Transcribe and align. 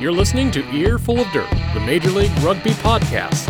You're 0.00 0.12
listening 0.12 0.52
to 0.52 0.64
Earful 0.72 1.18
of 1.18 1.26
Dirt, 1.32 1.50
the 1.74 1.80
Major 1.80 2.10
League 2.10 2.30
Rugby 2.38 2.70
podcast. 2.70 3.48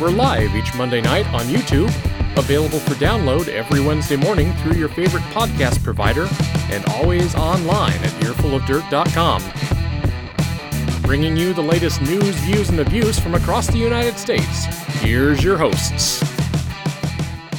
We're 0.00 0.08
live 0.08 0.56
each 0.56 0.74
Monday 0.74 1.02
night 1.02 1.26
on 1.34 1.44
YouTube, 1.44 1.88
available 2.38 2.78
for 2.78 2.94
download 2.94 3.48
every 3.48 3.80
Wednesday 3.80 4.16
morning 4.16 4.54
through 4.54 4.76
your 4.78 4.88
favorite 4.88 5.22
podcast 5.24 5.84
provider, 5.84 6.26
and 6.70 6.82
always 6.92 7.34
online 7.34 7.92
at 7.92 8.12
earfulofdirt.com. 8.22 9.42
Bringing 11.02 11.36
you 11.36 11.52
the 11.52 11.62
latest 11.62 12.00
news, 12.00 12.34
views, 12.36 12.70
and 12.70 12.80
abuse 12.80 13.18
from 13.18 13.34
across 13.34 13.66
the 13.66 13.76
United 13.76 14.16
States. 14.16 14.64
Here's 15.02 15.44
your 15.44 15.58
hosts. 15.58 16.35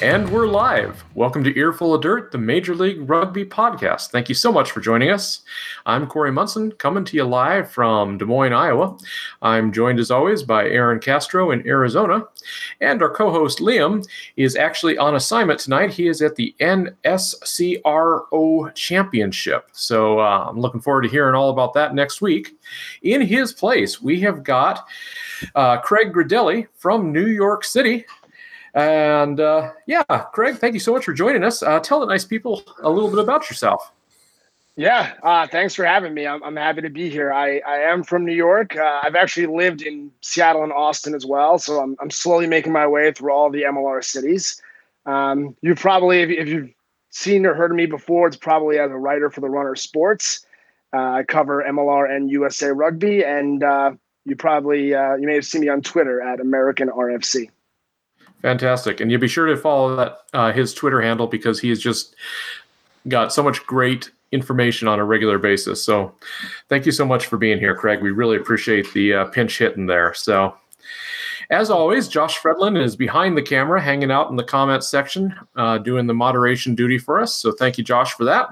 And 0.02 0.30
we're 0.30 0.46
live. 0.48 1.04
Welcome 1.16 1.44
to 1.44 1.58
Earful 1.58 1.96
of 1.96 2.04
Dirt, 2.04 2.32
the 2.32 2.38
Major 2.38 2.76
League 2.76 3.10
Rugby 3.10 3.44
podcast. 3.44 4.12
Thank 4.12 4.30
you 4.30 4.36
so 4.36 4.52
much 4.52 4.70
for 4.70 4.80
joining 4.80 5.10
us. 5.10 5.42
I'm 5.88 6.06
Corey 6.06 6.32
Munson, 6.32 6.72
coming 6.74 7.04
to 7.06 7.18
you 7.18 7.24
live 7.24 7.72
from 7.72 8.20
Des 8.20 8.26
Moines, 8.26 8.54
Iowa. 8.54 8.96
I'm 9.42 9.72
joined 9.72 10.00
as 10.00 10.12
always 10.12 10.44
by 10.44 10.68
Aaron 10.70 11.00
Castro 11.00 11.50
in 11.50 11.66
Arizona. 11.66 12.26
And 12.80 13.02
our 13.02 13.10
co 13.10 13.32
host 13.32 13.58
Liam 13.58 14.08
is 14.36 14.56
actually 14.56 15.00
on 15.00 15.16
assignment 15.16 15.60
tonight. 15.60 15.90
He 15.92 16.08
is 16.08 16.22
at 16.22 16.36
the 16.36 16.54
NSCRO 16.60 16.96
Championship. 18.76 19.68
So 19.72 20.20
uh, 20.20 20.46
I'm 20.48 20.60
looking 20.60 20.82
forward 20.82 21.02
to 21.04 21.10
hearing 21.10 21.34
all 21.34 21.50
about 21.50 21.74
that 21.74 21.96
next 21.96 22.22
week. 22.22 22.56
In 23.02 23.22
his 23.22 23.52
place, 23.52 24.00
we 24.00 24.20
have 24.20 24.44
got 24.44 24.88
uh, 25.56 25.78
Craig 25.80 26.14
Gradelli 26.14 26.68
from 26.76 27.12
New 27.12 27.28
York 27.28 27.64
City. 27.64 28.06
And 28.78 29.40
uh, 29.40 29.72
yeah, 29.88 30.04
Craig, 30.04 30.58
thank 30.58 30.76
you 30.76 30.80
so 30.80 30.94
much 30.94 31.04
for 31.04 31.14
joining 31.14 31.44
us. 31.44 31.64
Uh, 31.64 31.80
tell 31.80 32.00
the 32.00 32.06
nice 32.06 32.24
people 32.24 32.62
a 32.84 32.92
little 32.92 33.10
bit 33.10 33.18
about 33.18 33.50
yourself. 33.50 33.92
Yeah, 34.76 35.14
uh, 35.24 35.48
thanks 35.48 35.74
for 35.74 35.84
having 35.84 36.14
me. 36.14 36.28
I'm, 36.28 36.44
I'm 36.44 36.56
happy 36.56 36.82
to 36.82 36.90
be 36.92 37.10
here. 37.10 37.34
I, 37.34 37.58
I 37.68 37.78
am 37.78 38.04
from 38.04 38.24
New 38.24 38.36
York. 38.36 38.76
Uh, 38.76 39.00
I've 39.02 39.16
actually 39.16 39.48
lived 39.48 39.82
in 39.82 40.12
Seattle 40.22 40.62
and 40.62 40.72
Austin 40.72 41.16
as 41.16 41.26
well. 41.26 41.58
So 41.58 41.82
I'm, 41.82 41.96
I'm 42.00 42.12
slowly 42.12 42.46
making 42.46 42.72
my 42.72 42.86
way 42.86 43.12
through 43.12 43.32
all 43.32 43.50
the 43.50 43.64
MLR 43.64 44.04
cities. 44.04 44.62
Um, 45.08 45.56
you 45.62 45.74
probably, 45.74 46.22
if, 46.22 46.30
if 46.30 46.48
you've 46.48 46.70
seen 47.10 47.48
or 47.48 47.56
heard 47.56 47.72
of 47.72 47.78
me 47.78 47.88
before, 47.88 48.28
it's 48.28 48.38
probably 48.38 48.78
as 48.78 48.92
a 48.92 48.96
writer 48.96 49.32
for 49.32 49.42
the 49.42 49.50
Runner 49.50 49.76
Sports. 49.76 50.46
Uh, 50.94 51.14
I 51.14 51.24
cover 51.24 51.66
MLR 51.68 52.16
and 52.16 52.30
USA 52.30 52.68
Rugby. 52.68 53.26
And 53.26 53.64
uh, 53.64 53.94
you 54.26 54.36
probably, 54.36 54.90
you 54.90 55.22
may 55.22 55.34
have 55.34 55.48
seen 55.48 55.62
me 55.62 55.70
on 55.70 55.82
Twitter 55.82 56.22
at 56.22 56.40
American 56.40 56.90
RFC. 56.90 57.50
Fantastic, 58.48 59.02
and 59.02 59.12
you'll 59.12 59.20
be 59.20 59.28
sure 59.28 59.46
to 59.46 59.58
follow 59.58 59.98
that 59.98 60.20
uh, 60.32 60.54
his 60.54 60.74
Twitter 60.74 61.02
handle 61.02 61.28
because 61.28 61.60
he 61.60 61.68
has 61.68 61.82
just 61.82 62.16
got 63.10 63.34
so 63.34 63.44
much 63.44 63.66
great 63.66 64.10
information 64.32 64.88
on 64.88 65.00
a 65.00 65.04
regular 65.04 65.38
basis. 65.38 65.84
So, 65.84 66.14
thank 66.70 66.86
you 66.86 66.94
so 66.94 67.04
much 67.04 67.26
for 67.26 67.36
being 67.36 67.60
here, 67.60 67.76
Craig. 67.76 68.02
We 68.02 68.12
really 68.12 68.38
appreciate 68.38 68.94
the 68.94 69.14
uh, 69.16 69.26
pinch 69.26 69.58
hitting 69.58 69.86
there. 69.86 70.14
So, 70.14 70.56
as 71.50 71.70
always, 71.70 72.08
Josh 72.08 72.40
Fredlin 72.40 72.82
is 72.82 72.96
behind 72.96 73.36
the 73.36 73.42
camera, 73.42 73.82
hanging 73.82 74.12
out 74.12 74.30
in 74.30 74.38
the 74.38 74.46
comments 74.46 74.88
section, 74.88 75.36
uh, 75.58 75.80
doing 75.80 76.08
the 76.08 76.14
moderation 76.14 76.74
duty 76.74 76.98
for 76.98 77.20
us. 77.20 77.36
So, 77.36 77.52
thank 77.52 77.78
you, 77.78 77.84
Josh, 77.84 78.14
for 78.14 78.24
that. 78.24 78.48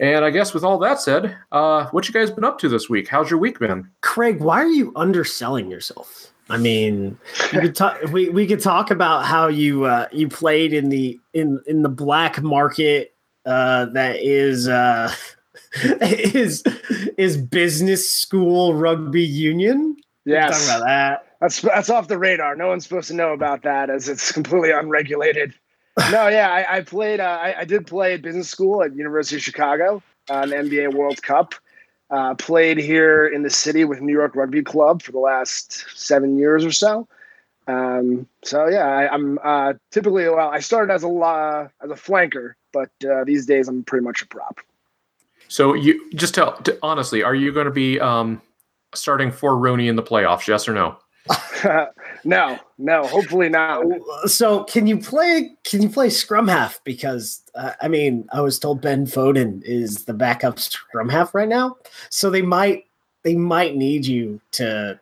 And 0.00 0.24
I 0.24 0.30
guess 0.30 0.54
with 0.54 0.64
all 0.64 0.78
that 0.78 1.02
said, 1.02 1.36
uh, 1.52 1.84
what 1.88 2.08
you 2.08 2.14
guys 2.14 2.30
been 2.30 2.44
up 2.44 2.58
to 2.60 2.68
this 2.70 2.88
week? 2.88 3.08
How's 3.08 3.28
your 3.28 3.40
week 3.40 3.58
been? 3.58 3.90
Craig, 4.00 4.40
why 4.40 4.62
are 4.62 4.66
you 4.68 4.90
underselling 4.96 5.70
yourself? 5.70 6.31
I 6.50 6.56
mean, 6.58 7.18
we 7.52 7.60
could 7.60 7.74
talk. 7.74 8.02
We, 8.12 8.28
we 8.28 8.46
could 8.46 8.60
talk 8.60 8.90
about 8.90 9.24
how 9.24 9.48
you 9.48 9.84
uh, 9.84 10.08
you 10.12 10.28
played 10.28 10.72
in 10.72 10.88
the 10.88 11.18
in 11.32 11.60
in 11.66 11.82
the 11.82 11.88
black 11.88 12.42
market 12.42 13.14
uh, 13.46 13.86
that 13.86 14.16
is 14.16 14.68
uh, 14.68 15.12
is 15.82 16.62
is 17.16 17.36
business 17.36 18.10
school 18.10 18.74
rugby 18.74 19.22
union. 19.22 19.96
Yeah, 20.24 20.48
talk 20.48 20.62
about 20.64 20.86
that. 20.86 21.26
That's 21.40 21.60
that's 21.60 21.90
off 21.90 22.08
the 22.08 22.18
radar. 22.18 22.56
No 22.56 22.68
one's 22.68 22.84
supposed 22.84 23.08
to 23.08 23.14
know 23.14 23.32
about 23.32 23.62
that 23.62 23.90
as 23.90 24.08
it's 24.08 24.30
completely 24.32 24.70
unregulated. 24.70 25.54
no, 26.10 26.28
yeah, 26.28 26.50
I, 26.50 26.78
I 26.78 26.80
played. 26.82 27.20
Uh, 27.20 27.38
I, 27.40 27.60
I, 27.60 27.64
did 27.64 27.86
play 27.86 28.14
at 28.14 28.22
business 28.22 28.48
school 28.48 28.82
at 28.82 28.94
University 28.94 29.36
of 29.36 29.42
Chicago, 29.42 30.02
uh, 30.30 30.38
an 30.38 30.50
MBA 30.50 30.94
World 30.94 31.22
Cup. 31.22 31.54
Uh, 32.12 32.34
played 32.34 32.76
here 32.76 33.26
in 33.26 33.42
the 33.42 33.48
city 33.48 33.86
with 33.86 34.02
New 34.02 34.12
York 34.12 34.36
Rugby 34.36 34.62
Club 34.62 35.00
for 35.00 35.12
the 35.12 35.18
last 35.18 35.86
seven 35.94 36.36
years 36.36 36.62
or 36.62 36.70
so. 36.70 37.08
Um, 37.66 38.28
so 38.44 38.68
yeah, 38.68 38.86
I, 38.86 39.14
am 39.14 39.38
uh, 39.42 39.72
typically 39.90 40.28
well. 40.28 40.50
I 40.50 40.58
started 40.58 40.92
as 40.92 41.04
a 41.04 41.08
uh, 41.08 41.68
as 41.82 41.90
a 41.90 41.94
flanker, 41.94 42.52
but 42.70 42.90
uh, 43.10 43.24
these 43.24 43.46
days 43.46 43.66
I'm 43.66 43.82
pretty 43.82 44.04
much 44.04 44.20
a 44.20 44.26
prop. 44.26 44.60
So 45.48 45.72
you 45.72 46.10
just 46.12 46.34
tell 46.34 46.62
honestly, 46.82 47.22
are 47.22 47.34
you 47.34 47.50
going 47.50 47.64
to 47.64 47.72
be 47.72 47.98
um, 47.98 48.42
starting 48.94 49.30
for 49.30 49.52
RUNY 49.52 49.88
in 49.88 49.96
the 49.96 50.02
playoffs? 50.02 50.46
Yes 50.46 50.68
or 50.68 50.74
no? 50.74 50.98
no, 52.24 52.58
no. 52.78 53.06
Hopefully 53.06 53.48
not. 53.48 53.84
So 54.26 54.64
can 54.64 54.86
you 54.86 54.98
play? 54.98 55.50
Can 55.64 55.82
you 55.82 55.88
play 55.88 56.10
scrum 56.10 56.48
half? 56.48 56.82
Because 56.84 57.42
uh, 57.54 57.72
I 57.80 57.88
mean, 57.88 58.26
I 58.32 58.40
was 58.40 58.58
told 58.58 58.80
Ben 58.80 59.06
Foden 59.06 59.62
is 59.62 60.04
the 60.04 60.14
backup 60.14 60.58
scrum 60.58 61.08
half 61.08 61.34
right 61.34 61.48
now, 61.48 61.76
so 62.10 62.30
they 62.30 62.42
might 62.42 62.86
they 63.22 63.36
might 63.36 63.76
need 63.76 64.06
you 64.06 64.40
to. 64.52 64.98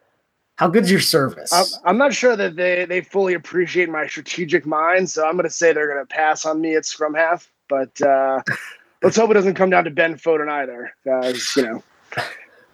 How 0.56 0.68
good's 0.68 0.90
your 0.90 1.00
service? 1.00 1.50
I'm, 1.54 1.64
I'm 1.86 1.98
not 1.98 2.12
sure 2.12 2.36
that 2.36 2.56
they 2.56 2.84
they 2.84 3.00
fully 3.00 3.34
appreciate 3.34 3.88
my 3.88 4.06
strategic 4.06 4.66
mind, 4.66 5.08
so 5.08 5.26
I'm 5.26 5.32
going 5.32 5.44
to 5.44 5.50
say 5.50 5.72
they're 5.72 5.92
going 5.92 6.06
to 6.06 6.14
pass 6.14 6.44
on 6.44 6.60
me 6.60 6.74
at 6.76 6.84
scrum 6.84 7.14
half. 7.14 7.50
But 7.68 8.00
uh, 8.02 8.42
let's 9.02 9.16
hope 9.16 9.30
it 9.30 9.34
doesn't 9.34 9.54
come 9.54 9.70
down 9.70 9.84
to 9.84 9.90
Ben 9.90 10.16
Foden 10.16 10.50
either, 10.50 10.92
because 11.02 11.56
you 11.56 11.62
know 11.62 11.82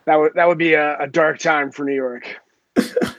that 0.07 0.17
would 0.17 0.35
that 0.35 0.49
would 0.49 0.59
be 0.59 0.75
a, 0.75 0.99
a 0.99 1.07
dark 1.07 1.39
time 1.39 1.71
for 1.71 1.85
New 1.85 1.95
York. 1.95 2.41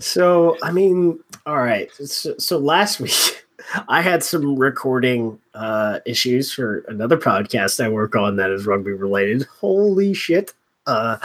so 0.00 0.56
I 0.62 0.72
mean, 0.72 1.20
all 1.46 1.58
right. 1.58 1.90
So, 1.92 2.36
so 2.38 2.58
last 2.58 3.00
week 3.00 3.46
I 3.88 4.02
had 4.02 4.22
some 4.22 4.56
recording 4.56 5.38
uh, 5.54 6.00
issues 6.06 6.52
for 6.52 6.78
another 6.88 7.16
podcast 7.16 7.82
I 7.82 7.88
work 7.88 8.16
on 8.16 8.36
that 8.36 8.50
is 8.50 8.66
rugby 8.66 8.92
related. 8.92 9.46
Holy 9.60 10.14
shit! 10.14 10.52
Uh, 10.86 11.18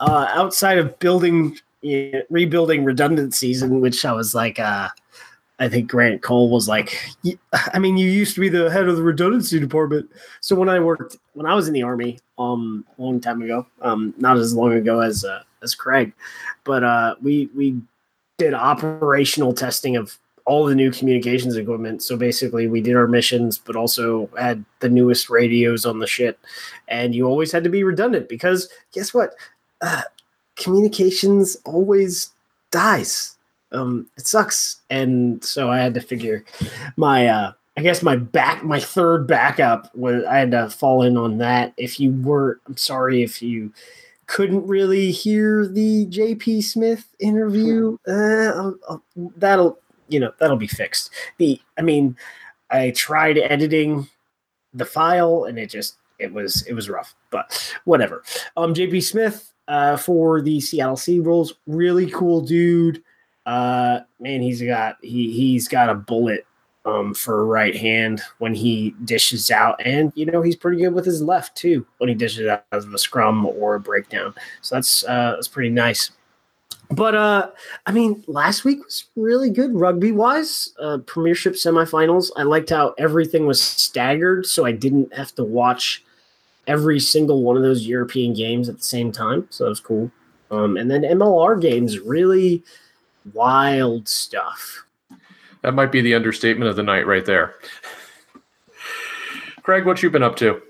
uh, 0.00 0.28
outside 0.30 0.78
of 0.78 0.98
building, 0.98 1.58
rebuilding 2.30 2.84
redundancies, 2.84 3.62
in 3.62 3.80
which 3.80 4.04
I 4.04 4.12
was 4.12 4.34
like, 4.34 4.58
uh, 4.58 4.88
I 5.58 5.68
think 5.68 5.90
Grant 5.90 6.22
Cole 6.22 6.50
was 6.50 6.68
like, 6.68 6.98
I 7.52 7.78
mean, 7.78 7.96
you 7.96 8.10
used 8.10 8.34
to 8.34 8.40
be 8.40 8.48
the 8.48 8.70
head 8.70 8.88
of 8.88 8.96
the 8.96 9.02
redundancy 9.02 9.58
department. 9.58 10.10
So 10.40 10.56
when 10.56 10.68
I 10.68 10.80
worked, 10.80 11.16
when 11.34 11.46
I 11.46 11.54
was 11.54 11.68
in 11.68 11.74
the 11.74 11.82
army, 11.82 12.18
um, 12.38 12.84
a 12.98 13.02
long 13.02 13.20
time 13.20 13.42
ago, 13.42 13.66
um, 13.80 14.14
not 14.18 14.36
as 14.36 14.54
long 14.54 14.72
ago 14.72 15.00
as 15.00 15.24
uh, 15.24 15.42
as 15.62 15.74
Craig, 15.74 16.12
but 16.64 16.84
uh, 16.84 17.16
we 17.22 17.48
we 17.56 17.80
did 18.38 18.54
operational 18.54 19.52
testing 19.52 19.96
of 19.96 20.18
all 20.44 20.64
the 20.64 20.74
new 20.74 20.92
communications 20.92 21.56
equipment. 21.56 22.02
So 22.02 22.16
basically, 22.16 22.68
we 22.68 22.80
did 22.80 22.94
our 22.94 23.08
missions, 23.08 23.58
but 23.58 23.76
also 23.76 24.30
had 24.38 24.64
the 24.80 24.88
newest 24.88 25.28
radios 25.28 25.84
on 25.84 25.98
the 25.98 26.06
shit. 26.06 26.38
And 26.88 27.14
you 27.14 27.26
always 27.26 27.50
had 27.50 27.64
to 27.64 27.70
be 27.70 27.82
redundant 27.82 28.28
because 28.28 28.68
guess 28.92 29.12
what? 29.12 29.34
Uh, 29.80 30.02
communications 30.56 31.56
always 31.64 32.30
dies 32.70 33.36
um, 33.72 34.06
it 34.16 34.26
sucks. 34.26 34.80
And 34.90 35.42
so 35.44 35.70
I 35.70 35.78
had 35.78 35.94
to 35.94 36.00
figure 36.00 36.44
my, 36.96 37.26
uh, 37.26 37.52
I 37.76 37.82
guess 37.82 38.02
my 38.02 38.16
back, 38.16 38.64
my 38.64 38.80
third 38.80 39.26
backup 39.26 39.94
was 39.94 40.24
I 40.24 40.38
had 40.38 40.50
to 40.52 40.70
fall 40.70 41.02
in 41.02 41.16
on 41.16 41.38
that. 41.38 41.74
If 41.76 42.00
you 42.00 42.12
were, 42.12 42.60
I'm 42.66 42.76
sorry 42.76 43.22
if 43.22 43.42
you 43.42 43.72
couldn't 44.26 44.66
really 44.66 45.10
hear 45.10 45.66
the 45.66 46.06
JP 46.06 46.62
Smith 46.62 47.06
interview. 47.18 47.96
Uh, 48.06 48.52
I'll, 48.54 48.76
I'll, 48.88 49.02
that'll, 49.36 49.78
you 50.08 50.20
know, 50.20 50.32
that'll 50.38 50.56
be 50.56 50.66
fixed. 50.66 51.10
The, 51.38 51.60
I 51.78 51.82
mean, 51.82 52.16
I 52.70 52.90
tried 52.90 53.38
editing 53.38 54.08
the 54.74 54.84
file 54.84 55.44
and 55.44 55.58
it 55.58 55.70
just, 55.70 55.96
it 56.18 56.32
was, 56.32 56.62
it 56.66 56.74
was 56.74 56.88
rough, 56.88 57.14
but 57.30 57.74
whatever. 57.84 58.22
Um, 58.56 58.74
JP 58.74 59.02
Smith, 59.02 59.52
uh, 59.68 59.96
for 59.96 60.40
the 60.40 60.60
Seattle 60.60 60.96
Seawolves, 60.96 61.52
really 61.66 62.10
cool 62.10 62.40
dude 62.40 63.02
uh, 63.46 64.00
man, 64.18 64.42
he's 64.42 64.60
got 64.60 64.96
he 65.02 65.32
he's 65.32 65.68
got 65.68 65.88
a 65.88 65.94
bullet 65.94 66.45
um, 66.86 67.12
for 67.12 67.40
a 67.40 67.44
right 67.44 67.76
hand 67.76 68.22
when 68.38 68.54
he 68.54 68.94
dishes 69.04 69.50
out, 69.50 69.84
and 69.84 70.12
you 70.14 70.24
know 70.24 70.40
he's 70.40 70.56
pretty 70.56 70.80
good 70.80 70.94
with 70.94 71.04
his 71.04 71.20
left 71.20 71.56
too 71.56 71.84
when 71.98 72.08
he 72.08 72.14
dishes 72.14 72.46
out 72.46 72.64
as 72.72 72.86
a 72.86 72.98
scrum 72.98 73.44
or 73.44 73.74
a 73.74 73.80
breakdown. 73.80 74.32
So 74.62 74.76
that's 74.76 75.04
uh, 75.04 75.32
that's 75.32 75.48
pretty 75.48 75.70
nice. 75.70 76.12
But 76.90 77.16
uh, 77.16 77.50
I 77.84 77.92
mean, 77.92 78.22
last 78.28 78.64
week 78.64 78.84
was 78.84 79.06
really 79.16 79.50
good 79.50 79.74
rugby 79.74 80.12
wise. 80.12 80.72
Uh, 80.80 80.98
premiership 80.98 81.54
semifinals. 81.54 82.30
I 82.36 82.44
liked 82.44 82.70
how 82.70 82.94
everything 82.96 83.46
was 83.46 83.60
staggered, 83.60 84.46
so 84.46 84.64
I 84.64 84.72
didn't 84.72 85.12
have 85.12 85.34
to 85.34 85.44
watch 85.44 86.04
every 86.68 87.00
single 87.00 87.42
one 87.42 87.56
of 87.56 87.62
those 87.62 87.86
European 87.86 88.34
games 88.34 88.68
at 88.68 88.78
the 88.78 88.84
same 88.84 89.10
time. 89.10 89.46
So 89.50 89.64
that 89.64 89.70
was 89.70 89.80
cool. 89.80 90.10
Um, 90.50 90.76
and 90.76 90.88
then 90.88 91.02
MLR 91.02 91.60
games 91.60 91.98
really 91.98 92.62
wild 93.34 94.08
stuff. 94.08 94.85
That 95.66 95.74
might 95.74 95.90
be 95.90 96.00
the 96.00 96.14
understatement 96.14 96.70
of 96.70 96.76
the 96.76 96.84
night 96.84 97.08
right 97.08 97.26
there. 97.26 97.56
Craig, 99.62 99.84
what 99.84 100.00
you 100.00 100.08
been 100.10 100.22
up 100.22 100.36
to? 100.36 100.62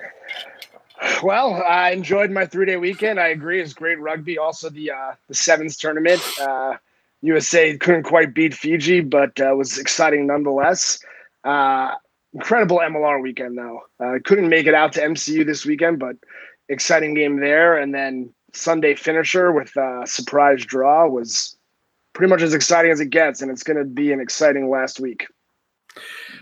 Well, 1.22 1.62
I 1.62 1.90
enjoyed 1.90 2.30
my 2.30 2.46
three 2.46 2.64
day 2.64 2.78
weekend. 2.78 3.20
I 3.20 3.28
agree, 3.28 3.60
it's 3.60 3.74
great 3.74 4.00
rugby. 4.00 4.38
Also, 4.38 4.70
the 4.70 4.92
uh, 4.92 5.12
the 5.28 5.34
sevens 5.34 5.76
tournament. 5.76 6.22
Uh, 6.40 6.78
USA 7.20 7.76
couldn't 7.76 8.04
quite 8.04 8.32
beat 8.32 8.54
Fiji, 8.54 9.02
but 9.02 9.38
uh, 9.38 9.54
was 9.54 9.76
exciting 9.76 10.28
nonetheless. 10.28 10.98
Uh, 11.44 11.92
incredible 12.32 12.78
MLR 12.78 13.20
weekend 13.20 13.58
though. 13.58 13.80
Uh, 14.00 14.18
couldn't 14.24 14.48
make 14.48 14.66
it 14.66 14.72
out 14.72 14.94
to 14.94 15.02
MCU 15.02 15.44
this 15.44 15.66
weekend, 15.66 15.98
but 15.98 16.16
exciting 16.70 17.12
game 17.12 17.38
there. 17.40 17.76
And 17.76 17.94
then 17.94 18.32
Sunday 18.54 18.94
finisher 18.94 19.52
with 19.52 19.76
a 19.76 20.04
surprise 20.06 20.64
draw 20.64 21.06
was 21.06 21.54
pretty 22.16 22.30
much 22.30 22.40
as 22.40 22.54
exciting 22.54 22.90
as 22.90 22.98
it 22.98 23.10
gets, 23.10 23.42
and 23.42 23.50
it's 23.50 23.62
going 23.62 23.76
to 23.76 23.84
be 23.84 24.10
an 24.10 24.20
exciting 24.20 24.70
last 24.70 25.00
week. 25.00 25.26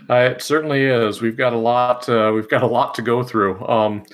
Uh, 0.09 0.31
it 0.33 0.41
certainly 0.41 0.85
is. 0.85 1.21
We've 1.21 1.35
got 1.35 1.51
a 1.51 1.57
lot. 1.57 2.07
Uh, 2.07 2.31
we've 2.33 2.47
got 2.47 2.63
a 2.63 2.67
lot 2.67 2.95
to 2.95 3.01
go 3.01 3.23
through. 3.23 3.65
Um, 3.67 4.05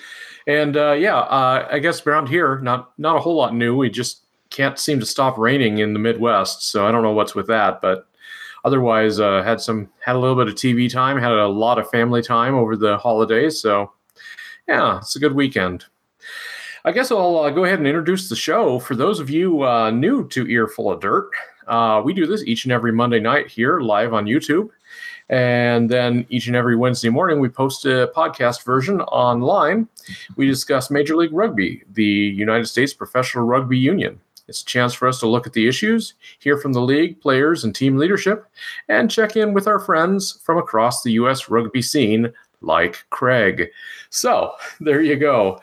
and 0.48 0.76
uh, 0.76 0.94
yeah, 0.94 1.18
uh, 1.18 1.68
I 1.72 1.78
guess 1.78 2.06
around 2.08 2.30
here, 2.30 2.60
not 2.62 2.94
not 2.98 3.16
a 3.16 3.20
whole 3.20 3.36
lot 3.36 3.54
new. 3.54 3.78
We 3.78 3.92
just 3.92 4.24
can't 4.50 4.80
seem 4.80 5.00
to 5.02 5.06
stop 5.06 5.38
raining 5.38 5.78
in 5.78 5.94
the 5.94 6.00
Midwest, 6.00 6.64
so 6.64 6.88
I 6.88 6.92
don't 6.92 7.04
know 7.04 7.12
what's 7.12 7.36
with 7.36 7.46
that. 7.48 7.80
But 7.80 8.08
otherwise, 8.66 9.20
uh, 9.20 9.44
had 9.44 9.62
some 9.62 9.88
had 10.04 10.16
a 10.16 10.20
little 10.20 10.36
bit 10.36 10.48
of 10.48 10.56
TV 10.56 10.92
time, 10.92 11.20
had 11.20 11.32
a 11.32 11.48
lot 11.48 11.78
of 11.78 11.90
family 11.92 12.24
time 12.24 12.56
over 12.56 12.76
the 12.76 12.98
holidays. 12.98 13.62
So 13.62 13.92
yeah, 14.68 14.98
it's 14.98 15.16
a 15.16 15.20
good 15.20 15.36
weekend. 15.36 15.86
I 16.84 16.92
guess 16.92 17.12
I'll 17.12 17.38
uh, 17.38 17.52
go 17.52 17.66
ahead 17.66 17.78
and 17.78 17.88
introduce 17.88 18.30
the 18.30 18.36
show. 18.36 18.80
For 18.80 18.96
those 18.96 19.20
of 19.20 19.30
you 19.30 19.64
new 19.92 20.28
to 20.30 20.48
Earful 20.48 20.92
of 20.92 21.02
Dirt, 21.02 21.30
uh, 21.68 22.02
we 22.04 22.14
do 22.14 22.26
this 22.26 22.44
each 22.44 22.66
and 22.66 22.72
every 22.72 22.92
Monday 22.92 23.20
night 23.20 23.48
here 23.48 23.80
live 23.80 24.14
on 24.14 24.26
YouTube. 24.26 24.70
And 25.30 25.90
then 25.90 26.26
each 26.30 26.48
and 26.48 26.56
every 26.58 26.76
Wednesday 26.76 27.10
morning, 27.10 27.40
we 27.40 27.48
post 27.48 27.86
a 27.86 28.12
podcast 28.14 28.66
version 28.66 29.00
online. 29.02 29.88
We 30.36 30.46
discuss 30.46 30.92
Major 30.92 31.16
League 31.16 31.32
Rugby, 31.32 31.84
the 31.94 32.04
United 32.04 32.66
States 32.66 32.94
Professional 32.94 33.46
Rugby 33.46 33.78
Union. 33.78 34.20
It's 34.50 34.62
a 34.62 34.66
chance 34.66 34.94
for 34.94 35.08
us 35.08 35.20
to 35.22 35.28
look 35.28 35.48
at 35.48 35.54
the 35.54 35.68
issues, 35.68 36.16
hear 36.40 36.58
from 36.58 36.74
the 36.74 36.82
league, 36.82 37.22
players, 37.22 37.64
and 37.64 37.74
team 37.74 37.96
leadership, 37.96 38.46
and 38.90 39.10
check 39.10 39.38
in 39.38 39.54
with 39.54 39.68
our 39.68 39.80
friends 39.80 40.42
from 40.44 40.58
across 40.58 41.02
the 41.02 41.14
U.S. 41.14 41.50
rugby 41.50 41.82
scene, 41.82 42.34
like 42.60 43.06
Craig. 43.10 43.70
So 44.10 44.52
there 44.82 45.02
you 45.02 45.16
go. 45.16 45.62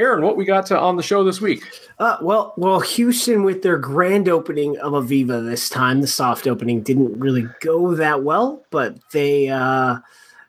Aaron, 0.00 0.24
what 0.24 0.36
we 0.36 0.46
got 0.46 0.64
to, 0.66 0.78
on 0.78 0.96
the 0.96 1.02
show 1.02 1.22
this 1.22 1.40
week? 1.40 1.62
Uh, 1.98 2.16
well, 2.22 2.54
well, 2.56 2.80
Houston 2.80 3.44
with 3.44 3.62
their 3.62 3.76
grand 3.76 4.28
opening 4.28 4.78
of 4.78 4.94
AVEVA 4.94 5.44
this 5.44 5.68
time, 5.68 6.00
the 6.00 6.06
soft 6.06 6.46
opening 6.46 6.82
didn't 6.82 7.20
really 7.20 7.46
go 7.60 7.94
that 7.94 8.22
well, 8.22 8.64
but 8.70 8.96
they, 9.12 9.48
uh, 9.50 9.98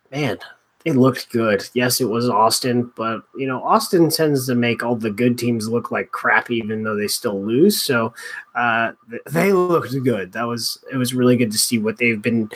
man, 0.10 0.38
they 0.86 0.94
looked 0.94 1.32
good. 1.32 1.68
Yes, 1.74 2.00
it 2.00 2.06
was 2.06 2.30
Austin, 2.30 2.92
but 2.96 3.24
you 3.36 3.46
know, 3.46 3.62
Austin 3.62 4.10
tends 4.10 4.48
to 4.48 4.56
make 4.56 4.84
all 4.84 4.96
the 4.96 5.12
good 5.12 5.38
teams 5.38 5.68
look 5.68 5.92
like 5.92 6.12
crap, 6.12 6.50
even 6.50 6.84
though 6.84 6.96
they 6.96 7.08
still 7.08 7.40
lose. 7.44 7.82
So 7.82 8.14
uh, 8.56 8.94
they 9.30 9.52
looked 9.52 9.92
good. 10.04 10.32
That 10.32 10.48
was 10.48 10.84
it 10.92 10.98
was 10.98 11.14
really 11.14 11.36
good 11.36 11.52
to 11.52 11.58
see 11.58 11.78
what 11.78 11.98
they've 11.98 12.22
been 12.22 12.50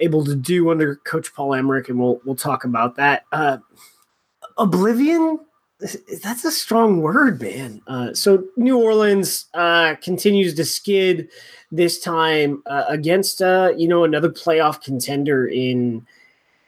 able 0.00 0.24
to 0.24 0.34
do 0.34 0.70
under 0.70 0.96
Coach 0.96 1.34
Paul 1.34 1.54
Emerick, 1.54 1.88
and 1.88 1.98
we'll 1.98 2.20
we'll 2.24 2.36
talk 2.36 2.64
about 2.64 2.96
that. 2.96 3.24
Uh, 3.32 3.58
Oblivion. 4.56 5.40
That's 5.78 6.44
a 6.44 6.50
strong 6.50 7.02
word, 7.02 7.42
man. 7.42 7.82
Uh, 7.86 8.14
so 8.14 8.44
New 8.56 8.78
Orleans 8.78 9.46
uh, 9.52 9.96
continues 9.96 10.54
to 10.54 10.64
skid 10.64 11.28
this 11.70 12.00
time 12.00 12.62
uh, 12.64 12.84
against 12.88 13.42
uh, 13.42 13.72
you 13.76 13.86
know 13.86 14.04
another 14.04 14.30
playoff 14.30 14.82
contender 14.82 15.46
in 15.46 16.06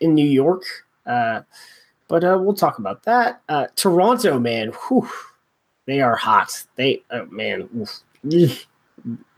in 0.01 0.15
New 0.15 0.29
York. 0.29 0.65
Uh, 1.07 1.41
but 2.09 2.23
uh, 2.23 2.39
we'll 2.39 2.55
talk 2.55 2.79
about 2.79 3.03
that. 3.05 3.41
Toronto, 3.77 4.39
man, 4.39 4.73
whew, 4.73 5.09
they 5.87 6.01
are 6.03 6.17
hot. 6.17 6.65
They, 6.77 7.03
oh, 7.11 7.27
man, 7.27 7.87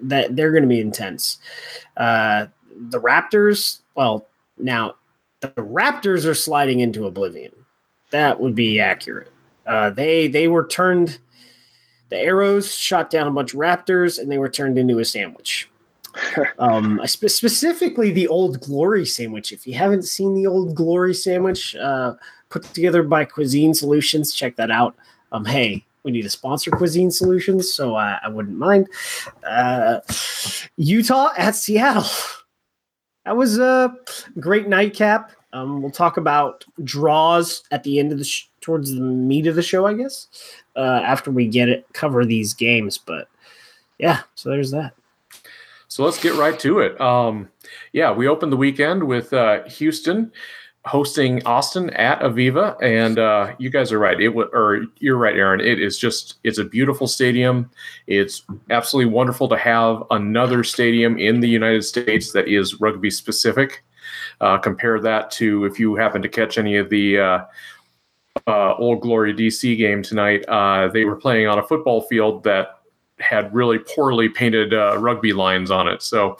that 0.01 0.37
they're 0.37 0.53
going 0.53 0.63
to 0.63 0.69
be 0.69 0.81
intense. 0.81 1.39
The 1.97 2.51
Raptors, 2.93 3.81
well, 3.95 4.27
now 4.59 4.95
the 5.41 5.49
Raptors 5.49 6.27
are 6.27 6.35
sliding 6.35 6.81
into 6.81 7.07
oblivion. 7.07 7.53
That 8.11 8.41
would 8.41 8.55
be 8.55 8.81
accurate. 8.81 9.33
Uh, 9.71 9.91
they 9.91 10.27
they 10.27 10.49
were 10.49 10.67
turned. 10.67 11.19
The 12.09 12.19
arrows 12.19 12.75
shot 12.75 13.09
down 13.09 13.29
a 13.29 13.31
bunch 13.31 13.55
of 13.55 13.61
raptors, 13.61 14.19
and 14.19 14.31
they 14.31 14.39
were 14.39 14.49
turned 14.49 14.77
into 14.77 14.99
a 14.99 15.05
sandwich 15.05 15.71
um, 16.59 17.01
spe- 17.07 17.29
specifically 17.29 18.11
the 18.11 18.29
Old 18.29 18.61
Glory 18.61 19.07
sandwich. 19.07 19.53
If 19.53 19.67
you 19.67 19.75
haven't 19.75 20.03
seen 20.03 20.35
the 20.35 20.47
Old 20.47 20.75
Glory 20.75 21.15
sandwich 21.15 21.77
uh, 21.77 22.15
put 22.49 22.65
together 22.75 23.03
by 23.03 23.25
Cuisine 23.25 23.75
Solutions, 23.75 24.35
check 24.35 24.57
that 24.57 24.71
out. 24.71 24.97
Um, 25.33 25.45
hey, 25.45 25.85
we 26.03 26.11
need 26.11 26.23
to 26.23 26.31
sponsor 26.31 26.71
Cuisine 26.71 27.11
Solutions, 27.11 27.73
so 27.73 27.95
uh, 27.95 28.19
I 28.23 28.29
wouldn't 28.29 28.57
mind. 28.57 28.89
Uh, 29.45 30.01
Utah 30.77 31.31
at 31.37 31.55
Seattle. 31.55 32.11
That 33.25 33.37
was 33.37 33.59
a 33.59 33.95
great 34.41 34.67
nightcap. 34.67 35.33
Um, 35.53 35.83
we'll 35.83 35.91
talk 35.91 36.17
about 36.17 36.65
draws 36.83 37.63
at 37.71 37.83
the 37.83 37.99
end 37.99 38.13
of 38.13 38.19
the 38.19 38.25
sh- 38.25 38.50
towards 38.61 38.95
the 38.95 39.01
meat 39.01 39.47
of 39.47 39.57
the 39.57 39.63
show, 39.63 39.87
I 39.87 39.95
guess, 39.95 40.29
uh, 40.77 41.03
after 41.05 41.31
we 41.31 41.47
get 41.47 41.69
it 41.69 41.87
cover 41.93 42.25
these 42.25 42.55
games. 42.55 42.99
But 42.99 43.29
yeah, 43.99 44.21
so 44.35 44.51
there's 44.51 44.71
that. 44.71 44.95
So 45.89 46.05
let's 46.05 46.23
get 46.23 46.35
right 46.35 46.59
to 46.61 46.81
it. 46.81 47.01
Um, 47.01 47.49
yeah, 47.93 48.13
we 48.13 48.29
opened 48.29 48.53
the 48.53 48.57
weekend 48.57 49.05
with 49.05 49.33
uh, 49.33 49.65
Houston 49.65 50.31
hosting 50.87 51.45
Austin 51.45 51.91
at 51.91 52.21
AVEVA, 52.21 52.77
and 52.83 53.19
uh, 53.19 53.55
you 53.59 53.71
guys 53.71 53.93
are 53.93 53.99
right. 53.99 54.19
It 54.21 54.29
w- 54.29 54.49
or 54.53 54.87
you're 54.99 55.19
right, 55.19 55.37
Aaron. 55.37 55.61
It 55.61 55.81
is 55.81 55.99
just 55.99 56.39
it's 56.45 56.59
a 56.59 56.65
beautiful 56.65 57.07
stadium. 57.07 57.71
It's 58.07 58.43
absolutely 58.71 59.13
wonderful 59.13 59.49
to 59.49 59.59
have 59.59 60.03
another 60.11 60.65
stadium 60.65 61.19
in 61.19 61.41
the 61.41 61.49
United 61.49 61.85
States 61.85 62.33
that 62.33 62.49
is 62.49 62.81
rugby 62.81 63.11
specific. 63.11 63.85
Uh, 64.41 64.57
compare 64.57 64.99
that 65.01 65.31
to 65.33 65.65
if 65.67 65.79
you 65.79 65.95
happen 65.97 66.23
to 66.23 66.29
catch 66.29 66.57
any 66.57 66.77
of 66.77 66.89
the 66.89 67.19
uh, 68.47 68.51
uh, 68.51 68.75
Old 68.79 69.01
Glory 69.01 69.35
DC 69.35 69.77
game 69.77 70.03
tonight. 70.03 70.45
Uh, 70.49 70.89
they 70.89 71.05
were 71.05 71.17
playing 71.17 71.47
on 71.47 71.59
a 71.59 71.63
football 71.63 72.03
field 72.03 72.45
that 72.45 72.81
had 73.19 73.53
really 73.55 73.79
poorly 73.79 74.29
painted 74.29 74.73
uh, 74.73 74.97
rugby 74.99 75.33
lines 75.33 75.71
on 75.71 75.89
it. 75.89 76.03
So 76.03 76.39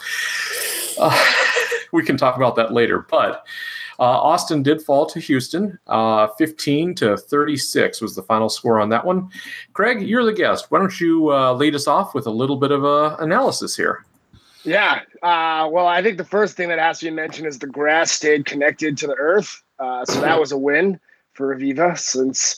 uh, 0.99 1.31
we 1.91 2.03
can 2.03 2.17
talk 2.17 2.35
about 2.35 2.55
that 2.55 2.73
later. 2.73 3.05
But 3.09 3.45
uh, 3.99 4.03
Austin 4.03 4.63
did 4.63 4.81
fall 4.81 5.05
to 5.07 5.19
Houston. 5.19 5.77
Uh, 5.87 6.27
15 6.37 6.95
to 6.95 7.17
36 7.17 8.01
was 8.01 8.15
the 8.15 8.23
final 8.23 8.49
score 8.49 8.79
on 8.79 8.89
that 8.89 9.05
one. 9.05 9.29
Craig, 9.73 10.01
you're 10.01 10.25
the 10.25 10.33
guest. 10.33 10.67
Why 10.69 10.79
don't 10.79 10.99
you 10.99 11.31
uh, 11.31 11.53
lead 11.53 11.75
us 11.75 11.87
off 11.87 12.15
with 12.15 12.25
a 12.25 12.31
little 12.31 12.57
bit 12.57 12.71
of 12.71 12.83
analysis 13.19 13.75
here? 13.75 14.05
Yeah. 14.63 15.01
Uh, 15.21 15.67
well, 15.71 15.87
I 15.87 16.01
think 16.01 16.17
the 16.17 16.23
first 16.23 16.55
thing 16.55 16.69
that 16.69 16.79
has 16.79 16.99
to 16.99 17.05
be 17.05 17.11
mentioned 17.11 17.47
is 17.47 17.59
the 17.59 17.67
grass 17.67 18.11
stayed 18.11 18.45
connected 18.45 18.97
to 18.99 19.07
the 19.07 19.15
earth. 19.15 19.61
so 19.79 20.21
that 20.21 20.39
was 20.39 20.51
a 20.51 20.57
win 20.57 20.99
for 21.41 21.55
AVEVA 21.55 21.97
since 21.97 22.55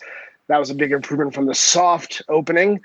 that 0.47 0.59
was 0.59 0.69
a 0.69 0.75
big 0.75 0.91
improvement 0.91 1.33
from 1.33 1.45
the 1.45 1.55
soft 1.55 2.21
opening. 2.27 2.81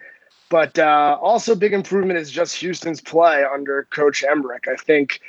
But 0.48 0.78
uh, 0.78 1.18
also, 1.20 1.54
big 1.54 1.72
improvement 1.72 2.18
is 2.18 2.30
just 2.30 2.56
Houston's 2.56 3.00
play 3.00 3.44
under 3.44 3.86
Coach 3.90 4.22
Emerick. 4.22 4.66
I 4.68 4.76
think 4.76 5.20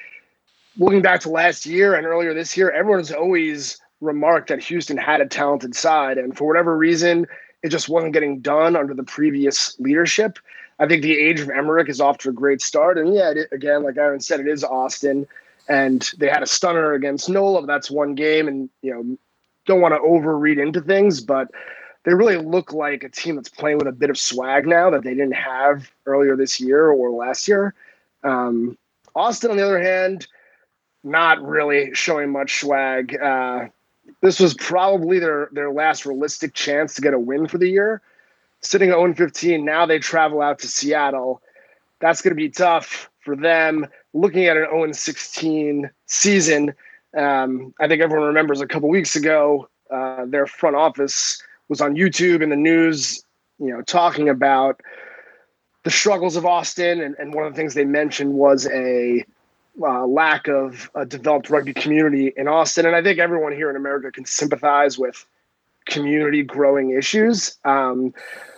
looking 0.77 1.01
back 1.01 1.21
to 1.21 1.29
last 1.29 1.65
year 1.65 1.95
and 1.95 2.05
earlier 2.05 2.33
this 2.33 2.55
year, 2.55 2.69
everyone's 2.69 3.11
always 3.11 3.81
remarked 3.99 4.47
that 4.49 4.63
Houston 4.63 4.95
had 4.95 5.21
a 5.21 5.25
talented 5.25 5.75
side, 5.75 6.17
and 6.17 6.37
for 6.37 6.47
whatever 6.47 6.77
reason, 6.77 7.25
it 7.63 7.69
just 7.69 7.89
wasn't 7.89 8.13
getting 8.13 8.39
done 8.39 8.75
under 8.75 8.93
the 8.93 9.03
previous 9.03 9.77
leadership. 9.79 10.37
I 10.77 10.87
think 10.87 11.01
the 11.01 11.19
age 11.19 11.41
of 11.41 11.49
Emerick 11.49 11.89
is 11.89 11.99
off 11.99 12.19
to 12.19 12.29
a 12.29 12.31
great 12.31 12.61
start, 12.61 12.97
and 12.97 13.13
yeah, 13.13 13.31
it, 13.31 13.49
again, 13.51 13.83
like 13.83 13.97
Aaron 13.97 14.21
said, 14.21 14.39
it 14.39 14.47
is 14.47 14.63
Austin, 14.63 15.27
and 15.67 16.09
they 16.17 16.29
had 16.29 16.43
a 16.43 16.47
stunner 16.47 16.93
against 16.93 17.27
NOLA. 17.27 17.65
That's 17.65 17.91
one 17.91 18.15
game, 18.15 18.47
and 18.47 18.69
you 18.81 18.93
know, 18.93 19.17
don't 19.69 19.81
want 19.81 19.93
to 19.93 19.99
overread 19.99 20.61
into 20.61 20.81
things, 20.81 21.21
but 21.21 21.49
they 22.03 22.13
really 22.13 22.37
look 22.37 22.73
like 22.73 23.03
a 23.03 23.09
team 23.09 23.35
that's 23.35 23.49
playing 23.49 23.77
with 23.77 23.87
a 23.87 23.91
bit 23.91 24.09
of 24.09 24.17
swag 24.17 24.67
now 24.67 24.89
that 24.89 25.03
they 25.03 25.11
didn't 25.11 25.33
have 25.33 25.89
earlier 26.05 26.35
this 26.35 26.59
year 26.59 26.89
or 26.89 27.11
last 27.11 27.47
year. 27.47 27.73
Um, 28.23 28.77
Austin, 29.15 29.51
on 29.51 29.57
the 29.57 29.65
other 29.65 29.81
hand, 29.81 30.27
not 31.03 31.41
really 31.41 31.93
showing 31.93 32.31
much 32.31 32.59
swag. 32.59 33.15
Uh, 33.15 33.67
this 34.21 34.39
was 34.39 34.53
probably 34.55 35.19
their 35.19 35.49
their 35.51 35.71
last 35.71 36.05
realistic 36.05 36.53
chance 36.53 36.95
to 36.95 37.01
get 37.01 37.13
a 37.13 37.19
win 37.19 37.47
for 37.47 37.57
the 37.57 37.69
year. 37.69 38.01
Sitting 38.61 38.89
at 38.89 38.95
0 38.95 39.13
15, 39.13 39.63
now 39.63 39.85
they 39.85 39.99
travel 39.99 40.41
out 40.41 40.59
to 40.59 40.67
Seattle. 40.67 41.41
That's 41.99 42.21
going 42.21 42.31
to 42.31 42.35
be 42.35 42.49
tough 42.49 43.09
for 43.19 43.35
them. 43.35 43.87
Looking 44.13 44.45
at 44.45 44.57
an 44.57 44.67
0 44.71 44.91
16 44.91 45.89
season, 46.07 46.73
um, 47.17 47.73
I 47.79 47.87
think 47.87 48.01
everyone 48.01 48.27
remembers 48.27 48.61
a 48.61 48.67
couple 48.67 48.89
weeks 48.89 49.15
ago, 49.15 49.69
uh, 49.91 50.25
their 50.25 50.47
front 50.47 50.75
office 50.75 51.41
was 51.67 51.81
on 51.81 51.95
YouTube 51.95 52.41
in 52.41 52.49
the 52.49 52.55
news, 52.55 53.23
you 53.59 53.67
know, 53.67 53.81
talking 53.81 54.29
about 54.29 54.81
the 55.83 55.91
struggles 55.91 56.35
of 56.35 56.45
Austin. 56.45 57.01
And, 57.01 57.15
and 57.17 57.33
one 57.33 57.45
of 57.45 57.53
the 57.53 57.57
things 57.57 57.73
they 57.73 57.85
mentioned 57.85 58.33
was 58.33 58.67
a 58.67 59.25
uh, 59.81 60.05
lack 60.05 60.47
of 60.47 60.89
a 60.95 61.05
developed 61.05 61.49
rugby 61.49 61.73
community 61.73 62.33
in 62.35 62.47
Austin. 62.47 62.85
And 62.85 62.95
I 62.95 63.01
think 63.01 63.19
everyone 63.19 63.53
here 63.53 63.69
in 63.69 63.75
America 63.75 64.11
can 64.11 64.25
sympathize 64.25 64.99
with 64.99 65.25
community 65.85 66.43
growing 66.43 66.91
issues. 66.91 67.57
Um, 67.65 68.13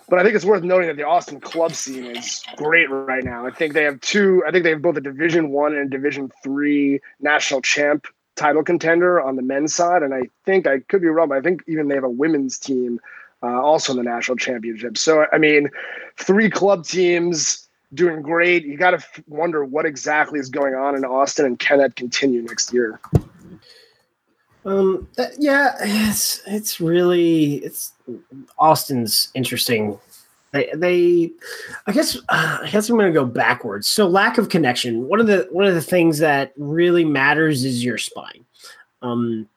but 0.09 0.19
I 0.19 0.23
think 0.23 0.35
it's 0.35 0.43
worth 0.43 0.63
noting 0.63 0.87
that 0.87 0.97
the 0.97 1.07
Austin 1.07 1.39
club 1.39 1.73
scene 1.73 2.17
is 2.17 2.43
great 2.57 2.89
right 2.89 3.23
now. 3.23 3.45
I 3.45 3.51
think 3.51 3.73
they 3.73 3.83
have 3.83 4.01
two. 4.01 4.43
I 4.45 4.51
think 4.51 4.65
they 4.65 4.71
have 4.71 4.81
both 4.81 4.97
a 4.97 5.01
Division 5.01 5.51
One 5.51 5.73
and 5.73 5.87
a 5.87 5.89
Division 5.89 6.29
Three 6.43 6.99
national 7.21 7.61
champ 7.61 8.07
title 8.41 8.63
contender 8.63 9.21
on 9.21 9.35
the 9.35 9.41
men's 9.43 9.73
side, 9.73 10.01
and 10.01 10.13
I 10.13 10.23
think 10.45 10.65
I 10.65 10.79
could 10.79 11.01
be 11.01 11.07
wrong, 11.07 11.29
but 11.29 11.37
I 11.37 11.41
think 11.41 11.61
even 11.67 11.87
they 11.87 11.95
have 11.95 12.03
a 12.03 12.09
women's 12.09 12.57
team 12.57 12.99
uh, 13.43 13.61
also 13.61 13.93
in 13.93 13.97
the 13.97 14.03
national 14.03 14.37
championship. 14.37 14.97
So 14.97 15.25
I 15.31 15.37
mean, 15.37 15.69
three 16.17 16.49
club 16.49 16.85
teams 16.85 17.67
doing 17.93 18.21
great. 18.21 18.65
You 18.65 18.77
got 18.77 18.91
to 18.91 18.97
f- 18.97 19.21
wonder 19.27 19.63
what 19.63 19.85
exactly 19.85 20.39
is 20.39 20.49
going 20.49 20.73
on 20.73 20.95
in 20.95 21.05
Austin, 21.05 21.45
and 21.45 21.59
can 21.59 21.77
that 21.79 21.95
continue 21.95 22.41
next 22.41 22.73
year? 22.73 22.99
Um, 24.65 25.07
that, 25.17 25.33
yeah, 25.37 25.75
it's 25.81 26.41
it's 26.47 26.81
really 26.81 27.55
it's 27.57 27.93
Austin's 28.57 29.29
interesting. 29.35 29.99
They, 30.51 30.69
they 30.75 31.31
I 31.87 31.91
guess 31.91 32.17
uh, 32.29 32.59
I 32.61 32.69
guess 32.69 32.89
I'm 32.89 32.97
going 32.97 33.11
to 33.11 33.19
go 33.19 33.25
backwards. 33.25 33.87
So 33.87 34.07
lack 34.07 34.37
of 34.37 34.49
connection. 34.49 35.07
One 35.07 35.19
of 35.19 35.27
the 35.27 35.47
one 35.51 35.65
of 35.65 35.73
the 35.73 35.81
things 35.81 36.19
that 36.19 36.53
really 36.57 37.05
matters 37.05 37.63
is 37.63 37.83
your 37.83 37.97
spine. 37.97 38.45
Um, 39.01 39.47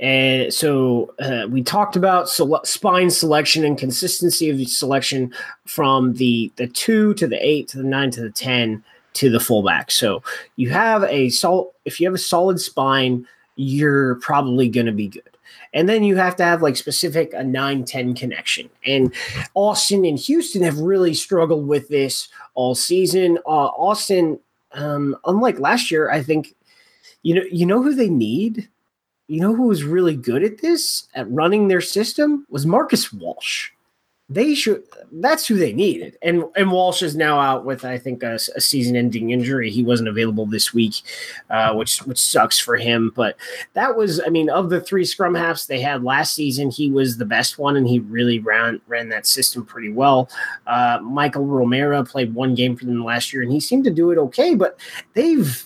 and 0.00 0.52
so 0.52 1.14
uh, 1.20 1.46
we 1.48 1.62
talked 1.62 1.94
about 1.94 2.28
sele- 2.28 2.64
spine 2.64 3.08
selection 3.08 3.64
and 3.64 3.78
consistency 3.78 4.50
of 4.50 4.68
selection 4.68 5.32
from 5.66 6.14
the 6.14 6.52
the 6.56 6.66
two 6.66 7.14
to 7.14 7.26
the 7.26 7.38
eight 7.46 7.68
to 7.68 7.78
the 7.78 7.84
nine 7.84 8.10
to 8.10 8.20
the 8.20 8.30
ten 8.30 8.82
to 9.14 9.30
the 9.30 9.40
fullback. 9.40 9.90
So 9.90 10.22
you 10.56 10.70
have 10.70 11.04
a 11.04 11.28
sol 11.30 11.72
if 11.84 12.00
you 12.00 12.06
have 12.06 12.14
a 12.14 12.18
solid 12.18 12.60
spine 12.60 13.26
you're 13.56 14.16
probably 14.16 14.68
going 14.68 14.86
to 14.86 14.92
be 14.92 15.08
good. 15.08 15.31
And 15.74 15.88
then 15.88 16.04
you 16.04 16.16
have 16.16 16.36
to 16.36 16.44
have 16.44 16.62
like 16.62 16.76
specific 16.76 17.32
a 17.34 17.42
9 17.42 17.84
10 17.84 18.14
connection. 18.14 18.68
And 18.86 19.14
Austin 19.54 20.04
and 20.04 20.18
Houston 20.18 20.62
have 20.62 20.78
really 20.78 21.14
struggled 21.14 21.66
with 21.66 21.88
this 21.88 22.28
all 22.54 22.74
season. 22.74 23.38
Uh, 23.46 23.68
Austin, 23.76 24.38
um, 24.72 25.16
unlike 25.24 25.58
last 25.58 25.90
year, 25.90 26.10
I 26.10 26.22
think, 26.22 26.54
you 27.22 27.34
know, 27.34 27.44
you 27.50 27.66
know 27.66 27.82
who 27.82 27.94
they 27.94 28.10
need? 28.10 28.68
You 29.28 29.40
know 29.40 29.54
who 29.54 29.68
was 29.68 29.84
really 29.84 30.16
good 30.16 30.42
at 30.42 30.60
this, 30.60 31.08
at 31.14 31.30
running 31.30 31.68
their 31.68 31.80
system? 31.80 32.46
Was 32.50 32.66
Marcus 32.66 33.12
Walsh 33.12 33.70
they 34.34 34.54
should 34.54 34.82
that's 35.12 35.46
who 35.46 35.56
they 35.56 35.72
needed. 35.72 36.16
And 36.22 36.44
and 36.56 36.70
walsh 36.70 37.02
is 37.02 37.14
now 37.14 37.38
out 37.38 37.64
with 37.64 37.84
i 37.84 37.98
think 37.98 38.22
a, 38.22 38.34
a 38.34 38.60
season-ending 38.60 39.30
injury. 39.30 39.70
He 39.70 39.82
wasn't 39.82 40.08
available 40.08 40.46
this 40.46 40.72
week 40.72 41.02
uh, 41.50 41.74
which 41.74 42.02
which 42.02 42.18
sucks 42.18 42.58
for 42.58 42.76
him. 42.76 43.12
But 43.14 43.36
that 43.74 43.96
was 43.96 44.20
i 44.24 44.28
mean 44.28 44.48
of 44.50 44.70
the 44.70 44.80
three 44.80 45.04
scrum 45.04 45.34
halves 45.34 45.66
they 45.66 45.80
had 45.80 46.02
last 46.02 46.34
season 46.34 46.70
he 46.70 46.90
was 46.90 47.18
the 47.18 47.24
best 47.24 47.58
one 47.58 47.76
and 47.76 47.86
he 47.86 47.98
really 47.98 48.38
ran 48.38 48.80
ran 48.86 49.08
that 49.10 49.26
system 49.26 49.64
pretty 49.64 49.92
well. 49.92 50.30
Uh, 50.66 50.98
michael 51.02 51.46
romero 51.46 52.04
played 52.04 52.34
one 52.34 52.54
game 52.54 52.76
for 52.76 52.84
them 52.84 53.04
last 53.04 53.32
year 53.32 53.42
and 53.42 53.52
he 53.52 53.60
seemed 53.60 53.84
to 53.84 53.90
do 53.90 54.10
it 54.10 54.18
okay 54.18 54.54
but 54.54 54.78
they've 55.14 55.64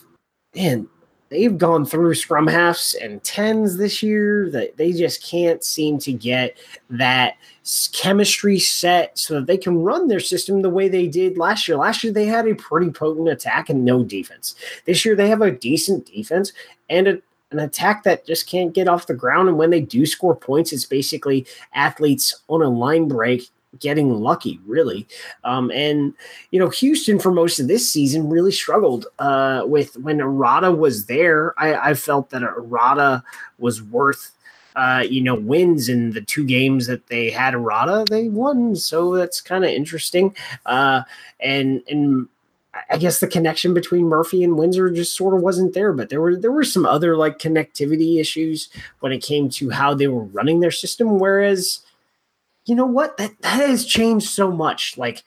man 0.55 0.89
they've 1.29 1.59
gone 1.59 1.85
through 1.85 2.15
scrum 2.15 2.47
halves 2.47 2.95
and 2.95 3.23
tens 3.25 3.77
this 3.77 4.03
year 4.03 4.51
that 4.51 4.77
they 4.77 4.93
just 4.93 5.23
can't 5.23 5.63
seem 5.65 5.99
to 5.99 6.13
get 6.13 6.57
that 6.91 7.37
chemistry 7.93 8.59
set 8.59 9.19
so 9.19 9.35
that 9.35 9.47
they 9.47 9.57
can 9.57 9.83
run 9.83 10.09
their 10.09 10.21
system 10.21 10.63
the 10.63 10.71
way 10.71 10.89
they 10.89 11.09
did 11.09 11.37
last 11.37 11.67
year. 11.67 11.77
Last 11.77 12.05
year 12.05 12.13
they 12.13 12.27
had 12.27 12.47
a 12.47 12.55
pretty 12.55 12.91
potent 12.91 13.29
attack 13.29 13.69
and 13.69 13.85
no 13.85 14.05
defense. 14.05 14.55
This 14.85 15.05
year 15.05 15.17
they 15.17 15.29
have 15.29 15.43
a 15.43 15.51
decent 15.51 16.07
defense 16.07 16.53
and 16.89 17.09
a, 17.09 17.19
an 17.51 17.59
attack 17.61 18.05
that 18.05 18.27
just 18.27 18.49
can't 18.49 18.73
get 18.73 18.89
off 18.89 19.07
the 19.07 19.15
ground. 19.15 19.49
And 19.49 19.59
when 19.59 19.71
they 19.71 19.81
do 19.81 20.07
score 20.07 20.37
points, 20.37 20.73
it's 20.73 20.85
basically 20.85 21.47
athletes 21.75 22.35
on 22.49 22.63
a 22.63 22.69
line 22.69 23.09
break 23.09 23.51
getting 23.81 24.21
lucky, 24.21 24.61
really. 24.67 25.07
Um, 25.45 25.71
and 25.71 26.15
you 26.51 26.59
know, 26.59 26.69
Houston 26.69 27.19
for 27.19 27.31
most 27.31 27.59
of 27.59 27.69
this 27.69 27.89
season 27.89 28.29
really 28.29 28.53
struggled 28.53 29.07
uh, 29.19 29.63
with 29.67 29.97
when 29.99 30.19
Arata 30.19 30.77
was 30.77 31.07
there. 31.07 31.55
I, 31.59 31.91
I 31.91 31.95
felt 31.95 32.31
that 32.31 32.43
Arata 32.43 33.23
was 33.59 33.83
worth. 33.83 34.33
Uh, 34.75 35.03
you 35.09 35.23
know, 35.23 35.35
wins 35.35 35.89
in 35.89 36.11
the 36.11 36.21
two 36.21 36.45
games 36.45 36.87
that 36.87 37.07
they 37.07 37.31
had 37.31 37.55
Arata, 37.55 38.07
they 38.11 38.29
won. 38.29 38.77
So 38.77 39.15
that's 39.15 39.41
kind 39.41 39.65
of 39.65 39.71
interesting. 39.71 40.37
Uh, 40.67 41.01
and 41.41 41.83
and 41.89 42.29
I 42.91 42.97
guess 42.99 43.21
the 43.21 43.27
connection 43.27 43.75
between 43.75 44.07
Murphy 44.07 44.43
and 44.43 44.57
Windsor 44.57 44.91
just 44.91 45.17
sort 45.17 45.35
of 45.35 45.41
wasn't 45.41 45.75
there, 45.75 45.93
but 45.93 46.09
there 46.09 46.21
were 46.21 46.37
there 46.37 46.53
were 46.53 46.65
some 46.65 46.87
other 46.87 47.17
like 47.17 47.39
connectivity 47.39 48.21
issues 48.21 48.69
when 49.01 49.13
it 49.13 49.23
came 49.23 49.49
to 49.51 49.71
how 49.71 49.95
they 49.95 50.09
were 50.09 50.25
running 50.25 50.61
their 50.61 50.71
system. 50.71 51.19
Whereas 51.19 51.81
you 52.67 52.75
know 52.75 52.87
what? 52.87 53.17
That 53.17 53.33
that 53.43 53.69
has 53.69 53.87
changed 53.87 54.29
so 54.29 54.51
much. 54.51 54.99
Like 54.99 55.25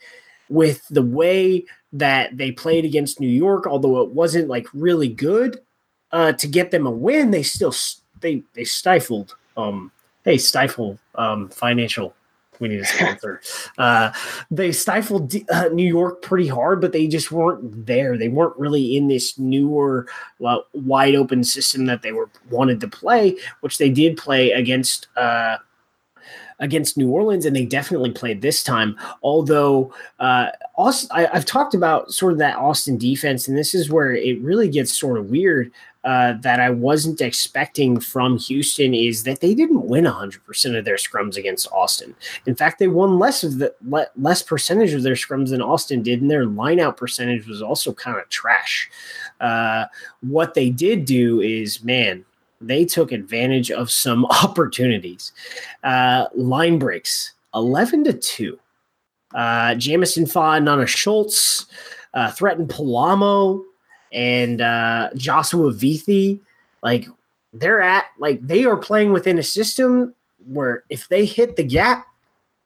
with 0.50 0.86
the 0.90 1.02
way 1.02 1.66
that 1.94 2.38
they 2.38 2.52
played 2.52 2.86
against 2.86 3.20
New 3.20 3.30
York, 3.30 3.66
although 3.66 4.02
it 4.02 4.12
wasn't 4.12 4.48
like 4.48 4.68
really 4.74 5.08
good 5.08 5.60
uh, 6.12 6.34
to 6.34 6.48
get 6.48 6.72
them 6.72 6.86
a 6.86 6.92
win, 6.92 7.32
they 7.32 7.44
still 7.44 7.74
they 8.22 8.44
they 8.54 8.64
stifled. 8.64 9.36
Um, 9.58 9.92
hey, 10.24 10.38
stifle 10.38 11.00
um, 11.16 11.50
financial. 11.50 12.14
We 12.60 12.68
need 12.68 12.82
a 12.82 12.86
sponsor. 12.86 13.42
uh, 13.78 14.12
they 14.52 14.74
stifled 14.74 15.34
uh, 15.50 15.70
New 15.70 15.88
York 15.88 16.22
pretty 16.22 16.48
hard, 16.48 16.82
but 16.82 16.92
they 16.92 17.08
just 17.08 17.32
weren't 17.32 17.86
there. 17.86 18.18
They 18.18 18.28
weren't 18.28 18.58
really 18.58 18.98
in 18.98 19.08
this 19.08 19.40
newer, 19.40 20.08
well, 20.40 20.66
wide 20.74 21.16
open 21.16 21.46
system 21.46 21.86
that 21.86 22.02
they 22.02 22.12
were 22.12 22.30
wanted 22.50 22.82
to 22.82 22.90
play, 22.90 23.38
which 23.62 23.78
they 23.78 23.90
did 23.90 24.18
play 24.18 24.52
against 24.52 25.08
uh, 25.16 25.58
against 26.60 26.98
New 26.98 27.10
Orleans, 27.10 27.46
and 27.46 27.56
they 27.56 27.66
definitely 27.66 28.12
played 28.12 28.42
this 28.42 28.64
time. 28.64 28.98
Although 29.24 29.94
uh, 30.20 30.50
Austin, 30.76 31.10
I, 31.12 31.30
have 31.34 31.46
talked 31.46 31.74
about 31.74 32.12
sort 32.12 32.34
of 32.34 32.40
that 32.40 32.58
Austin 32.58 32.98
defense, 32.98 33.48
and 33.48 33.58
this 33.58 33.74
is 33.74 33.90
where 33.90 34.14
it 34.14 34.40
really 34.42 34.70
gets 34.70 34.98
sort 34.98 35.18
of 35.18 35.30
weird. 35.30 35.72
Uh, 36.06 36.32
that 36.40 36.62
I 36.62 36.70
wasn't 36.70 37.20
expecting 37.20 38.00
from 38.00 38.38
Houston 38.38 38.94
is 38.94 39.24
that 39.24 39.42
they 39.42 39.54
didn't 39.54 39.86
win 39.86 40.06
100% 40.06 40.78
of 40.78 40.86
their 40.86 40.96
scrums 40.96 41.36
against 41.36 41.70
Austin. 41.74 42.16
In 42.46 42.56
fact, 42.56 42.80
they 42.80 42.88
won 42.88 43.20
less 43.20 43.44
of 43.44 43.58
the 43.58 43.76
le- 43.86 44.08
less 44.16 44.42
percentage 44.42 44.94
of 44.94 45.04
their 45.04 45.16
scrums 45.16 45.50
than 45.50 45.62
Austin 45.62 46.02
did, 46.02 46.22
and 46.22 46.32
their 46.32 46.46
lineout 46.46 46.96
percentage 46.96 47.48
was 47.48 47.62
also 47.62 47.92
kind 47.92 48.18
of 48.18 48.30
trash. 48.30 48.90
Uh, 49.42 49.88
what 50.22 50.54
they 50.54 50.70
did 50.70 51.04
do 51.04 51.42
is, 51.42 51.84
man, 51.84 52.24
they 52.62 52.86
took 52.86 53.12
advantage 53.12 53.72
of 53.72 53.92
some 53.92 54.26
opportunities. 54.44 55.32
Uh, 55.84 56.26
line 56.36 56.80
breaks 56.80 57.34
11 57.56 58.06
to 58.06 58.14
2. 58.14 58.60
Uh, 59.34 59.76
Jamison 59.76 60.26
Fa, 60.26 60.60
Nana 60.60 60.88
Schultz 60.88 61.68
uh, 62.14 62.32
Thretton 62.32 62.68
Palamo 62.68 63.64
and 64.12 64.62
uh, 64.62 65.10
Joshua 65.16 65.72
Vithi. 65.72 66.40
Like 66.82 67.08
they're 67.54 67.82
at, 67.82 68.06
like 68.18 68.46
they 68.46 68.66
are 68.66 68.78
playing 68.78 69.12
within 69.12 69.38
a 69.38 69.44
system 69.44 70.14
where 70.48 70.84
if 70.90 71.08
they 71.08 71.26
hit 71.26 71.56
the 71.56 71.64
gap, 71.64 72.08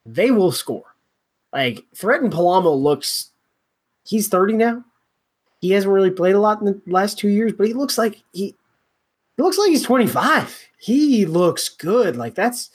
they 0.06 0.32
will 0.32 0.52
score. 0.52 0.96
Like 1.52 1.86
Thretton 1.96 2.32
Palamo 2.32 2.80
looks, 2.80 3.32
he's 4.06 4.28
30 4.28 4.54
now. 4.54 4.84
He 5.62 5.72
hasn't 5.72 5.94
really 5.94 6.12
played 6.12 6.36
a 6.36 6.40
lot 6.40 6.60
in 6.60 6.66
the 6.66 6.82
last 6.88 7.18
two 7.18 7.30
years, 7.30 7.54
but 7.54 7.68
he 7.68 7.74
looks 7.74 7.98
like 7.98 8.22
he 8.34 8.56
he 9.38 9.44
looks 9.44 9.58
like 9.58 9.70
he's 9.70 9.84
25. 9.84 10.70
He 10.78 11.26
looks 11.26 11.70
good. 11.70 12.16
Like 12.16 12.36
that's 12.36 12.70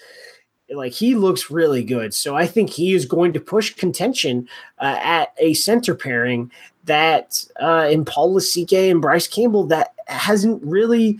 like 0.70 0.92
he 0.92 1.14
looks 1.14 1.50
really 1.50 1.82
good. 1.82 2.12
So 2.12 2.36
I 2.36 2.46
think 2.46 2.70
he 2.70 2.94
is 2.94 3.06
going 3.06 3.32
to 3.32 3.40
push 3.40 3.74
contention 3.74 4.48
uh, 4.78 4.98
at 5.00 5.34
a 5.38 5.54
center 5.54 5.94
pairing 5.94 6.50
that 6.84 7.44
uh, 7.60 7.88
in 7.90 8.04
Paul 8.04 8.34
Lasike 8.34 8.90
and 8.90 9.00
Bryce 9.00 9.28
Campbell 9.28 9.64
that 9.66 9.94
hasn't 10.06 10.62
really 10.62 11.18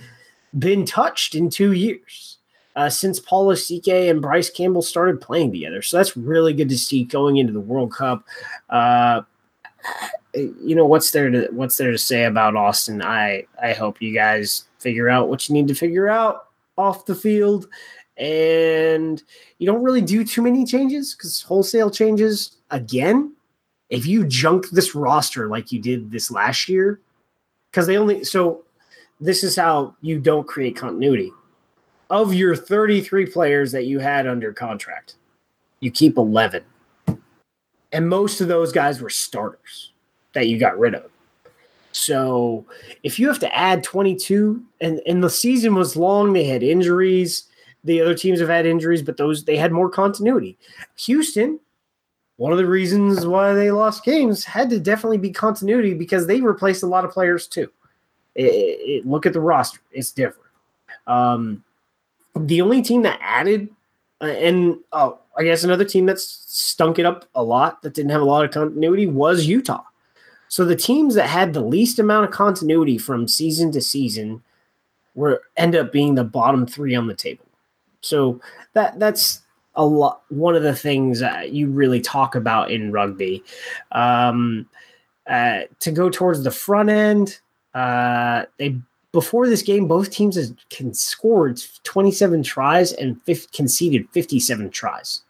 been 0.59 0.85
touched 0.85 1.35
in 1.35 1.51
two 1.51 1.73
years. 1.73 2.37
Uh, 2.77 2.89
since 2.89 3.19
Paul 3.19 3.49
Lasike 3.49 4.09
and 4.09 4.23
Bryce 4.23 4.51
Campbell 4.51 4.83
started 4.83 5.21
playing 5.21 5.51
together. 5.51 5.83
So 5.83 5.97
that's 5.97 6.17
really 6.17 6.53
good 6.53 6.69
to 6.69 6.79
see 6.79 7.03
going 7.03 7.39
into 7.39 7.53
the 7.53 7.59
World 7.59 7.93
Cup. 7.93 8.25
Uh, 8.71 9.23
you 10.35 10.77
know 10.77 10.87
what's 10.87 11.11
there 11.11 11.29
to 11.29 11.49
what's 11.51 11.77
there 11.77 11.91
to 11.91 11.99
say 11.99 12.25
about 12.25 12.55
Austin? 12.55 13.03
I 13.03 13.47
I 13.61 13.73
hope 13.73 14.01
you 14.01 14.15
guys 14.15 14.68
figure 14.79 15.09
out 15.09 15.29
what 15.29 15.49
you 15.49 15.55
need 15.55 15.69
to 15.69 15.75
figure 15.75 16.09
out 16.09 16.49
off 16.77 17.07
the 17.07 17.15
field. 17.15 17.69
And 18.17 19.23
you 19.59 19.67
don't 19.67 19.83
really 19.83 20.01
do 20.01 20.25
too 20.25 20.43
many 20.43 20.65
changes 20.65 21.15
because 21.15 21.43
wholesale 21.43 21.91
changes 21.91 22.57
again. 22.71 23.35
If 23.91 24.07
you 24.07 24.27
junk 24.27 24.69
this 24.71 24.95
roster 24.95 25.49
like 25.49 25.73
you 25.73 25.81
did 25.81 26.11
this 26.11 26.31
last 26.31 26.69
year, 26.69 27.01
because 27.71 27.87
they 27.87 27.97
only 27.97 28.25
so 28.25 28.65
this 29.21 29.43
is 29.43 29.57
how 29.57 29.95
you 30.01 30.19
don't 30.19 30.47
create 30.47 30.77
continuity. 30.77 31.33
Of 32.11 32.33
your 32.33 32.57
33 32.57 33.27
players 33.27 33.71
that 33.73 33.85
you 33.85 33.99
had 33.99 34.27
under 34.27 34.53
contract, 34.53 35.17
you 35.81 35.91
keep 35.91 36.17
11. 36.17 36.65
And 37.93 38.09
most 38.09 38.41
of 38.41 38.49
those 38.49 38.73
guys 38.73 39.01
were 39.01 39.11
starters 39.11 39.93
that 40.33 40.49
you 40.49 40.59
got 40.59 40.79
rid 40.79 40.95
of. 40.95 41.11
So 41.93 42.67
if 43.03 43.19
you 43.19 43.29
have 43.29 43.39
to 43.41 43.57
add 43.57 43.83
22 43.83 44.63
and, 44.81 45.01
and 45.07 45.23
the 45.23 45.31
season 45.31 45.75
was 45.75 45.97
long, 45.97 46.33
they 46.33 46.45
had 46.45 46.63
injuries. 46.63 47.45
the 47.85 48.01
other 48.01 48.15
teams 48.15 48.41
have 48.41 48.49
had 48.49 48.67
injuries, 48.67 49.03
but 49.03 49.17
those 49.17 49.45
they 49.45 49.57
had 49.57 49.73
more 49.73 49.89
continuity. 49.89 50.59
Houston, 50.97 51.59
one 52.37 52.53
of 52.53 52.59
the 52.59 52.67
reasons 52.67 53.27
why 53.27 53.53
they 53.53 53.71
lost 53.71 54.05
games 54.05 54.45
had 54.45 54.71
to 54.71 54.79
definitely 54.79 55.19
be 55.19 55.31
continuity 55.31 55.95
because 55.95 56.27
they 56.27 56.41
replaced 56.41 56.83
a 56.83 56.87
lot 56.87 57.05
of 57.05 57.11
players 57.11 57.47
too. 57.47 57.71
It, 58.35 58.45
it, 58.45 59.07
look 59.07 59.27
at 59.27 59.33
the 59.33 59.41
roster; 59.41 59.81
it's 59.91 60.13
different. 60.13 60.51
Um, 61.09 61.65
the 62.37 62.61
only 62.61 62.83
team 62.83 63.03
that 63.03 63.19
added, 63.21 63.69
uh, 64.21 64.27
and 64.27 64.79
oh, 64.93 65.19
I 65.37 65.43
guess 65.43 65.65
another 65.65 65.85
team 65.85 66.07
that's 66.07 66.45
stunk 66.47 67.01
it 67.01 67.07
up 67.07 67.25
a 67.35 67.43
lot 67.43 67.83
that 67.83 67.95
didn't 67.95 68.13
have 68.13 68.21
a 68.21 68.25
lot 68.25 68.45
of 68.45 68.53
continuity 68.53 69.07
was 69.07 69.47
Utah. 69.47 69.83
So 70.49 70.65
the 70.65 70.77
teams 70.77 71.15
that 71.15 71.29
had 71.29 71.53
the 71.53 71.61
least 71.61 71.99
amount 71.99 72.27
of 72.27 72.31
continuity 72.31 72.99
from 72.99 73.29
season 73.29 73.73
to 73.73 73.81
season 73.81 74.43
were 75.15 75.43
end 75.57 75.75
up 75.75 75.93
being 75.93 76.15
the 76.15 76.25
bottom 76.25 76.67
three 76.67 76.95
on 76.95 77.07
the 77.07 77.15
table. 77.15 77.45
So 78.01 78.41
that 78.73 78.99
that's 78.99 79.43
a 79.75 79.85
lot. 79.85 80.23
One 80.29 80.55
of 80.55 80.63
the 80.63 80.75
things 80.75 81.21
that 81.21 81.53
you 81.53 81.69
really 81.69 82.01
talk 82.01 82.35
about 82.35 82.71
in 82.71 82.93
rugby. 82.93 83.43
Um, 83.93 84.69
uh, 85.27 85.63
to 85.81 85.93
go 85.93 86.09
towards 86.09 86.43
the 86.43 86.51
front 86.51 86.89
end, 86.89 87.41
uh, 87.75 88.45
they 88.59 88.77
before 89.13 89.49
this 89.49 89.63
game, 89.63 89.89
both 89.89 90.11
teams 90.11 90.37
has 90.37 90.53
scored 90.93 91.61
27 91.85 92.43
tries 92.43 92.93
and 92.93 93.21
conceded 93.53 94.09
57 94.11 94.71
tries. 94.71 95.23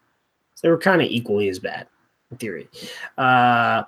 So 0.55 0.61
they 0.63 0.71
were 0.71 0.79
kind 0.79 1.01
of 1.01 1.09
equally 1.09 1.49
as 1.49 1.59
bad 1.59 1.87
in 2.31 2.37
theory. 2.39 2.69
Uh, 3.17 3.85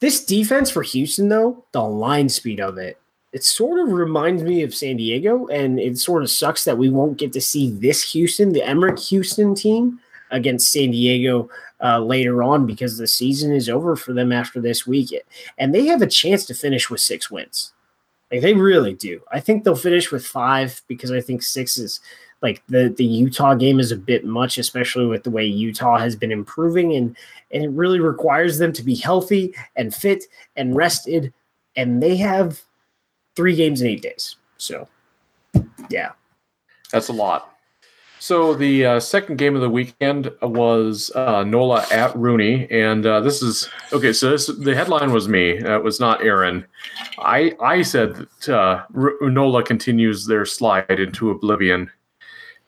this 0.00 0.24
defense 0.24 0.70
for 0.70 0.82
Houston, 0.82 1.28
though, 1.28 1.64
the 1.72 1.82
line 1.82 2.28
speed 2.28 2.60
of 2.60 2.78
it, 2.78 2.98
it 3.32 3.44
sort 3.44 3.80
of 3.80 3.92
reminds 3.92 4.42
me 4.42 4.62
of 4.62 4.74
San 4.74 4.96
Diego, 4.96 5.46
and 5.48 5.78
it 5.78 5.98
sort 5.98 6.22
of 6.22 6.30
sucks 6.30 6.64
that 6.64 6.78
we 6.78 6.90
won't 6.90 7.18
get 7.18 7.32
to 7.34 7.40
see 7.40 7.70
this 7.70 8.12
Houston, 8.12 8.52
the 8.52 8.62
Emerick 8.62 8.98
Houston 8.98 9.54
team, 9.54 10.00
against 10.30 10.72
San 10.72 10.90
Diego 10.90 11.48
uh, 11.82 11.98
later 11.98 12.42
on 12.42 12.66
because 12.66 12.98
the 12.98 13.06
season 13.06 13.52
is 13.52 13.68
over 13.68 13.96
for 13.96 14.12
them 14.12 14.32
after 14.32 14.60
this 14.60 14.86
week, 14.86 15.12
and 15.58 15.74
they 15.74 15.86
have 15.86 16.02
a 16.02 16.06
chance 16.06 16.44
to 16.46 16.54
finish 16.54 16.90
with 16.90 17.00
six 17.00 17.30
wins. 17.30 17.72
Like 18.30 18.42
they 18.42 18.54
really 18.54 18.94
do. 18.94 19.20
I 19.32 19.40
think 19.40 19.64
they'll 19.64 19.74
finish 19.74 20.12
with 20.12 20.24
five 20.24 20.82
because 20.86 21.10
I 21.10 21.20
think 21.20 21.42
six 21.42 21.78
is 21.78 22.00
like 22.42 22.62
the 22.68 22.88
the 22.96 23.04
Utah 23.04 23.54
game 23.54 23.80
is 23.80 23.92
a 23.92 23.96
bit 23.96 24.24
much, 24.24 24.58
especially 24.58 25.06
with 25.06 25.24
the 25.24 25.30
way 25.30 25.44
Utah 25.44 25.98
has 25.98 26.16
been 26.16 26.32
improving, 26.32 26.94
and 26.94 27.16
and 27.50 27.64
it 27.64 27.70
really 27.70 28.00
requires 28.00 28.58
them 28.58 28.72
to 28.72 28.82
be 28.82 28.94
healthy 28.94 29.54
and 29.76 29.94
fit 29.94 30.24
and 30.56 30.74
rested, 30.74 31.32
and 31.76 32.02
they 32.02 32.16
have 32.16 32.62
three 33.36 33.54
games 33.54 33.80
in 33.80 33.88
eight 33.88 34.02
days. 34.02 34.36
So, 34.56 34.88
yeah, 35.90 36.12
that's 36.92 37.08
a 37.08 37.12
lot. 37.12 37.50
So 38.22 38.52
the 38.52 38.84
uh, 38.84 39.00
second 39.00 39.38
game 39.38 39.54
of 39.54 39.62
the 39.62 39.70
weekend 39.70 40.30
was 40.42 41.10
uh, 41.14 41.42
Nola 41.42 41.86
at 41.90 42.12
RUNY, 42.12 42.70
and 42.70 43.06
uh, 43.06 43.20
this 43.20 43.40
is 43.40 43.66
okay. 43.94 44.12
So 44.12 44.30
this, 44.30 44.46
the 44.46 44.74
headline 44.74 45.10
was 45.10 45.26
me. 45.26 45.52
It 45.52 45.82
was 45.82 46.00
not 46.00 46.22
Aaron. 46.22 46.66
I 47.18 47.54
I 47.60 47.80
said 47.80 48.14
that 48.16 48.48
uh, 48.54 48.84
Nola 49.22 49.62
continues 49.62 50.26
their 50.26 50.44
slide 50.44 50.90
into 50.90 51.30
oblivion, 51.30 51.90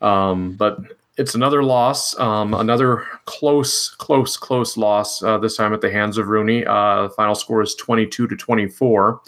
um, 0.03 0.53
but 0.57 0.79
it's 1.19 1.35
another 1.35 1.63
loss, 1.63 2.19
um, 2.19 2.55
another 2.55 3.05
close, 3.27 3.91
close, 3.91 4.37
close 4.37 4.77
loss. 4.77 5.23
Uh, 5.23 5.37
this 5.37 5.57
time 5.57 5.75
at 5.75 5.83
the 5.83 5.91
hands 5.91 6.17
of 6.17 6.27
RUNY. 6.27 6.67
Uh, 6.67 7.09
the 7.09 7.11
final 7.11 7.35
score 7.35 7.63
is 7.63 7.75
twenty-two 7.75 8.27
to 8.29 8.37
twenty-four. 8.37 9.21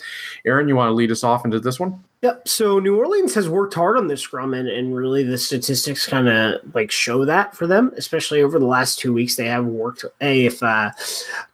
Aaron, 0.46 0.68
you 0.68 0.76
want 0.76 0.88
to 0.88 0.94
lead 0.94 1.10
us 1.10 1.22
off 1.22 1.44
into 1.44 1.60
this 1.60 1.78
one? 1.78 2.02
Yep. 2.22 2.48
So 2.48 2.78
New 2.78 2.96
Orleans 2.96 3.34
has 3.34 3.50
worked 3.50 3.74
hard 3.74 3.98
on 3.98 4.06
this 4.06 4.22
scrum, 4.22 4.54
and, 4.54 4.66
and 4.66 4.96
really 4.96 5.24
the 5.24 5.36
statistics 5.36 6.06
kind 6.06 6.26
of 6.26 6.74
like 6.74 6.90
show 6.90 7.26
that 7.26 7.54
for 7.54 7.66
them, 7.66 7.92
especially 7.98 8.42
over 8.42 8.58
the 8.58 8.64
last 8.64 8.98
two 8.98 9.12
weeks. 9.12 9.36
They 9.36 9.46
have 9.46 9.66
worked. 9.66 10.06
Hey, 10.20 10.46
if 10.46 10.62
uh, 10.62 10.92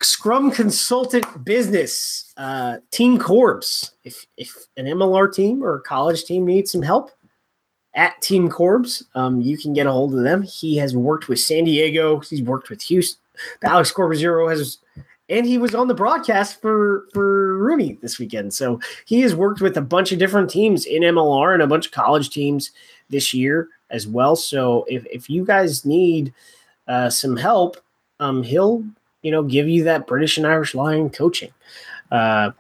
scrum 0.00 0.52
consultant 0.52 1.44
business, 1.44 2.32
uh, 2.36 2.76
Team 2.92 3.18
Corbs, 3.18 3.90
if 4.04 4.26
if 4.36 4.54
an 4.76 4.86
MLR 4.86 5.34
team 5.34 5.64
or 5.64 5.74
a 5.74 5.82
college 5.82 6.22
team 6.22 6.46
needs 6.46 6.70
some 6.70 6.82
help, 6.82 7.10
at 7.94 8.20
Team 8.20 8.48
Corbs. 8.48 9.04
Um, 9.14 9.40
you 9.40 9.58
can 9.58 9.72
get 9.72 9.86
a 9.86 9.92
hold 9.92 10.14
of 10.14 10.22
them. 10.22 10.42
He 10.42 10.76
has 10.76 10.96
worked 10.96 11.28
with 11.28 11.40
San 11.40 11.64
Diego. 11.64 12.20
He's 12.20 12.42
worked 12.42 12.70
with 12.70 12.82
Houston. 12.82 13.20
Alex 13.62 13.92
Corbisiero 13.92 14.50
has, 14.50 14.78
and 15.28 15.46
he 15.46 15.58
was 15.58 15.74
on 15.74 15.88
the 15.88 15.94
broadcast 15.94 16.60
for 16.60 17.06
for 17.12 17.58
RUNY 17.58 18.00
this 18.00 18.18
weekend. 18.18 18.52
So 18.54 18.80
he 19.06 19.20
has 19.22 19.34
worked 19.34 19.60
with 19.60 19.76
a 19.76 19.82
bunch 19.82 20.12
of 20.12 20.18
different 20.18 20.50
teams 20.50 20.84
in 20.84 21.02
MLR 21.02 21.54
and 21.54 21.62
a 21.62 21.66
bunch 21.66 21.86
of 21.86 21.92
college 21.92 22.30
teams 22.30 22.70
this 23.08 23.32
year 23.32 23.68
as 23.90 24.06
well. 24.06 24.36
So 24.36 24.84
if 24.88 25.06
if 25.06 25.30
you 25.30 25.44
guys 25.44 25.84
need 25.84 26.32
uh, 26.86 27.10
some 27.10 27.36
help, 27.36 27.78
um, 28.20 28.42
he'll 28.42 28.84
you 29.22 29.30
know 29.30 29.42
give 29.42 29.68
you 29.68 29.84
that 29.84 30.06
British 30.06 30.36
and 30.36 30.46
Irish 30.46 30.74
line 30.74 31.10
coaching. 31.10 31.52
Uh, 32.10 32.50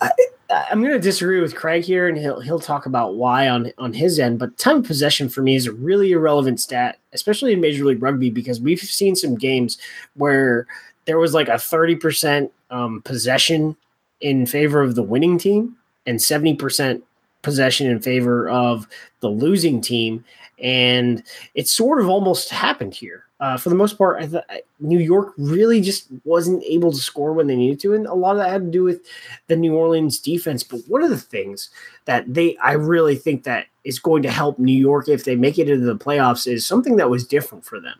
I, 0.00 0.10
I'm 0.50 0.80
going 0.80 0.92
to 0.92 1.00
disagree 1.00 1.40
with 1.40 1.56
Craig 1.56 1.84
here, 1.84 2.08
and 2.08 2.16
he'll 2.16 2.40
he'll 2.40 2.60
talk 2.60 2.86
about 2.86 3.14
why 3.14 3.48
on 3.48 3.72
on 3.78 3.92
his 3.92 4.18
end. 4.18 4.38
But 4.38 4.56
time 4.58 4.78
of 4.78 4.84
possession 4.84 5.28
for 5.28 5.42
me 5.42 5.56
is 5.56 5.66
a 5.66 5.72
really 5.72 6.12
irrelevant 6.12 6.60
stat, 6.60 6.98
especially 7.12 7.52
in 7.52 7.60
Major 7.60 7.84
League 7.84 8.02
Rugby, 8.02 8.30
because 8.30 8.60
we've 8.60 8.80
seen 8.80 9.16
some 9.16 9.34
games 9.34 9.78
where 10.14 10.66
there 11.06 11.18
was 11.18 11.34
like 11.34 11.48
a 11.48 11.58
30 11.58 11.96
percent 11.96 12.52
um, 12.70 13.02
possession 13.02 13.76
in 14.20 14.46
favor 14.46 14.82
of 14.82 14.94
the 14.94 15.02
winning 15.02 15.36
team 15.38 15.76
and 16.06 16.22
70 16.22 16.54
percent 16.54 17.04
possession 17.42 17.88
in 17.88 18.00
favor 18.00 18.48
of 18.48 18.86
the 19.20 19.28
losing 19.28 19.80
team, 19.80 20.24
and 20.62 21.22
it 21.54 21.66
sort 21.66 22.00
of 22.00 22.08
almost 22.08 22.50
happened 22.50 22.94
here 22.94 23.25
uh, 23.38 23.56
for 23.56 23.68
the 23.68 23.74
most 23.74 23.98
part, 23.98 24.22
I 24.22 24.26
thought 24.26 24.46
New 24.80 24.98
York 24.98 25.34
really 25.36 25.80
just 25.82 26.08
wasn't 26.24 26.64
able 26.64 26.90
to 26.90 26.98
score 26.98 27.34
when 27.34 27.46
they 27.46 27.56
needed 27.56 27.80
to, 27.80 27.94
and 27.94 28.06
a 28.06 28.14
lot 28.14 28.32
of 28.32 28.38
that 28.38 28.50
had 28.50 28.64
to 28.64 28.70
do 28.70 28.82
with 28.82 29.02
the 29.48 29.56
New 29.56 29.74
Orleans 29.74 30.18
defense. 30.18 30.62
But 30.62 30.80
one 30.86 31.02
of 31.02 31.10
the 31.10 31.18
things 31.18 31.68
that 32.06 32.32
they, 32.32 32.56
I 32.58 32.72
really 32.72 33.16
think 33.16 33.44
that 33.44 33.66
is 33.84 33.98
going 33.98 34.22
to 34.22 34.30
help 34.30 34.58
New 34.58 34.76
York 34.76 35.08
if 35.08 35.24
they 35.24 35.36
make 35.36 35.58
it 35.58 35.68
into 35.68 35.84
the 35.84 35.96
playoffs 35.96 36.50
is 36.50 36.66
something 36.66 36.96
that 36.96 37.10
was 37.10 37.26
different 37.26 37.64
for 37.64 37.78
them, 37.78 37.98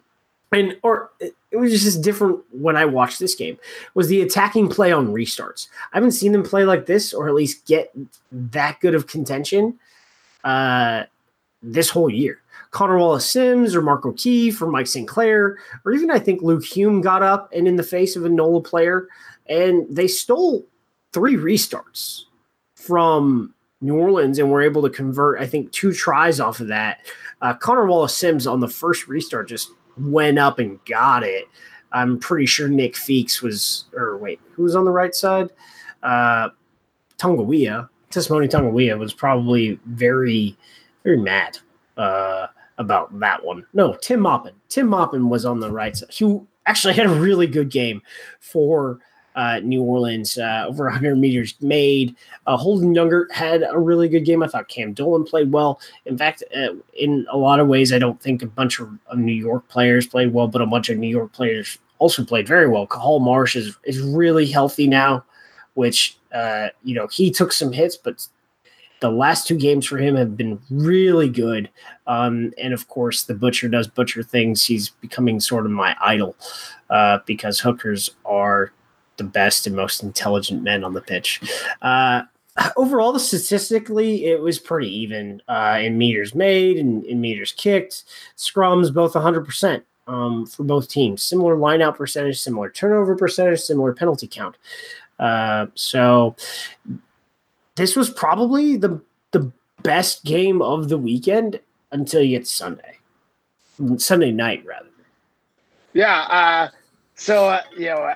and 0.53 0.79
or 0.83 1.11
it 1.21 1.35
was 1.57 1.83
just 1.83 2.03
different 2.03 2.41
when 2.51 2.77
I 2.77 2.87
watched 2.87 3.19
this 3.19 3.35
game 3.35 3.59
was 3.95 4.09
the 4.09 4.23
attacking 4.23 4.69
play 4.69 4.91
on 4.91 5.09
restarts. 5.09 5.69
I 5.93 5.99
haven't 5.99 6.13
seen 6.13 6.33
them 6.33 6.43
play 6.43 6.65
like 6.65 6.87
this, 6.87 7.13
or 7.13 7.29
at 7.29 7.35
least 7.35 7.67
get 7.67 7.95
that 8.33 8.81
good 8.81 8.95
of 8.95 9.07
contention 9.07 9.79
uh, 10.45 11.05
this 11.63 11.91
whole 11.91 12.09
year. 12.09 12.41
Connor 12.77 12.99
Wallace 12.99 13.31
Sims 13.31 13.75
or 13.75 13.81
Mark 13.81 14.05
O'Keefe 14.05 14.61
or 14.61 14.67
Mike 14.67 14.87
Sinclair, 14.87 15.57
or 15.87 15.93
even 15.95 16.11
I 16.11 16.19
think 16.19 16.43
Luke 16.43 16.63
Hume 16.63 17.01
got 17.01 17.23
up 17.23 17.51
and 17.57 17.67
in 17.67 17.77
the 17.77 17.83
face 17.83 18.17
of 18.17 18.27
a 18.27 18.29
NOLA 18.29 18.61
player, 18.61 19.09
and 19.49 19.87
they 19.89 20.07
stole 20.07 20.67
three 21.15 21.37
restarts 21.37 22.25
from 22.75 23.55
New 23.81 23.97
Orleans 23.97 24.39
and 24.39 24.51
were 24.51 24.61
able 24.61 24.83
to 24.83 24.91
convert, 24.91 25.41
I 25.41 25.47
think, 25.47 25.73
two 25.73 25.91
tries 25.95 26.39
off 26.39 26.61
of 26.61 26.69
that. 26.69 26.99
Uh, 27.41 27.55
Connor 27.55 27.87
Wallace 27.87 28.15
Sims 28.15 28.47
on 28.47 28.61
the 28.61 28.69
first 28.69 29.09
restart 29.09 29.49
just 29.49 29.71
went 29.97 30.39
up 30.39 30.59
and 30.59 30.79
got 30.85 31.23
it. 31.23 31.49
I'm 31.93 32.19
pretty 32.19 32.45
sure 32.45 32.69
Nick 32.69 32.93
Feakes 32.93 33.41
was, 33.41 33.87
or 33.95 34.19
wait, 34.19 34.39
who 34.53 34.65
was 34.65 34.77
on 34.77 34.85
the 34.85 34.91
right 34.91 35.15
side? 35.15 35.49
Uh, 36.03 36.51
Tongawea, 37.17 37.89
Testimony 38.11 38.49
Tongawea 38.49 38.99
was 38.99 39.15
probably 39.15 39.81
very, 39.87 40.59
very 41.05 41.17
mad 41.17 41.59
uh, 41.97 42.49
about 42.79 43.19
that 43.21 43.45
one. 43.45 43.65
No, 43.73 43.95
Tim 43.95 44.21
Moppin. 44.21 44.53
Tim 44.69 44.89
Moppin 44.89 45.29
was 45.29 45.45
on 45.45 45.61
the 45.61 45.71
right 45.71 45.97
side. 45.97 46.11
He 46.11 46.41
actually 46.67 46.95
had 46.95 47.07
a 47.07 47.11
really 47.11 47.47
good 47.47 47.71
game 47.71 48.03
for 48.41 48.99
uh, 49.37 49.61
New 49.63 49.83
Orleans, 49.83 50.39
uh, 50.39 50.65
over 50.67 50.85
100 50.85 51.17
meters 51.17 51.55
made. 51.61 52.17
Uh, 52.47 52.57
Holden 52.57 52.95
Younger 52.95 53.29
had 53.31 53.63
a 53.69 53.79
really 53.79 54.09
good 54.09 54.25
game. 54.25 54.43
I 54.43 54.49
thought 54.49 54.69
Cam 54.69 54.95
Dolan 54.95 55.25
played 55.25 55.53
well. 55.53 55.79
In 56.07 56.17
fact, 56.17 56.43
uh, 56.57 56.69
in 56.95 57.27
a 57.31 57.37
lot 57.37 57.61
of 57.61 57.69
ways, 57.69 57.93
I 57.93 57.99
don't 57.99 58.21
think 58.21 58.43
a 58.43 58.47
bunch 58.47 58.81
of, 58.81 58.89
of, 59.09 59.19
New 59.19 59.35
York 59.35 59.69
players 59.69 60.07
played 60.07 60.33
well, 60.33 60.49
but 60.49 60.63
a 60.63 60.67
bunch 60.67 60.89
of 60.89 60.97
New 60.97 61.09
York 61.09 61.33
players 61.33 61.79
also 61.99 62.25
played 62.25 62.49
very 62.49 62.67
well. 62.67 62.87
Cathal 62.87 63.21
Marsh 63.21 63.57
is, 63.57 63.77
is 63.85 64.01
really 64.01 64.47
healthy 64.47 64.89
now, 64.89 65.23
which, 65.75 66.17
uh, 66.33 66.69
you 66.83 66.95
know, 66.95 67.07
he 67.09 67.31
took 67.31 67.53
some 67.53 67.73
hits, 67.73 67.97
but 67.97 68.27
the 69.01 69.11
last 69.11 69.47
two 69.47 69.57
games 69.57 69.87
for 69.87 69.99
him 69.99 70.15
have 70.17 70.37
been 70.37 70.59
really 70.71 71.29
good. 71.29 71.69
Um, 72.07 72.53
and 72.59 72.73
of 72.73 72.89
course, 72.89 73.25
the 73.25 73.35
butcher 73.35 73.69
does 73.69 73.87
butcher 73.87 74.23
things. 74.23 74.65
He's 74.65 74.91
becoming 74.91 75.41
sort 75.41 75.67
of 75.67 75.73
my 75.73 75.97
idol 76.01 76.37
uh, 76.91 77.19
because 77.27 77.61
hookers 77.61 78.11
are 78.25 78.73
the 79.17 79.25
best 79.25 79.67
and 79.67 79.77
most 79.77 80.03
intelligent 80.03 80.63
men 80.63 80.85
on 80.85 80.95
the 80.95 81.01
pitch. 81.01 81.41
Uh, 81.83 82.23
overall, 82.77 83.19
statistically, 83.19 84.27
it 84.27 84.41
was 84.41 84.59
pretty 84.59 84.95
even 84.95 85.43
uh, 85.49 85.79
in 85.83 85.99
meters 85.99 86.35
made 86.35 86.79
and 86.79 87.05
in 87.05 87.21
meters 87.21 87.53
kicked. 87.53 88.05
Scrums 88.37 88.93
both 88.93 89.15
100%. 89.15 89.83
Um, 90.09 90.47
for 90.47 90.63
both 90.63 90.89
teams, 90.89 91.21
similar 91.21 91.57
lineout 91.57 91.97
percentage, 91.97 92.39
similar 92.39 92.71
turnover 92.71 93.17
percentage, 93.17 93.59
similar 93.59 93.93
penalty 93.93 94.29
count. 94.29 94.57
Uh, 95.19 95.67
so 95.75 96.37
this 97.77 97.95
was 97.95 98.11
probably 98.11 98.77
the 98.77 99.01
the 99.33 99.53
best 99.83 100.25
game 100.25 100.61
of 100.61 100.89
the 100.89 100.99
weekend 100.99 101.61
until 101.93 102.23
you 102.23 102.39
get 102.39 102.47
Sunday. 102.47 102.99
Sunday 103.99 104.33
night 104.33 104.65
rather. 104.67 104.89
Yeah. 105.93 106.21
Uh, 106.23 106.69
so 107.15 107.49
uh, 107.49 107.63
you 107.77 107.87
know, 107.87 108.13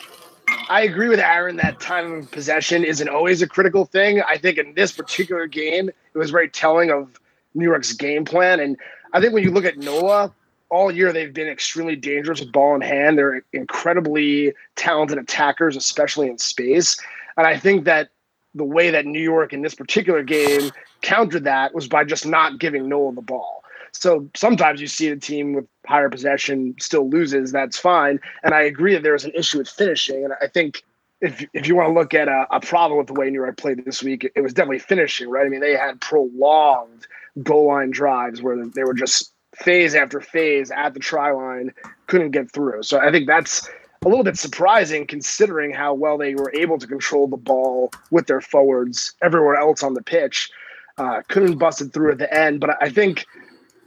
I 0.68 0.82
agree 0.82 1.08
with 1.08 1.20
Aaron 1.20 1.56
that 1.56 1.80
time 1.80 2.12
of 2.12 2.30
possession 2.30 2.84
isn't 2.84 3.08
always 3.08 3.42
a 3.42 3.46
critical 3.46 3.84
thing. 3.84 4.22
I 4.22 4.38
think 4.38 4.58
in 4.58 4.74
this 4.74 4.92
particular 4.92 5.46
game, 5.46 5.88
it 5.88 6.18
was 6.18 6.30
very 6.30 6.48
telling 6.48 6.90
of 6.90 7.20
New 7.54 7.64
York's 7.64 7.92
game 7.92 8.24
plan. 8.24 8.60
And 8.60 8.76
I 9.12 9.20
think 9.20 9.32
when 9.32 9.42
you 9.42 9.50
look 9.50 9.64
at 9.64 9.78
Nola, 9.78 10.32
all 10.70 10.90
year 10.90 11.12
they've 11.12 11.32
been 11.32 11.48
extremely 11.48 11.96
dangerous 11.96 12.40
with 12.40 12.52
ball 12.52 12.74
in 12.74 12.80
hand. 12.80 13.18
They're 13.18 13.44
incredibly 13.52 14.54
talented 14.76 15.18
attackers, 15.18 15.76
especially 15.76 16.28
in 16.28 16.38
space. 16.38 16.96
And 17.36 17.46
I 17.46 17.58
think 17.58 17.84
that 17.84 18.10
the 18.54 18.64
way 18.64 18.90
that 18.90 19.06
New 19.06 19.22
York 19.22 19.52
in 19.52 19.62
this 19.62 19.74
particular 19.74 20.22
game 20.22 20.70
countered 21.02 21.44
that 21.44 21.74
was 21.74 21.88
by 21.88 22.04
just 22.04 22.26
not 22.26 22.58
giving 22.58 22.88
Nola 22.88 23.14
the 23.14 23.22
ball. 23.22 23.62
So 23.92 24.28
sometimes 24.34 24.80
you 24.80 24.86
see 24.86 25.08
a 25.08 25.16
team 25.16 25.52
with 25.52 25.66
higher 25.86 26.08
possession 26.08 26.74
still 26.78 27.08
loses. 27.08 27.52
That's 27.52 27.78
fine. 27.78 28.20
And 28.42 28.54
I 28.54 28.62
agree 28.62 28.94
that 28.94 29.02
there's 29.02 29.24
an 29.24 29.32
issue 29.34 29.58
with 29.58 29.68
finishing. 29.68 30.24
And 30.24 30.32
I 30.40 30.46
think 30.46 30.82
if 31.20 31.44
if 31.52 31.66
you 31.66 31.76
want 31.76 31.88
to 31.88 31.92
look 31.92 32.14
at 32.14 32.28
a, 32.28 32.46
a 32.50 32.60
problem 32.60 32.98
with 32.98 33.08
the 33.08 33.14
way 33.14 33.30
New 33.30 33.40
York 33.40 33.56
played 33.56 33.84
this 33.84 34.02
week, 34.02 34.24
it, 34.24 34.32
it 34.36 34.40
was 34.40 34.54
definitely 34.54 34.78
finishing, 34.78 35.28
right? 35.28 35.44
I 35.44 35.48
mean, 35.48 35.60
they 35.60 35.76
had 35.76 36.00
prolonged 36.00 37.06
goal 37.42 37.68
line 37.68 37.90
drives 37.90 38.42
where 38.42 38.64
they 38.64 38.84
were 38.84 38.94
just 38.94 39.32
phase 39.56 39.94
after 39.94 40.20
phase 40.20 40.70
at 40.70 40.94
the 40.94 41.00
try 41.00 41.32
line, 41.32 41.72
couldn't 42.06 42.30
get 42.30 42.50
through. 42.50 42.82
So 42.82 42.98
I 42.98 43.10
think 43.10 43.26
that's 43.26 43.68
a 44.04 44.08
little 44.08 44.24
bit 44.24 44.38
surprising 44.38 45.06
considering 45.06 45.72
how 45.72 45.92
well 45.92 46.16
they 46.16 46.34
were 46.34 46.50
able 46.54 46.78
to 46.78 46.86
control 46.86 47.26
the 47.28 47.36
ball 47.36 47.90
with 48.10 48.26
their 48.26 48.40
forwards 48.40 49.14
everywhere 49.20 49.56
else 49.56 49.82
on 49.82 49.92
the 49.92 50.02
pitch. 50.02 50.50
Uh, 50.96 51.20
couldn't 51.28 51.58
bust 51.58 51.82
it 51.82 51.92
through 51.92 52.12
at 52.12 52.18
the 52.18 52.32
end, 52.32 52.60
but 52.60 52.82
I 52.82 52.88
think 52.88 53.26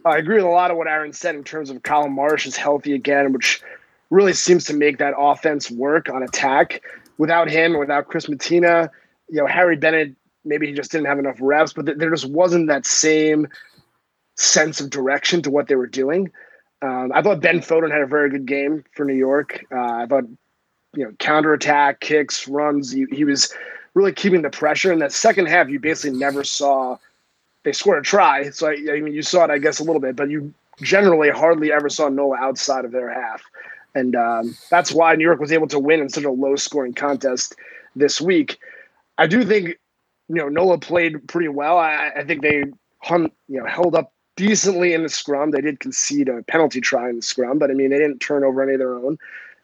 I 0.05 0.17
agree 0.17 0.35
with 0.35 0.45
a 0.45 0.49
lot 0.49 0.69
of 0.69 0.77
what 0.77 0.87
Aaron 0.87 1.13
said 1.13 1.33
in 1.33 1.43
terms 1.43 1.71
of 1.71 1.81
Colin 1.81 2.11
Marsh 2.11 2.45
is 2.45 2.55
healthy 2.55 2.93
again, 2.93 3.33
which 3.33 3.63
really 4.11 4.33
seems 4.33 4.65
to 4.65 4.73
make 4.75 4.99
that 4.99 5.15
offense 5.17 5.71
work 5.71 6.09
on 6.09 6.21
attack. 6.21 6.83
Without 7.17 7.49
him, 7.49 7.79
without 7.79 8.07
Chris 8.07 8.27
Matina, 8.27 8.89
you 9.29 9.37
know, 9.37 9.47
Harry 9.47 9.77
Bennett, 9.77 10.15
maybe 10.45 10.67
he 10.67 10.73
just 10.73 10.91
didn't 10.91 11.07
have 11.07 11.19
enough 11.19 11.37
reps, 11.39 11.73
but 11.73 11.85
there 11.85 12.11
just 12.11 12.29
wasn't 12.29 12.67
that 12.67 12.85
same 12.85 13.47
sense 14.35 14.79
of 14.79 14.91
direction 14.91 15.41
to 15.41 15.49
what 15.49 15.67
they 15.67 15.75
were 15.75 15.87
doing. 15.87 16.31
Um, 16.83 17.11
I 17.13 17.21
thought 17.21 17.39
Ben 17.39 17.59
Foden 17.59 17.91
had 17.91 18.01
a 18.01 18.05
very 18.05 18.29
good 18.29 18.45
game 18.45 18.83
for 18.93 19.05
New 19.05 19.15
York. 19.15 19.65
Uh, 19.71 19.79
I 19.79 20.05
thought, 20.05 20.25
you 20.93 21.05
know, 21.05 21.11
counterattack, 21.17 22.01
kicks, 22.01 22.47
runs, 22.47 22.91
he, 22.91 23.05
he 23.09 23.23
was 23.23 23.51
really 23.93 24.11
keeping 24.11 24.41
the 24.41 24.49
pressure. 24.49 24.91
In 24.91 24.99
that 24.99 25.13
second 25.13 25.47
half, 25.47 25.69
you 25.69 25.79
basically 25.79 26.17
never 26.19 26.43
saw 26.43 26.97
they 27.63 27.71
scored 27.71 27.99
a 27.99 28.01
try. 28.01 28.49
So, 28.49 28.67
I, 28.67 28.73
I 28.91 28.99
mean, 28.99 29.13
you 29.13 29.21
saw 29.21 29.45
it, 29.45 29.49
I 29.49 29.57
guess, 29.59 29.79
a 29.79 29.83
little 29.83 30.01
bit, 30.01 30.17
but 30.17 30.29
you 30.29 30.53
generally 30.81 31.29
hardly 31.29 31.71
ever 31.71 31.87
saw 31.87 32.09
Nola 32.09 32.37
outside 32.37 32.83
of 32.83 32.91
their 32.91 33.09
half. 33.13 33.41
And 33.95 34.15
um, 34.15 34.57
that's 34.69 34.91
why 34.91 35.15
New 35.15 35.23
York 35.23 35.39
was 35.39 35.53
able 35.53 35.67
to 35.67 35.79
win 35.79 36.01
in 36.01 36.09
such 36.09 36.25
a 36.25 36.31
low 36.31 36.57
scoring 36.57 36.93
contest 36.93 37.55
this 37.95 38.19
week. 38.19 38.59
I 39.17 39.27
do 39.27 39.45
think, 39.45 39.69
you 40.27 40.35
know, 40.35 40.49
Nola 40.49 40.79
played 40.79 41.27
pretty 41.27 41.47
well. 41.47 41.77
I, 41.77 42.11
I 42.17 42.23
think 42.25 42.41
they 42.41 42.65
hung, 42.99 43.31
you 43.47 43.59
know, 43.59 43.67
held 43.67 43.95
up 43.95 44.11
decently 44.35 44.93
in 44.93 45.03
the 45.03 45.09
scrum. 45.09 45.51
They 45.51 45.61
did 45.61 45.79
concede 45.79 46.29
a 46.29 46.43
penalty 46.43 46.81
try 46.81 47.09
in 47.09 47.17
the 47.17 47.21
scrum, 47.21 47.59
but 47.59 47.69
I 47.69 47.73
mean, 47.73 47.89
they 47.89 47.97
didn't 47.97 48.19
turn 48.19 48.43
over 48.43 48.61
any 48.61 48.73
of 48.73 48.79
their 48.79 48.95
own. 48.95 49.17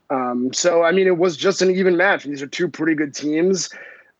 Um, 0.10 0.54
so, 0.54 0.84
I 0.84 0.92
mean, 0.92 1.08
it 1.08 1.18
was 1.18 1.38
just 1.38 1.62
an 1.62 1.70
even 1.72 1.96
match. 1.98 2.24
These 2.24 2.42
are 2.42 2.48
two 2.48 2.68
pretty 2.68 2.96
good 2.96 3.14
teams. 3.14 3.70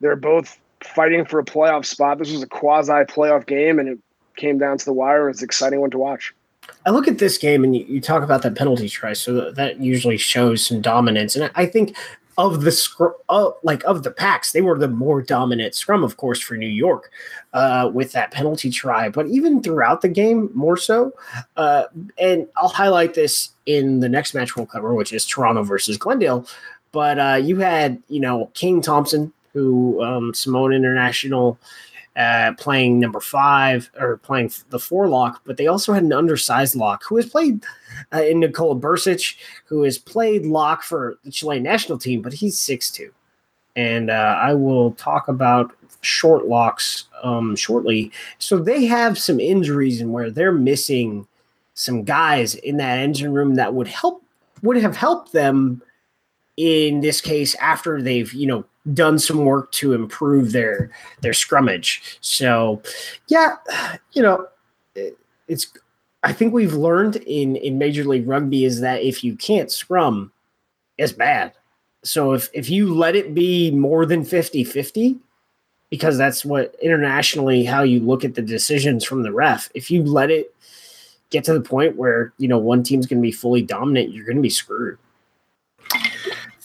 They're 0.02 0.16
both 0.16 0.60
fighting 0.84 1.26
for 1.26 1.40
a 1.40 1.46
playoff 1.46 1.86
spot. 1.86 2.20
This 2.20 2.32
was 2.32 2.44
a 2.44 2.48
quasi 2.48 2.92
playoff 2.92 3.46
game, 3.46 3.80
and 3.80 3.90
it 3.90 4.00
came 4.36 4.58
down 4.58 4.78
to 4.78 4.86
the 4.86 4.94
wire. 4.94 5.30
It's 5.30 5.42
an 5.42 5.46
exciting 5.46 5.82
one 5.82 5.92
to 5.92 5.98
watch. 5.98 6.34
I 6.86 6.92
look 6.92 7.08
at 7.08 7.18
this 7.18 7.38
game 7.38 7.64
and 7.64 7.76
you, 7.76 7.84
you 7.86 8.00
talk 8.02 8.24
about 8.24 8.44
that 8.44 8.56
penalty 8.56 8.88
try, 8.88 9.14
so 9.14 9.52
that 9.52 9.80
usually 9.80 10.18
shows 10.18 10.66
some 10.66 10.82
dominance. 10.82 11.36
And 11.36 11.52
I 11.56 11.66
think 11.66 11.96
of 12.40 12.62
the 12.62 12.72
scrum, 12.72 13.14
like 13.64 13.84
of 13.84 14.04
the 14.04 14.12
packs, 14.12 14.54
they 14.54 14.62
were 14.62 14.80
the 14.80 14.88
more 14.88 15.22
dominant 15.22 15.76
scrum, 15.76 16.06
of 16.06 16.16
course, 16.16 16.40
for 16.40 16.56
New 16.56 16.70
York 16.70 17.12
uh, 17.52 17.92
with 17.94 18.14
that 18.14 18.32
penalty 18.32 18.70
try. 18.70 19.10
But 19.10 19.28
even 19.28 19.62
throughout 19.62 20.00
the 20.00 20.08
game, 20.08 20.50
more 20.54 20.78
so. 20.78 21.12
Uh, 21.58 21.84
and 22.18 22.48
I'll 22.56 22.70
highlight 22.70 23.14
this 23.14 23.50
in 23.66 24.00
the 24.00 24.08
next 24.08 24.34
match 24.34 24.56
we'll 24.56 24.66
cover, 24.66 24.94
which 24.94 25.12
is 25.12 25.26
Toronto 25.26 25.64
versus 25.64 25.98
Glendale. 25.98 26.48
But 26.94 27.20
uh, 27.20 27.40
you 27.44 27.58
had, 27.58 28.02
you 28.08 28.22
know, 28.22 28.50
Kane 28.54 28.82
Thompson, 28.82 29.34
who 29.52 30.02
um, 30.02 30.34
Samoan 30.34 30.72
International 30.72 31.60
uh, 32.20 32.52
playing 32.58 33.00
number 33.00 33.22
five 33.22 33.90
or 33.98 34.18
playing 34.18 34.52
the 34.70 34.80
four 34.80 35.08
lock, 35.08 35.42
but 35.46 35.56
they 35.56 35.68
also 35.68 35.94
had 35.94 36.04
an 36.04 36.12
undersized 36.12 36.76
lock 36.76 37.02
who 37.06 37.16
has 37.16 37.26
played 37.26 37.64
uh, 38.14 38.22
in 38.22 38.42
Nikola 38.42 38.76
Bursic, 38.76 39.38
who 39.66 39.84
has 39.84 39.98
played 39.98 40.46
lock 40.46 40.84
for 40.84 41.18
the 41.24 41.32
Chilean 41.32 41.64
national 41.64 41.98
team, 41.98 42.22
but 42.22 42.34
he's 42.34 42.60
six 42.60 42.92
two. 42.92 43.14
And 43.78 44.10
uh, 44.10 44.38
I 44.42 44.54
will 44.54 44.92
talk 44.92 45.30
about 45.30 45.72
short 46.02 46.48
locks 46.48 47.06
um, 47.24 47.56
shortly. 47.56 48.12
So 48.38 48.58
they 48.58 48.86
have 48.86 49.18
some 49.18 49.40
injuries 49.40 50.02
and 50.02 50.12
where 50.12 50.30
they're 50.30 50.52
missing 50.52 51.26
some 51.74 52.04
guys 52.04 52.56
in 52.56 52.76
that 52.78 53.00
engine 53.00 53.32
room 53.32 53.56
that 53.56 53.74
would 53.74 53.88
help 53.88 54.22
would 54.62 54.76
have 54.76 54.98
helped 54.98 55.32
them 55.32 55.82
in 56.58 57.00
this 57.00 57.22
case 57.22 57.56
after 57.56 58.02
they've 58.02 58.34
you 58.34 58.46
know 58.46 58.66
done 58.94 59.20
some 59.20 59.46
work 59.46 59.72
to 59.74 59.94
improve 59.94 60.52
their 60.52 60.92
their 61.22 61.34
scrummage. 61.34 62.18
So, 62.22 62.82
yeah, 63.28 63.56
you 64.14 64.22
know, 64.22 64.48
it's. 65.48 65.68
I 66.22 66.34
think 66.34 66.54
we've 66.54 66.74
learned 66.74 67.16
in 67.18 67.56
in 67.56 67.78
Major 67.78 68.04
League 68.04 68.28
Rugby 68.28 68.66
is 68.66 68.82
that 68.82 69.02
if 69.02 69.24
you 69.24 69.36
can't 69.36 69.72
scrum, 69.72 70.34
it's 70.98 71.14
bad. 71.14 71.54
So 72.04 72.34
if 72.34 72.50
if 72.54 72.70
you 72.70 72.94
let 72.94 73.16
it 73.16 73.34
be 73.34 73.72
more 73.72 74.06
than 74.06 74.24
50-50, 74.24 75.18
because 75.90 76.18
that's 76.18 76.44
what 76.44 76.76
internationally 76.82 77.64
how 77.64 77.84
you 77.84 78.00
look 78.02 78.26
at 78.26 78.36
the 78.36 78.42
decisions 78.42 79.06
from 79.06 79.24
the 79.24 79.32
ref, 79.32 79.70
if 79.74 79.90
you 79.90 80.04
let 80.04 80.30
it 80.30 80.54
get 81.30 81.44
to 81.46 81.54
the 81.54 81.62
point 81.62 81.96
where, 81.96 82.34
you 82.38 82.48
know, 82.48 82.58
one 82.58 82.84
team's 82.84 83.06
going 83.06 83.22
to 83.22 83.26
be 83.26 83.32
fully 83.32 83.62
dominant, 83.62 84.12
you're 84.12 84.26
going 84.26 84.36
to 84.36 84.42
be 84.42 84.50
screwed. 84.50 84.98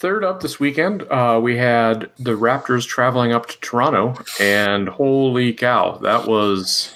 Third 0.05 0.23
up 0.23 0.43
this 0.43 0.61
weekend, 0.61 1.05
uh, 1.05 1.40
we 1.43 1.57
had 1.57 2.11
the 2.19 2.33
Raptors 2.33 2.87
traveling 2.87 3.33
up 3.33 3.47
to 3.47 3.59
Toronto, 3.61 4.14
and 4.38 4.87
holy 4.87 5.55
cow, 5.55 5.97
that 6.03 6.27
was 6.27 6.95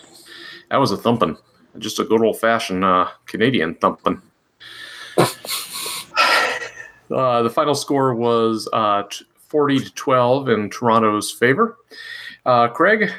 that 0.68 0.76
was 0.76 0.92
a 0.92 0.96
thumping, 0.98 1.38
just 1.78 1.98
a 1.98 2.04
good 2.04 2.20
old 2.20 2.38
fashioned 2.38 2.84
uh, 2.84 3.08
Canadian 3.24 3.76
thumping. 3.76 4.20
Uh, 7.10 7.40
the 7.40 7.48
final 7.48 7.74
score 7.74 8.14
was 8.14 8.68
uh, 8.74 9.02
40 9.46 9.78
to 9.78 9.94
12 9.94 10.50
in 10.50 10.68
Toronto's 10.68 11.32
favor. 11.32 11.78
Uh, 12.44 12.68
Craig, 12.68 13.10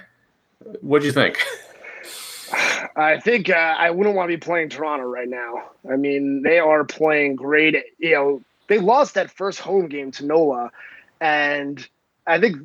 what 0.82 1.00
do 1.00 1.08
you 1.08 1.12
think? 1.12 1.40
I 2.96 3.20
think 3.20 3.50
uh, 3.50 3.54
I 3.56 3.90
wouldn't 3.90 4.16
want 4.16 4.30
to 4.30 4.38
be 4.38 4.40
playing 4.40 4.70
Toronto 4.70 5.06
right 5.06 5.28
now. 5.28 5.72
I 5.92 5.96
mean, 5.96 6.44
they 6.44 6.60
are 6.60 6.84
playing 6.84 7.36
great. 7.36 7.76
You 7.98 8.14
know, 8.14 8.42
they 8.70 8.80
lost 8.80 9.16
that 9.16 9.32
first 9.32 9.60
home 9.60 9.90
game 9.90 10.12
to 10.14 10.26
Nola, 10.26 10.72
and 11.20 11.86
I 12.26 12.40
think 12.40 12.58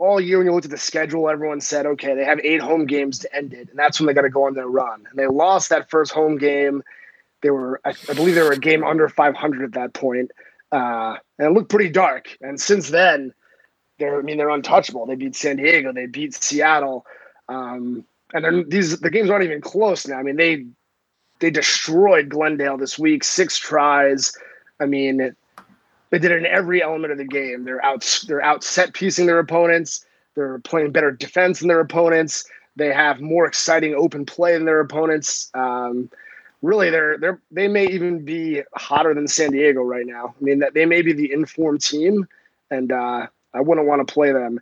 all 0.00 0.20
year 0.20 0.38
when 0.38 0.46
you 0.46 0.52
looked 0.54 0.64
at 0.64 0.70
the 0.70 0.78
schedule, 0.78 1.28
everyone 1.28 1.60
said, 1.60 1.86
okay, 1.86 2.14
they 2.14 2.24
have 2.24 2.40
eight 2.40 2.60
home 2.62 2.86
games 2.86 3.18
to 3.20 3.36
end 3.36 3.52
it, 3.52 3.68
and 3.68 3.78
that's 3.78 4.00
when 4.00 4.06
they 4.06 4.14
got 4.14 4.22
to 4.22 4.30
go 4.30 4.46
on 4.46 4.54
their 4.54 4.66
run. 4.66 5.06
And 5.08 5.18
they 5.18 5.26
lost 5.26 5.68
that 5.68 5.90
first 5.90 6.10
home 6.10 6.38
game. 6.38 6.82
They 7.42 7.50
were, 7.50 7.80
I, 7.84 7.92
I 8.08 8.14
believe, 8.14 8.34
they 8.34 8.42
were 8.42 8.52
a 8.52 8.58
game 8.58 8.82
under 8.82 9.08
500 9.08 9.64
at 9.64 9.72
that 9.72 9.92
point, 9.92 10.32
uh, 10.72 11.16
and 11.38 11.48
it 11.48 11.52
looked 11.52 11.68
pretty 11.70 11.90
dark. 11.90 12.36
And 12.40 12.58
since 12.60 12.88
then, 12.88 13.34
they're, 13.98 14.18
I 14.18 14.22
mean, 14.22 14.38
they're 14.38 14.50
untouchable. 14.50 15.06
They 15.06 15.16
beat 15.16 15.36
San 15.36 15.56
Diego, 15.56 15.92
they 15.92 16.06
beat 16.06 16.34
Seattle, 16.34 17.04
um, 17.48 18.04
and 18.32 18.70
these 18.70 19.00
the 19.00 19.10
games 19.10 19.28
aren't 19.28 19.44
even 19.44 19.60
close 19.60 20.06
now. 20.06 20.18
I 20.18 20.22
mean, 20.22 20.36
they 20.36 20.64
they 21.40 21.50
destroyed 21.50 22.28
Glendale 22.28 22.78
this 22.78 22.98
week, 22.98 23.24
six 23.24 23.58
tries. 23.58 24.32
I 24.78 24.86
mean, 24.86 25.34
they 26.10 26.18
did 26.18 26.32
it 26.32 26.38
in 26.38 26.46
every 26.46 26.82
element 26.82 27.12
of 27.12 27.18
the 27.18 27.24
game. 27.24 27.64
They're 27.64 27.84
out 27.84 28.20
they're 28.26 28.42
out 28.42 28.62
set 28.62 28.92
piecing 28.92 29.26
their 29.26 29.38
opponents. 29.38 30.04
They're 30.34 30.58
playing 30.60 30.92
better 30.92 31.10
defense 31.10 31.60
than 31.60 31.68
their 31.68 31.80
opponents. 31.80 32.44
They 32.76 32.92
have 32.92 33.20
more 33.20 33.46
exciting 33.46 33.94
open 33.94 34.26
play 34.26 34.54
than 34.54 34.64
their 34.64 34.80
opponents. 34.80 35.50
Um, 35.54 36.10
really, 36.62 36.90
they're 36.90 37.18
they're 37.18 37.40
they 37.50 37.68
may 37.68 37.86
even 37.86 38.24
be 38.24 38.62
hotter 38.74 39.14
than 39.14 39.28
San 39.28 39.52
Diego 39.52 39.82
right 39.82 40.06
now. 40.06 40.34
I 40.40 40.44
mean, 40.44 40.58
that 40.60 40.74
they 40.74 40.86
may 40.86 41.02
be 41.02 41.12
the 41.12 41.32
informed 41.32 41.82
team, 41.82 42.26
and 42.70 42.92
uh, 42.92 43.26
I 43.54 43.60
wouldn't 43.60 43.86
want 43.86 44.06
to 44.06 44.12
play 44.12 44.32
them. 44.32 44.60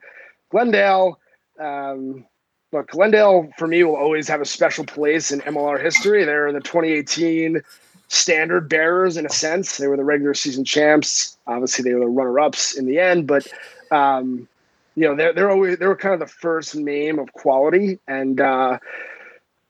Glendale, 0.51 1.19
um, 1.61 2.25
look, 2.73 2.91
Glendale 2.91 3.51
for 3.59 3.67
me 3.67 3.85
will 3.85 3.97
always 3.97 4.29
have 4.29 4.41
a 4.41 4.47
special 4.47 4.85
place 4.85 5.31
in 5.31 5.41
MLR 5.41 5.81
history. 5.81 6.25
They're 6.25 6.49
in 6.49 6.55
the 6.55 6.61
2018 6.61 7.63
standard 8.09 8.69
bearers 8.69 9.17
in 9.17 9.27
a 9.27 9.31
sense. 9.31 9.77
They 9.77 9.87
were 9.87 9.97
the 9.97 10.05
regular 10.05 10.35
season 10.35 10.65
champs. 10.65 11.37
Obviously, 11.47 11.85
they 11.85 11.95
were 11.95 12.01
the 12.01 12.07
runner 12.07 12.41
ups 12.41 12.77
in 12.77 12.87
the 12.87 12.99
end, 12.99 13.27
but 13.27 13.47
um, 13.91 14.49
you 14.97 15.07
know 15.07 15.15
they're 15.15 15.33
they're 15.33 15.51
always 15.51 15.79
they 15.79 15.87
were 15.87 15.97
kind 15.97 16.15
of 16.15 16.21
the 16.21 16.27
first 16.27 16.75
name 16.75 17.19
of 17.19 17.33
quality, 17.33 17.99
and 18.09 18.41
uh, 18.41 18.79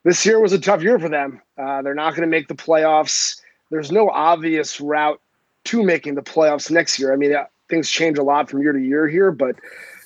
this 0.05 0.25
year 0.25 0.41
was 0.41 0.53
a 0.53 0.59
tough 0.59 0.83
year 0.83 0.99
for 0.99 1.09
them. 1.09 1.43
Uh, 1.59 1.83
they're 1.83 1.95
not 1.95 2.11
going 2.11 2.23
to 2.23 2.31
make 2.31 2.49
the 2.49 2.55
playoffs. 2.55 3.41
there's 3.71 3.93
no 3.93 4.09
obvious 4.09 4.81
route 4.81 5.21
to 5.65 5.83
making 5.83 6.15
the 6.15 6.23
playoffs 6.23 6.71
next 6.71 6.99
year. 6.99 7.13
I 7.13 7.17
mean, 7.17 7.35
uh, 7.35 7.45
things 7.69 7.91
change 7.91 8.17
a 8.17 8.23
lot 8.23 8.49
from 8.49 8.63
year 8.63 8.73
to 8.73 8.81
year 8.81 9.07
here, 9.09 9.31
but 9.33 9.57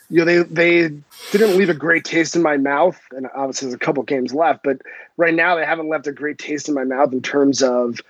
you 0.08 0.18
know 0.18 0.24
they 0.24 0.42
they 0.42 0.88
didn't 1.30 1.56
leave 1.56 1.70
a 1.70 1.74
great 1.74 2.04
taste 2.04 2.34
in 2.34 2.42
my 2.42 2.56
mouth, 2.56 2.98
and 3.12 3.26
obviously 3.34 3.66
there's 3.66 3.74
a 3.74 3.78
couple 3.78 4.02
games 4.02 4.32
left, 4.34 4.64
but 4.64 4.80
right 5.18 5.34
now 5.34 5.54
they 5.54 5.64
haven't 5.64 5.88
left 5.88 6.06
a 6.06 6.12
great 6.12 6.38
taste 6.38 6.68
in 6.68 6.74
my 6.74 6.84
mouth 6.84 7.12
in 7.12 7.20
terms 7.20 7.62
of 7.62 8.00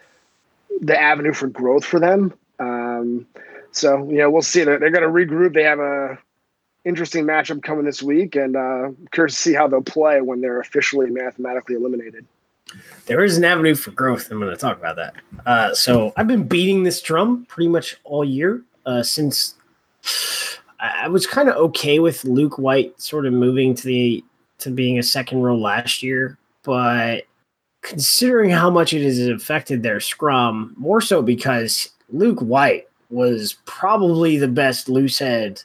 the 0.80 1.00
avenue 1.00 1.32
for 1.32 1.48
growth 1.48 1.84
for 1.84 2.00
them. 2.00 2.32
Um, 2.58 3.26
so 3.72 4.08
you 4.08 4.18
know 4.18 4.30
we'll 4.30 4.42
see. 4.42 4.64
They're, 4.64 4.78
they're 4.78 4.90
going 4.90 5.02
to 5.02 5.08
regroup. 5.08 5.54
They 5.54 5.64
have 5.64 5.80
a 5.80 6.18
interesting 6.84 7.24
matchup 7.24 7.62
coming 7.62 7.84
this 7.84 8.02
week, 8.02 8.36
and 8.36 8.56
uh, 8.56 8.90
curious 9.12 9.34
to 9.36 9.40
see 9.40 9.54
how 9.54 9.68
they'll 9.68 9.82
play 9.82 10.20
when 10.20 10.40
they're 10.40 10.60
officially 10.60 11.10
mathematically 11.10 11.76
eliminated. 11.76 12.26
There 13.06 13.22
is 13.22 13.36
an 13.36 13.44
avenue 13.44 13.74
for 13.74 13.90
growth. 13.90 14.30
I'm 14.30 14.38
going 14.38 14.50
to 14.50 14.56
talk 14.56 14.78
about 14.78 14.96
that. 14.96 15.14
Uh, 15.44 15.74
so 15.74 16.12
I've 16.16 16.26
been 16.26 16.46
beating 16.46 16.84
this 16.84 17.02
drum 17.02 17.44
pretty 17.48 17.68
much 17.68 17.96
all 18.04 18.24
year 18.24 18.62
uh, 18.86 19.02
since 19.02 19.54
I 20.80 21.08
was 21.08 21.26
kind 21.26 21.48
of 21.48 21.56
okay 21.56 21.98
with 21.98 22.24
Luke 22.24 22.58
White 22.58 23.00
sort 23.00 23.26
of 23.26 23.32
moving 23.32 23.74
to 23.74 23.86
the 23.86 24.24
to 24.58 24.70
being 24.70 24.98
a 24.98 25.02
second 25.02 25.42
row 25.42 25.56
last 25.56 26.02
year, 26.02 26.38
but 26.62 27.24
considering 27.82 28.50
how 28.50 28.70
much 28.70 28.92
it 28.92 29.02
has 29.02 29.18
affected 29.26 29.82
their 29.82 30.00
scrum, 30.00 30.72
more 30.76 31.00
so 31.00 31.20
because 31.20 31.90
Luke 32.10 32.40
White 32.40 32.88
was 33.10 33.56
probably 33.66 34.38
the 34.38 34.48
best 34.48 34.88
loose 34.88 35.18
head 35.18 35.62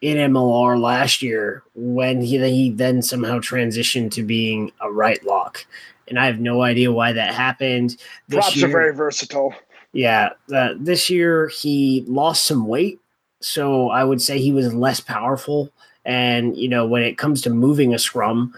in 0.00 0.32
MLR 0.32 0.80
last 0.80 1.22
year 1.22 1.62
when 1.74 2.20
he, 2.20 2.38
he 2.50 2.70
then 2.70 3.02
somehow 3.02 3.38
transitioned 3.38 4.10
to 4.12 4.22
being 4.22 4.72
a 4.80 4.90
right 4.90 5.24
lock. 5.24 5.64
And 6.08 6.18
I 6.18 6.26
have 6.26 6.40
no 6.40 6.62
idea 6.62 6.90
why 6.90 7.12
that 7.12 7.34
happened. 7.34 7.96
This 8.26 8.40
Props 8.40 8.56
year, 8.56 8.66
are 8.66 8.70
very 8.70 8.94
versatile. 8.94 9.54
Yeah. 9.92 10.30
Uh, 10.52 10.70
this 10.76 11.08
year 11.08 11.48
he 11.48 12.04
lost 12.08 12.44
some 12.44 12.66
weight. 12.66 12.98
So 13.40 13.90
I 13.90 14.02
would 14.02 14.20
say 14.20 14.38
he 14.38 14.52
was 14.52 14.74
less 14.74 15.00
powerful. 15.00 15.70
And, 16.04 16.56
you 16.56 16.68
know, 16.68 16.84
when 16.86 17.02
it 17.02 17.18
comes 17.18 17.42
to 17.42 17.50
moving 17.50 17.94
a 17.94 17.98
scrum, 17.98 18.54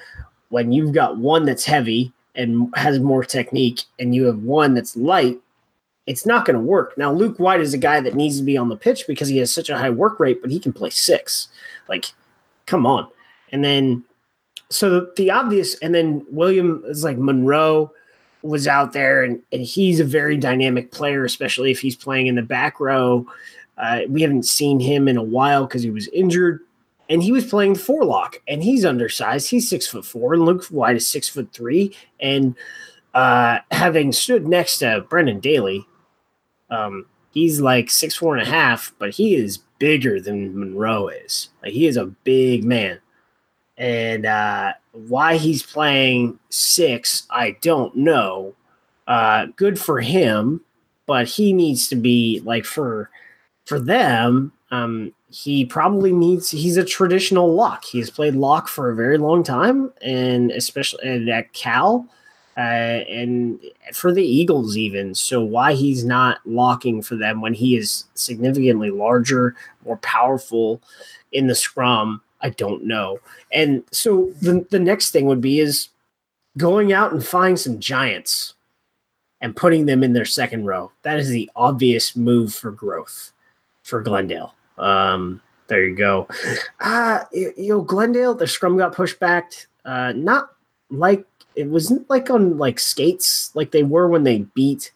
when 0.49 0.73
you've 0.73 0.95
got 0.95 1.19
one 1.19 1.45
that's 1.45 1.65
heavy 1.65 2.14
and 2.35 2.73
has 2.77 2.99
more 3.01 3.25
technique 3.25 3.83
and 3.99 4.15
you 4.15 4.25
have 4.25 4.39
one 4.39 4.75
that's 4.75 4.97
light, 4.97 5.39
it's 6.07 6.27
not 6.27 6.45
going 6.45 6.55
to 6.55 6.61
work. 6.61 6.97
Now, 6.99 7.13
Luke 7.13 7.39
White 7.39 7.61
is 7.61 7.73
a 7.73 7.79
guy 7.79 8.01
that 8.01 8.15
needs 8.15 8.39
to 8.39 8.45
be 8.45 8.57
on 8.57 8.69
the 8.69 8.77
pitch 8.77 9.07
because 9.07 9.29
he 9.29 9.39
has 9.39 9.53
such 9.53 9.71
a 9.71 9.79
high 9.79 9.91
work 9.91 10.21
rate, 10.21 10.43
but 10.43 10.51
he 10.51 10.61
can 10.61 10.73
play 10.73 10.91
six. 10.91 11.49
Like, 11.89 12.07
come 12.67 12.85
on. 12.87 13.09
And 13.53 13.65
then, 13.65 14.05
so 14.69 14.91
the, 14.91 15.13
the 15.17 15.31
obvious, 15.31 15.79
and 15.79 15.95
then 15.95 16.27
William 16.31 16.83
is 16.87 17.05
like 17.05 17.17
Monroe 17.17 17.93
was 18.43 18.69
out 18.69 18.93
there, 18.93 19.23
and, 19.23 19.41
and 19.53 19.63
he's 19.63 20.01
a 20.01 20.05
very 20.05 20.37
dynamic 20.37 20.91
player, 20.91 21.25
especially 21.25 21.71
if 21.71 21.81
he's 21.81 21.97
playing 21.97 22.27
in 22.27 22.35
the 22.35 22.43
back 22.43 22.81
row. 22.81 23.27
Uh, 23.79 24.01
we 24.09 24.21
haven't 24.21 24.45
seen 24.45 24.79
him 24.79 25.09
in 25.09 25.17
a 25.17 25.23
while 25.23 25.67
because 25.67 25.83
he 25.83 25.91
was 25.91 26.09
injured, 26.09 26.61
and 27.09 27.23
he 27.23 27.33
was 27.33 27.47
playing 27.47 27.75
four 27.75 28.05
lock, 28.05 28.41
and 28.49 28.63
he's 28.63 28.85
undersized. 28.85 29.51
He's 29.51 29.69
six 29.69 29.87
foot 29.87 30.05
four, 30.05 30.35
and 30.35 30.45
Luke 30.45 30.65
White 30.67 30.97
is 30.97 31.07
six 31.07 31.29
foot 31.29 31.53
three. 31.53 31.97
And 32.21 32.57
uh, 33.13 33.59
having 33.71 34.13
stood 34.13 34.47
next 34.47 34.79
to 34.79 35.05
Brendan 35.09 35.41
Daly, 35.41 35.87
um, 36.71 37.07
he's 37.31 37.61
like 37.61 37.91
six 37.91 38.15
four 38.15 38.37
and 38.37 38.47
a 38.47 38.51
half, 38.51 38.93
but 38.99 39.11
he 39.11 39.35
is 39.35 39.59
bigger 39.79 40.21
than 40.21 40.59
Monroe 40.59 41.09
is. 41.09 41.51
Like 41.63 41.73
he 41.73 41.87
is 41.87 41.97
a 41.97 42.07
big 42.07 42.65
man. 42.65 43.01
And 43.77 44.25
uh, 44.25 44.73
why 44.93 45.37
he's 45.37 45.63
playing 45.63 46.39
six, 46.49 47.27
I 47.29 47.57
don't 47.61 47.95
know. 47.97 48.55
Uh, 49.07 49.47
good 49.57 49.79
for 49.79 50.01
him, 50.01 50.63
but 51.07 51.27
he 51.27 51.53
needs 51.53 51.89
to 51.89 51.97
be 51.97 52.41
like 52.45 52.65
for 52.65 53.11
for 53.67 53.79
them. 53.79 54.53
Um, 54.71 55.13
he 55.35 55.65
probably 55.65 56.13
needs. 56.13 56.49
He's 56.49 56.77
a 56.77 56.85
traditional 56.85 57.53
lock. 57.53 57.85
He's 57.85 58.09
played 58.09 58.37
lock 58.37 58.69
for 58.69 58.89
a 58.89 58.95
very 58.95 59.19
long 59.19 59.43
time, 59.43 59.93
and 60.01 60.53
especially 60.53 61.29
at 61.29 61.53
Cal 61.53 62.07
uh, 62.57 62.61
and 62.61 63.59
for 63.93 64.13
the 64.13 64.23
Eagles, 64.23 64.77
even. 64.77 65.13
So, 65.13 65.43
why 65.43 65.75
he's 65.75 66.05
not 66.05 66.39
locking 66.45 67.03
for 67.03 67.17
them 67.17 67.41
when 67.41 67.53
he 67.53 67.77
is 67.77 68.05
significantly 68.15 68.91
larger, 68.91 69.57
more 69.85 69.97
powerful 69.97 70.81
in 71.33 71.49
the 71.49 71.57
scrum, 71.57 72.23
I 72.41 72.51
don't 72.51 72.85
know. 72.85 73.19
And 73.51 73.83
so, 73.91 74.31
the, 74.41 74.65
the 74.71 74.79
next 74.79 75.11
thing 75.11 75.27
would 75.27 75.41
be 75.41 75.59
is 75.59 75.89
going 76.59 76.93
out 76.93 77.13
and 77.13 77.27
finding 77.27 77.57
some 77.57 77.81
giants 77.81 78.55
and 79.41 79.57
putting 79.57 79.87
them 79.87 80.05
in 80.05 80.13
their 80.13 80.25
second 80.25 80.67
row. 80.67 80.93
That 81.03 81.19
is 81.19 81.29
the 81.29 81.51
obvious 81.57 82.15
move 82.15 82.55
for 82.55 82.71
growth 82.71 83.33
for 83.83 84.01
Glendale. 84.01 84.55
Um, 84.79 85.41
there 85.69 85.85
you 85.85 85.97
go. 85.97 86.29
Uh, 86.81 87.25
you 87.33 87.69
know, 87.69 87.81
Glendale, 87.81 88.35
the 88.35 88.47
scrum 88.47 88.77
got 88.77 88.95
pushed 88.95 89.19
back. 89.19 89.53
Uh, 89.87 90.13
not 90.15 90.51
like 90.91 91.25
it 91.57 91.67
wasn't 91.67 92.09
like 92.11 92.31
on 92.31 92.59
like 92.59 92.79
skates 92.79 93.51
like 93.55 93.71
they 93.71 93.83
were 93.83 94.09
when 94.09 94.25
they 94.25 94.39
beat 94.55 94.93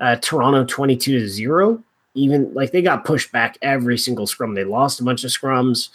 uh, 0.00 0.16
Toronto 0.16 0.64
22 0.64 1.20
to 1.20 1.28
0 1.28 1.82
even 2.14 2.52
like 2.52 2.72
they 2.72 2.82
got 2.82 3.04
pushed 3.04 3.32
back 3.32 3.56
every 3.62 3.96
single 3.96 4.26
scrum 4.26 4.54
they 4.54 4.64
lost 4.64 5.00
a 5.00 5.04
bunch 5.04 5.24
of 5.24 5.30
scrums 5.30 5.88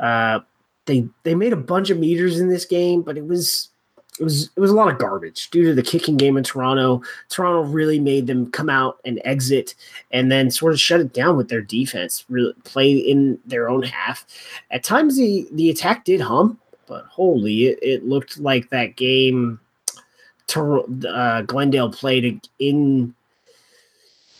uh, 0.00 0.40
they 0.86 1.08
they 1.24 1.34
made 1.34 1.52
a 1.52 1.56
bunch 1.56 1.90
of 1.90 1.98
meters 1.98 2.40
in 2.40 2.48
this 2.48 2.64
game 2.64 3.02
but 3.02 3.16
it 3.16 3.26
was 3.26 3.70
it 4.18 4.24
was 4.24 4.50
it 4.56 4.60
was 4.60 4.70
a 4.70 4.74
lot 4.74 4.90
of 4.90 4.98
garbage 4.98 5.50
due 5.50 5.64
to 5.64 5.74
the 5.74 5.82
kicking 5.82 6.16
game 6.16 6.36
in 6.36 6.44
Toronto. 6.44 7.02
Toronto 7.28 7.62
really 7.62 8.00
made 8.00 8.26
them 8.26 8.50
come 8.50 8.68
out 8.68 8.98
and 9.04 9.20
exit, 9.24 9.74
and 10.10 10.30
then 10.30 10.50
sort 10.50 10.72
of 10.72 10.80
shut 10.80 11.00
it 11.00 11.12
down 11.12 11.36
with 11.36 11.48
their 11.48 11.60
defense. 11.60 12.24
Really 12.28 12.52
play 12.64 12.92
in 12.92 13.38
their 13.46 13.68
own 13.68 13.82
half. 13.82 14.26
At 14.70 14.84
times, 14.84 15.16
the 15.16 15.48
the 15.52 15.70
attack 15.70 16.04
did 16.04 16.20
hum, 16.20 16.58
but 16.86 17.04
holy, 17.06 17.66
it, 17.66 17.78
it 17.82 18.04
looked 18.04 18.38
like 18.38 18.70
that 18.70 18.96
game. 18.96 19.60
Uh, 20.54 21.42
Glendale 21.42 21.92
played 21.92 22.48
in 22.58 23.14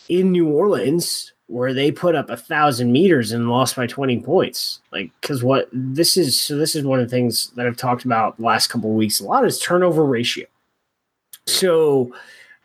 in 0.09 0.33
New 0.33 0.49
Orleans 0.49 1.33
where 1.49 1.73
they 1.73 1.91
put 1.91 2.15
up 2.15 2.31
a 2.31 2.37
thousand 2.37 2.93
meters 2.93 3.33
and 3.33 3.51
lost 3.51 3.75
by 3.75 3.87
20 3.87 4.21
points. 4.21 4.81
Like, 4.93 5.11
because 5.21 5.43
what 5.43 5.69
this 5.73 6.17
is, 6.17 6.41
so 6.41 6.57
this 6.57 6.77
is 6.77 6.85
one 6.85 7.01
of 7.01 7.07
the 7.07 7.11
things 7.11 7.51
that 7.57 7.67
I've 7.67 7.77
talked 7.77 8.05
about 8.05 8.37
the 8.37 8.45
last 8.45 8.69
couple 8.69 8.91
of 8.91 8.97
weeks 8.97 9.21
a 9.21 9.25
lot 9.25 9.45
is 9.47 9.59
turnover 9.59 10.05
ratio. 10.05 10.47
So, 11.47 12.15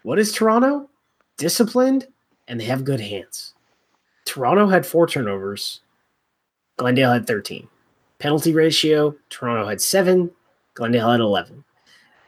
what 0.03 0.19
is 0.19 0.33
Toronto? 0.33 0.89
Disciplined 1.37 2.07
and 2.47 2.59
they 2.59 2.65
have 2.65 2.83
good 2.83 2.99
hands. 2.99 3.53
Toronto 4.25 4.67
had 4.67 4.85
four 4.85 5.07
turnovers, 5.07 5.81
Glendale 6.77 7.13
had 7.13 7.27
13. 7.27 7.67
Penalty 8.19 8.53
ratio, 8.53 9.15
Toronto 9.29 9.67
had 9.67 9.81
seven, 9.81 10.29
Glendale 10.73 11.11
had 11.11 11.19
11. 11.19 11.63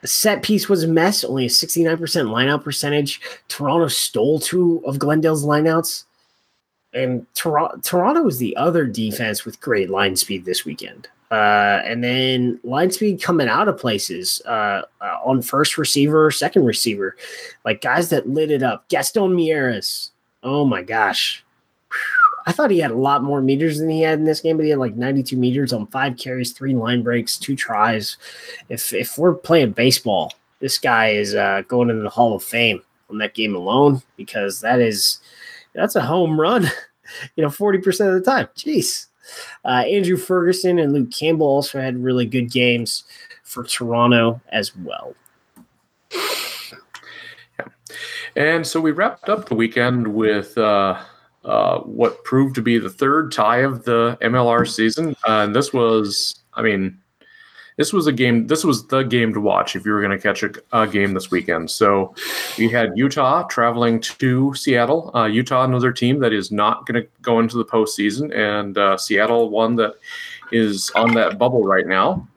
The 0.01 0.07
set 0.07 0.43
piece 0.43 0.69
was 0.69 0.83
a 0.83 0.87
mess, 0.87 1.23
only 1.23 1.45
a 1.45 1.49
69% 1.49 1.97
lineout 1.97 2.63
percentage. 2.63 3.21
Toronto 3.47 3.87
stole 3.87 4.39
two 4.39 4.83
of 4.85 4.99
Glendale's 4.99 5.45
lineouts. 5.45 6.05
And 6.95 7.27
Tor- 7.35 7.77
Toronto 7.83 8.23
was 8.23 8.39
the 8.39 8.55
other 8.57 8.87
defense 8.87 9.45
with 9.45 9.61
great 9.61 9.89
line 9.89 10.15
speed 10.15 10.45
this 10.45 10.65
weekend. 10.65 11.07
Uh, 11.29 11.81
and 11.83 12.03
then 12.03 12.59
line 12.63 12.89
speed 12.89 13.21
coming 13.21 13.49
out 13.49 13.67
of 13.67 13.77
places 13.77 14.41
uh, 14.45 14.81
uh, 15.01 15.17
on 15.25 15.41
first 15.41 15.77
receiver, 15.77 16.31
second 16.31 16.65
receiver, 16.65 17.17
like 17.65 17.81
guys 17.81 18.09
that 18.09 18.29
lit 18.29 18.51
it 18.51 18.63
up. 18.63 18.87
Gaston 18.89 19.35
Mieres. 19.35 20.11
Oh 20.43 20.65
my 20.65 20.81
gosh. 20.81 21.43
I 22.47 22.51
thought 22.51 22.69
he 22.69 22.77
had 22.79 22.91
a 22.91 22.97
lot 22.97 23.23
more 23.23 23.41
meters 23.41 23.79
than 23.79 23.89
he 23.89 24.01
had 24.01 24.19
in 24.19 24.25
this 24.25 24.39
game, 24.39 24.55
but 24.55 24.63
he 24.63 24.69
had 24.69 24.79
like 24.79 24.95
92 24.95 25.35
meters 25.35 25.73
on 25.73 25.87
five 25.87 26.15
carries, 26.15 26.51
three 26.51 26.75
line 26.75 27.01
breaks, 27.01 27.37
two 27.37 27.55
tries. 27.55 28.17
If 28.69 28.93
if 28.93 29.17
we're 29.17 29.33
playing 29.33 29.71
baseball, 29.71 30.31
this 30.59 30.77
guy 30.77 31.09
is 31.09 31.33
uh, 31.33 31.63
going 31.67 31.89
into 31.89 32.03
the 32.03 32.09
Hall 32.09 32.35
of 32.35 32.43
Fame 32.43 32.83
on 33.09 33.17
that 33.17 33.33
game 33.33 33.55
alone 33.55 34.03
because 34.15 34.61
that 34.61 34.79
is 34.79 35.19
that's 35.75 35.95
a 35.95 36.01
home 36.01 36.39
run. 36.39 36.63
you 37.35 37.43
know, 37.43 37.49
40% 37.49 38.07
of 38.07 38.13
the 38.13 38.21
time. 38.21 38.47
Jeez. 38.55 39.07
Uh, 39.63 39.83
Andrew 39.87 40.17
Ferguson 40.17 40.79
and 40.79 40.93
Luke 40.93 41.11
Campbell 41.11 41.47
also 41.47 41.79
had 41.79 42.03
really 42.03 42.25
good 42.25 42.51
games 42.51 43.03
for 43.43 43.63
Toronto 43.63 44.41
as 44.49 44.75
well. 44.75 45.15
Yeah. 46.11 47.65
And 48.35 48.67
so 48.67 48.79
we 48.79 48.91
wrapped 48.91 49.29
up 49.29 49.49
the 49.49 49.55
weekend 49.55 50.07
with 50.07 50.57
uh, 50.57 51.01
uh, 51.43 51.79
what 51.79 52.23
proved 52.23 52.55
to 52.55 52.61
be 52.61 52.77
the 52.77 52.89
third 52.89 53.31
tie 53.31 53.59
of 53.59 53.85
the 53.85 54.17
MLR 54.21 54.67
season. 54.67 55.15
And 55.27 55.55
this 55.55 55.73
was, 55.73 56.35
I 56.53 56.61
mean, 56.61 56.99
this 57.77 57.91
was 57.91 58.07
a 58.07 58.11
game. 58.11 58.47
This 58.47 58.63
was 58.63 58.87
the 58.87 59.03
game 59.03 59.33
to 59.33 59.41
watch 59.41 59.75
if 59.75 59.85
you 59.85 59.91
were 59.91 60.01
going 60.01 60.17
to 60.17 60.21
catch 60.21 60.43
a, 60.43 60.51
a, 60.71 60.87
game 60.87 61.13
this 61.13 61.29
weekend. 61.29 61.69
So 61.69 62.15
we 62.57 62.69
had 62.69 62.97
Utah 62.97 63.43
traveling 63.43 63.99
to 64.01 64.53
Seattle. 64.55 65.11
Uh, 65.15 65.25
Utah, 65.25 65.63
another 65.63 65.91
team 65.91 66.19
that 66.19 66.33
is 66.33 66.51
not 66.51 66.85
going 66.85 67.01
to 67.03 67.09
go 67.21 67.39
into 67.39 67.57
the 67.57 67.65
postseason, 67.65 68.33
and 68.35 68.77
uh, 68.77 68.97
Seattle, 68.97 69.49
one 69.49 69.75
that 69.75 69.95
is 70.51 70.89
on 70.91 71.13
that 71.15 71.37
bubble 71.37 71.65
right 71.65 71.87
now. 71.87 72.27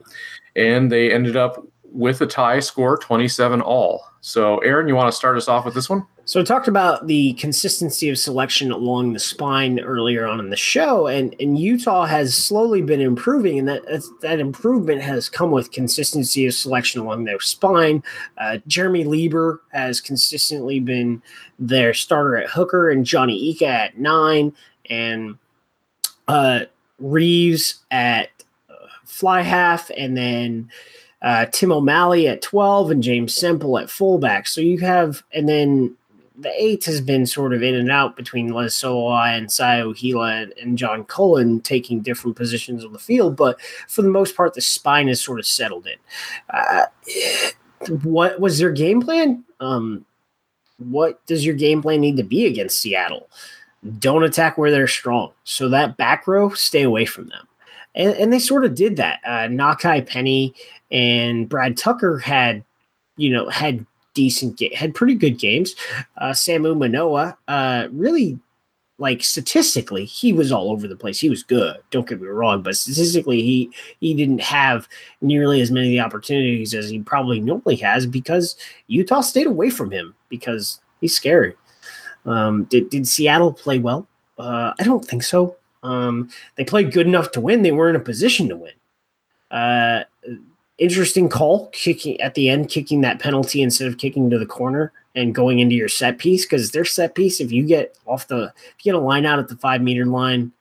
And 0.55 0.91
they 0.91 1.11
ended 1.11 1.37
up 1.37 1.65
with 1.91 2.21
a 2.21 2.27
tie 2.27 2.59
score, 2.59 2.97
twenty-seven 2.97 3.61
all. 3.61 4.03
So, 4.21 4.57
Aaron, 4.59 4.87
you 4.87 4.95
want 4.95 5.11
to 5.11 5.15
start 5.15 5.37
us 5.37 5.47
off 5.47 5.63
with 5.63 5.73
this 5.73 5.89
one? 5.89 6.05
So 6.29 6.39
I 6.39 6.43
talked 6.43 6.67
about 6.67 7.07
the 7.07 7.33
consistency 7.33 8.07
of 8.07 8.19
selection 8.19 8.69
along 8.69 9.13
the 9.13 9.19
spine 9.19 9.79
earlier 9.79 10.27
on 10.27 10.39
in 10.39 10.51
the 10.51 10.55
show, 10.55 11.07
and, 11.07 11.35
and 11.39 11.57
Utah 11.57 12.05
has 12.05 12.37
slowly 12.37 12.83
been 12.83 13.01
improving, 13.01 13.57
and 13.57 13.67
that 13.67 14.03
that 14.21 14.39
improvement 14.39 15.01
has 15.01 15.27
come 15.27 15.49
with 15.49 15.71
consistency 15.71 16.45
of 16.45 16.53
selection 16.53 17.01
along 17.01 17.23
their 17.23 17.39
spine. 17.39 18.03
Uh, 18.37 18.59
Jeremy 18.67 19.05
Lieber 19.05 19.63
has 19.71 19.99
consistently 19.99 20.79
been 20.79 21.19
their 21.57 21.95
starter 21.95 22.37
at 22.37 22.51
hooker, 22.51 22.91
and 22.91 23.07
Johnny 23.07 23.49
Ika 23.49 23.65
at 23.65 23.97
nine, 23.97 24.53
and 24.87 25.35
uh, 26.27 26.65
Reeves 26.99 27.79
at 27.89 28.29
uh, 28.69 28.75
fly 29.03 29.41
half, 29.41 29.89
and 29.97 30.15
then 30.15 30.69
uh, 31.23 31.47
Tim 31.51 31.71
O'Malley 31.71 32.27
at 32.27 32.43
12 32.43 32.91
and 32.91 33.01
James 33.01 33.33
Semple 33.33 33.79
at 33.79 33.89
fullback. 33.89 34.45
So 34.45 34.61
you 34.61 34.77
have, 34.77 35.23
and 35.33 35.49
then 35.49 35.95
the 36.39 36.51
eight 36.57 36.85
has 36.85 37.01
been 37.01 37.25
sort 37.25 37.53
of 37.53 37.61
in 37.61 37.75
and 37.75 37.91
out 37.91 38.15
between 38.15 38.51
Lesoa 38.51 39.37
and 39.37 39.47
Sayo 39.47 39.93
Hila 39.93 40.43
and, 40.43 40.53
and 40.61 40.77
John 40.77 41.03
Cullen 41.03 41.59
taking 41.59 41.99
different 41.99 42.37
positions 42.37 42.85
on 42.85 42.93
the 42.93 42.99
field, 42.99 43.35
but 43.35 43.59
for 43.87 44.01
the 44.01 44.09
most 44.09 44.35
part, 44.35 44.53
the 44.53 44.61
spine 44.61 45.09
is 45.09 45.21
sort 45.21 45.39
of 45.39 45.45
settled 45.45 45.87
in. 45.87 45.97
Uh, 46.49 46.85
what 48.03 48.39
was 48.39 48.57
their 48.57 48.71
game 48.71 49.01
plan? 49.01 49.43
Um, 49.59 50.05
what 50.77 51.25
does 51.25 51.45
your 51.45 51.55
game 51.55 51.81
plan 51.81 51.99
need 51.99 52.17
to 52.17 52.23
be 52.23 52.45
against 52.45 52.79
Seattle? 52.79 53.29
Don't 53.99 54.23
attack 54.23 54.57
where 54.57 54.71
they're 54.71 54.87
strong. 54.87 55.31
So 55.43 55.69
that 55.69 55.97
back 55.97 56.27
row, 56.27 56.49
stay 56.49 56.83
away 56.83 57.05
from 57.05 57.27
them. 57.27 57.47
And, 57.95 58.13
and 58.15 58.33
they 58.33 58.39
sort 58.39 58.65
of 58.65 58.75
did 58.75 58.97
that. 58.97 59.19
Uh, 59.25 59.47
Nakai 59.47 60.05
Penny 60.05 60.53
and 60.91 61.49
Brad 61.49 61.75
Tucker 61.75 62.19
had, 62.19 62.63
you 63.17 63.29
know, 63.29 63.49
had 63.49 63.85
decent 64.13 64.57
game, 64.57 64.73
had 64.73 64.95
pretty 64.95 65.15
good 65.15 65.37
games. 65.37 65.75
Uh, 66.17 66.31
Samu 66.31 66.77
Manoa, 66.77 67.37
uh, 67.47 67.87
really 67.91 68.39
like 68.99 69.23
statistically, 69.23 70.03
he 70.03 70.33
was 70.33 70.51
all 70.51 70.71
over 70.71 70.87
the 70.87 70.95
place. 70.95 71.19
He 71.19 71.29
was 71.29 71.41
good. 71.41 71.77
Don't 71.89 72.07
get 72.07 72.21
me 72.21 72.27
wrong, 72.27 72.61
but 72.61 72.75
statistically, 72.75 73.41
he 73.41 73.71
he 74.01 74.13
didn't 74.13 74.41
have 74.41 74.87
nearly 75.21 75.61
as 75.61 75.71
many 75.71 75.99
opportunities 75.99 76.73
as 76.73 76.89
he 76.89 76.99
probably 76.99 77.39
normally 77.39 77.77
has 77.77 78.05
because 78.05 78.57
Utah 78.87 79.21
stayed 79.21 79.47
away 79.47 79.69
from 79.69 79.89
him 79.89 80.15
because 80.27 80.81
he's 80.99 81.15
scary. 81.15 81.55
Um, 82.25 82.65
did 82.65 82.89
did 82.89 83.07
Seattle 83.07 83.53
play 83.53 83.79
well? 83.79 84.07
Uh, 84.37 84.73
I 84.77 84.83
don't 84.83 85.03
think 85.03 85.23
so. 85.23 85.55
Um, 85.81 86.29
they 86.55 86.65
played 86.65 86.91
good 86.91 87.07
enough 87.07 87.31
to 87.31 87.41
win. 87.41 87.61
They 87.61 87.71
were 87.71 87.89
in 87.89 87.95
a 87.95 88.01
position 88.01 88.49
to 88.49 88.57
win. 88.57 88.73
Uh, 89.49 90.03
interesting 90.79 91.29
call 91.29 91.67
kicking 91.67 92.19
at 92.21 92.33
the 92.35 92.49
end, 92.49 92.69
kicking 92.69 93.01
that 93.01 93.19
penalty 93.19 93.61
instead 93.61 93.87
of 93.87 93.97
kicking 93.97 94.29
to 94.29 94.39
the 94.39 94.45
corner 94.45 94.91
and 95.15 95.35
going 95.35 95.59
into 95.59 95.75
your 95.75 95.89
set 95.89 96.17
piece 96.17 96.45
because 96.45 96.71
their 96.71 96.85
set 96.85 97.15
piece, 97.15 97.39
if 97.39 97.51
you 97.51 97.65
get 97.65 97.97
off 98.05 98.27
the, 98.27 98.53
if 98.55 98.85
you 98.85 98.91
get 98.91 98.95
a 98.95 98.99
line 98.99 99.25
out 99.25 99.39
at 99.39 99.47
the 99.47 99.55
five 99.57 99.81
meter 99.81 100.05
line, 100.05 100.51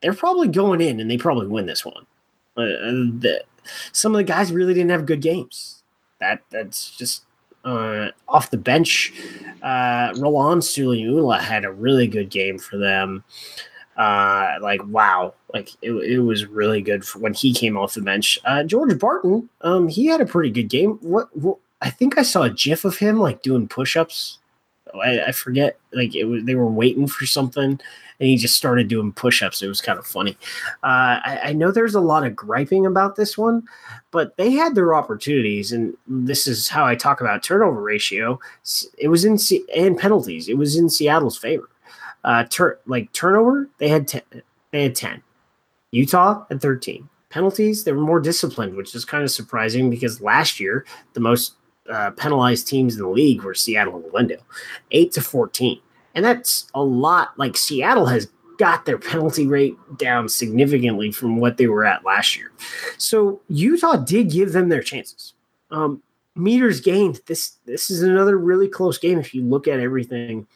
they're 0.00 0.14
probably 0.14 0.48
going 0.48 0.80
in 0.80 0.98
and 1.00 1.10
they 1.10 1.18
probably 1.18 1.46
win 1.46 1.66
this 1.66 1.84
one. 1.84 2.06
Uh, 2.56 2.64
the, 3.20 3.42
some 3.92 4.14
of 4.14 4.16
the 4.16 4.24
guys 4.24 4.52
really 4.52 4.74
didn't 4.74 4.90
have 4.90 5.06
good 5.06 5.20
games. 5.20 5.82
That 6.18 6.40
that's 6.50 6.90
just 6.96 7.24
uh, 7.64 8.08
off 8.28 8.50
the 8.50 8.56
bench. 8.56 9.12
Uh, 9.62 10.12
Roland 10.16 10.62
Suniula 10.62 11.40
had 11.40 11.64
a 11.64 11.72
really 11.72 12.06
good 12.06 12.30
game 12.30 12.58
for 12.58 12.76
them 12.76 13.24
uh, 14.00 14.56
like 14.62 14.80
wow, 14.86 15.34
like 15.52 15.68
it, 15.82 15.90
it 15.90 16.20
was 16.20 16.46
really 16.46 16.80
good 16.80 17.04
when 17.16 17.34
he 17.34 17.52
came 17.52 17.76
off 17.76 17.92
the 17.92 18.00
bench. 18.00 18.38
Uh, 18.46 18.62
George 18.62 18.98
Barton, 18.98 19.50
um, 19.60 19.88
he 19.88 20.06
had 20.06 20.22
a 20.22 20.26
pretty 20.26 20.48
good 20.50 20.70
game. 20.70 20.92
What, 21.02 21.28
what 21.36 21.58
I 21.82 21.90
think 21.90 22.16
I 22.16 22.22
saw 22.22 22.44
a 22.44 22.50
GIF 22.50 22.86
of 22.86 22.96
him 22.96 23.18
like 23.18 23.42
doing 23.42 23.68
push-ups. 23.68 24.38
I, 24.94 25.20
I 25.24 25.32
forget, 25.32 25.78
like 25.92 26.14
it 26.14 26.24
was 26.24 26.44
they 26.44 26.54
were 26.54 26.70
waiting 26.70 27.06
for 27.08 27.26
something, 27.26 27.62
and 27.62 27.80
he 28.18 28.36
just 28.36 28.56
started 28.56 28.88
doing 28.88 29.12
push-ups. 29.12 29.60
It 29.60 29.68
was 29.68 29.82
kind 29.82 29.98
of 29.98 30.06
funny. 30.06 30.38
Uh, 30.82 31.20
I, 31.22 31.40
I 31.44 31.52
know 31.52 31.70
there's 31.70 31.94
a 31.94 32.00
lot 32.00 32.26
of 32.26 32.34
griping 32.34 32.86
about 32.86 33.16
this 33.16 33.36
one, 33.36 33.64
but 34.12 34.34
they 34.38 34.50
had 34.50 34.74
their 34.74 34.94
opportunities, 34.94 35.72
and 35.72 35.94
this 36.06 36.46
is 36.46 36.68
how 36.68 36.86
I 36.86 36.94
talk 36.94 37.20
about 37.20 37.42
turnover 37.42 37.82
ratio. 37.82 38.40
It 38.96 39.08
was 39.08 39.26
in 39.26 39.38
and 39.76 39.98
penalties. 39.98 40.48
It 40.48 40.56
was 40.56 40.78
in 40.78 40.88
Seattle's 40.88 41.36
favor. 41.36 41.68
Uh, 42.24 42.44
tur- 42.44 42.80
like 42.86 43.12
turnover, 43.12 43.68
they 43.78 43.88
had 43.88 44.06
ten. 44.06 44.22
They 44.72 44.82
had 44.84 44.94
ten. 44.94 45.22
Utah 45.90 46.44
had 46.48 46.60
thirteen 46.60 47.08
penalties. 47.30 47.84
They 47.84 47.92
were 47.92 48.00
more 48.00 48.20
disciplined, 48.20 48.76
which 48.76 48.94
is 48.94 49.04
kind 49.04 49.22
of 49.22 49.30
surprising 49.30 49.88
because 49.88 50.20
last 50.20 50.60
year 50.60 50.84
the 51.14 51.20
most 51.20 51.54
uh, 51.90 52.10
penalized 52.10 52.68
teams 52.68 52.96
in 52.96 53.02
the 53.02 53.08
league 53.08 53.42
were 53.42 53.54
Seattle 53.54 53.96
and 53.96 54.10
Glendale, 54.10 54.46
eight 54.90 55.12
to 55.12 55.20
fourteen, 55.20 55.80
and 56.14 56.24
that's 56.24 56.70
a 56.74 56.82
lot. 56.82 57.38
Like 57.38 57.56
Seattle 57.56 58.06
has 58.06 58.28
got 58.58 58.84
their 58.84 58.98
penalty 58.98 59.46
rate 59.46 59.74
down 59.96 60.28
significantly 60.28 61.10
from 61.10 61.38
what 61.38 61.56
they 61.56 61.66
were 61.66 61.84
at 61.86 62.04
last 62.04 62.36
year. 62.36 62.52
So 62.98 63.40
Utah 63.48 63.96
did 63.96 64.30
give 64.30 64.52
them 64.52 64.68
their 64.68 64.82
chances. 64.82 65.32
Um, 65.70 66.02
meters 66.36 66.80
gained. 66.80 67.20
This 67.26 67.56
this 67.64 67.90
is 67.90 68.02
another 68.02 68.36
really 68.36 68.68
close 68.68 68.98
game 68.98 69.18
if 69.18 69.34
you 69.34 69.42
look 69.42 69.66
at 69.66 69.80
everything 69.80 70.46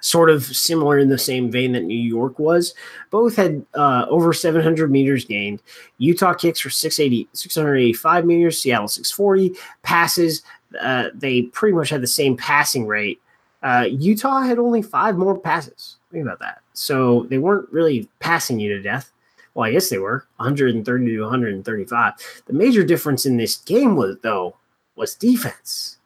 sort 0.00 0.30
of 0.30 0.44
similar 0.44 0.98
in 0.98 1.08
the 1.08 1.18
same 1.18 1.50
vein 1.50 1.72
that 1.72 1.84
New 1.84 1.98
York 1.98 2.38
was. 2.38 2.74
Both 3.10 3.36
had 3.36 3.64
uh, 3.74 4.06
over 4.08 4.32
700 4.32 4.90
meters 4.90 5.24
gained. 5.24 5.62
Utah 5.98 6.34
kicks 6.34 6.60
for 6.60 6.70
680, 6.70 7.28
685 7.32 8.24
meters, 8.24 8.60
Seattle 8.60 8.88
640. 8.88 9.58
Passes, 9.82 10.42
uh, 10.80 11.08
they 11.14 11.42
pretty 11.42 11.74
much 11.74 11.90
had 11.90 12.02
the 12.02 12.06
same 12.06 12.36
passing 12.36 12.86
rate. 12.86 13.20
Uh, 13.62 13.86
Utah 13.90 14.40
had 14.40 14.58
only 14.58 14.82
five 14.82 15.16
more 15.16 15.38
passes. 15.38 15.96
Think 16.10 16.24
about 16.24 16.38
that. 16.40 16.62
So 16.72 17.26
they 17.28 17.38
weren't 17.38 17.70
really 17.70 18.08
passing 18.18 18.58
you 18.58 18.74
to 18.74 18.82
death. 18.82 19.12
Well, 19.54 19.68
I 19.68 19.72
guess 19.72 19.88
they 19.88 19.98
were 19.98 20.24
130 20.36 21.06
to 21.06 21.20
135. 21.22 22.42
The 22.46 22.52
major 22.52 22.84
difference 22.84 23.26
in 23.26 23.36
this 23.36 23.56
game 23.56 23.96
was, 23.96 24.16
though, 24.22 24.56
was 24.96 25.14
defense 25.14 25.98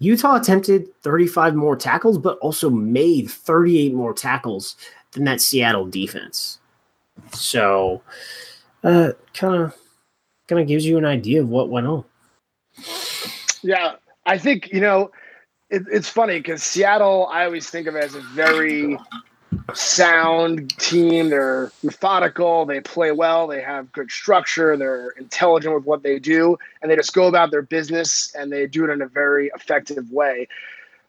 Utah 0.00 0.36
attempted 0.36 0.86
35 1.02 1.54
more 1.54 1.76
tackles, 1.76 2.18
but 2.18 2.38
also 2.38 2.70
made 2.70 3.30
38 3.30 3.94
more 3.94 4.14
tackles 4.14 4.76
than 5.12 5.24
that 5.24 5.40
Seattle 5.40 5.86
defense. 5.86 6.58
So, 7.32 8.02
kind 8.82 9.14
of, 9.34 9.76
kind 10.46 10.60
of 10.60 10.68
gives 10.68 10.86
you 10.86 10.98
an 10.98 11.04
idea 11.04 11.40
of 11.40 11.48
what 11.48 11.68
went 11.68 11.86
on. 11.86 12.04
Yeah, 13.62 13.96
I 14.24 14.38
think 14.38 14.72
you 14.72 14.80
know, 14.80 15.10
it, 15.70 15.82
it's 15.90 16.08
funny 16.08 16.38
because 16.38 16.62
Seattle, 16.62 17.26
I 17.26 17.44
always 17.44 17.68
think 17.68 17.88
of 17.88 17.96
as 17.96 18.14
a 18.14 18.20
very 18.20 18.96
sound 19.74 20.76
team. 20.78 21.30
They're 21.30 21.70
methodical. 21.82 22.66
They 22.66 22.80
play 22.80 23.12
well. 23.12 23.46
They 23.46 23.60
have 23.62 23.92
good 23.92 24.10
structure. 24.10 24.76
They're 24.76 25.10
intelligent 25.10 25.74
with 25.74 25.84
what 25.84 26.02
they 26.02 26.18
do, 26.18 26.58
and 26.82 26.90
they 26.90 26.96
just 26.96 27.14
go 27.14 27.26
about 27.26 27.50
their 27.50 27.62
business 27.62 28.34
and 28.34 28.52
they 28.52 28.66
do 28.66 28.84
it 28.84 28.90
in 28.90 29.02
a 29.02 29.08
very 29.08 29.50
effective 29.54 30.10
way. 30.10 30.48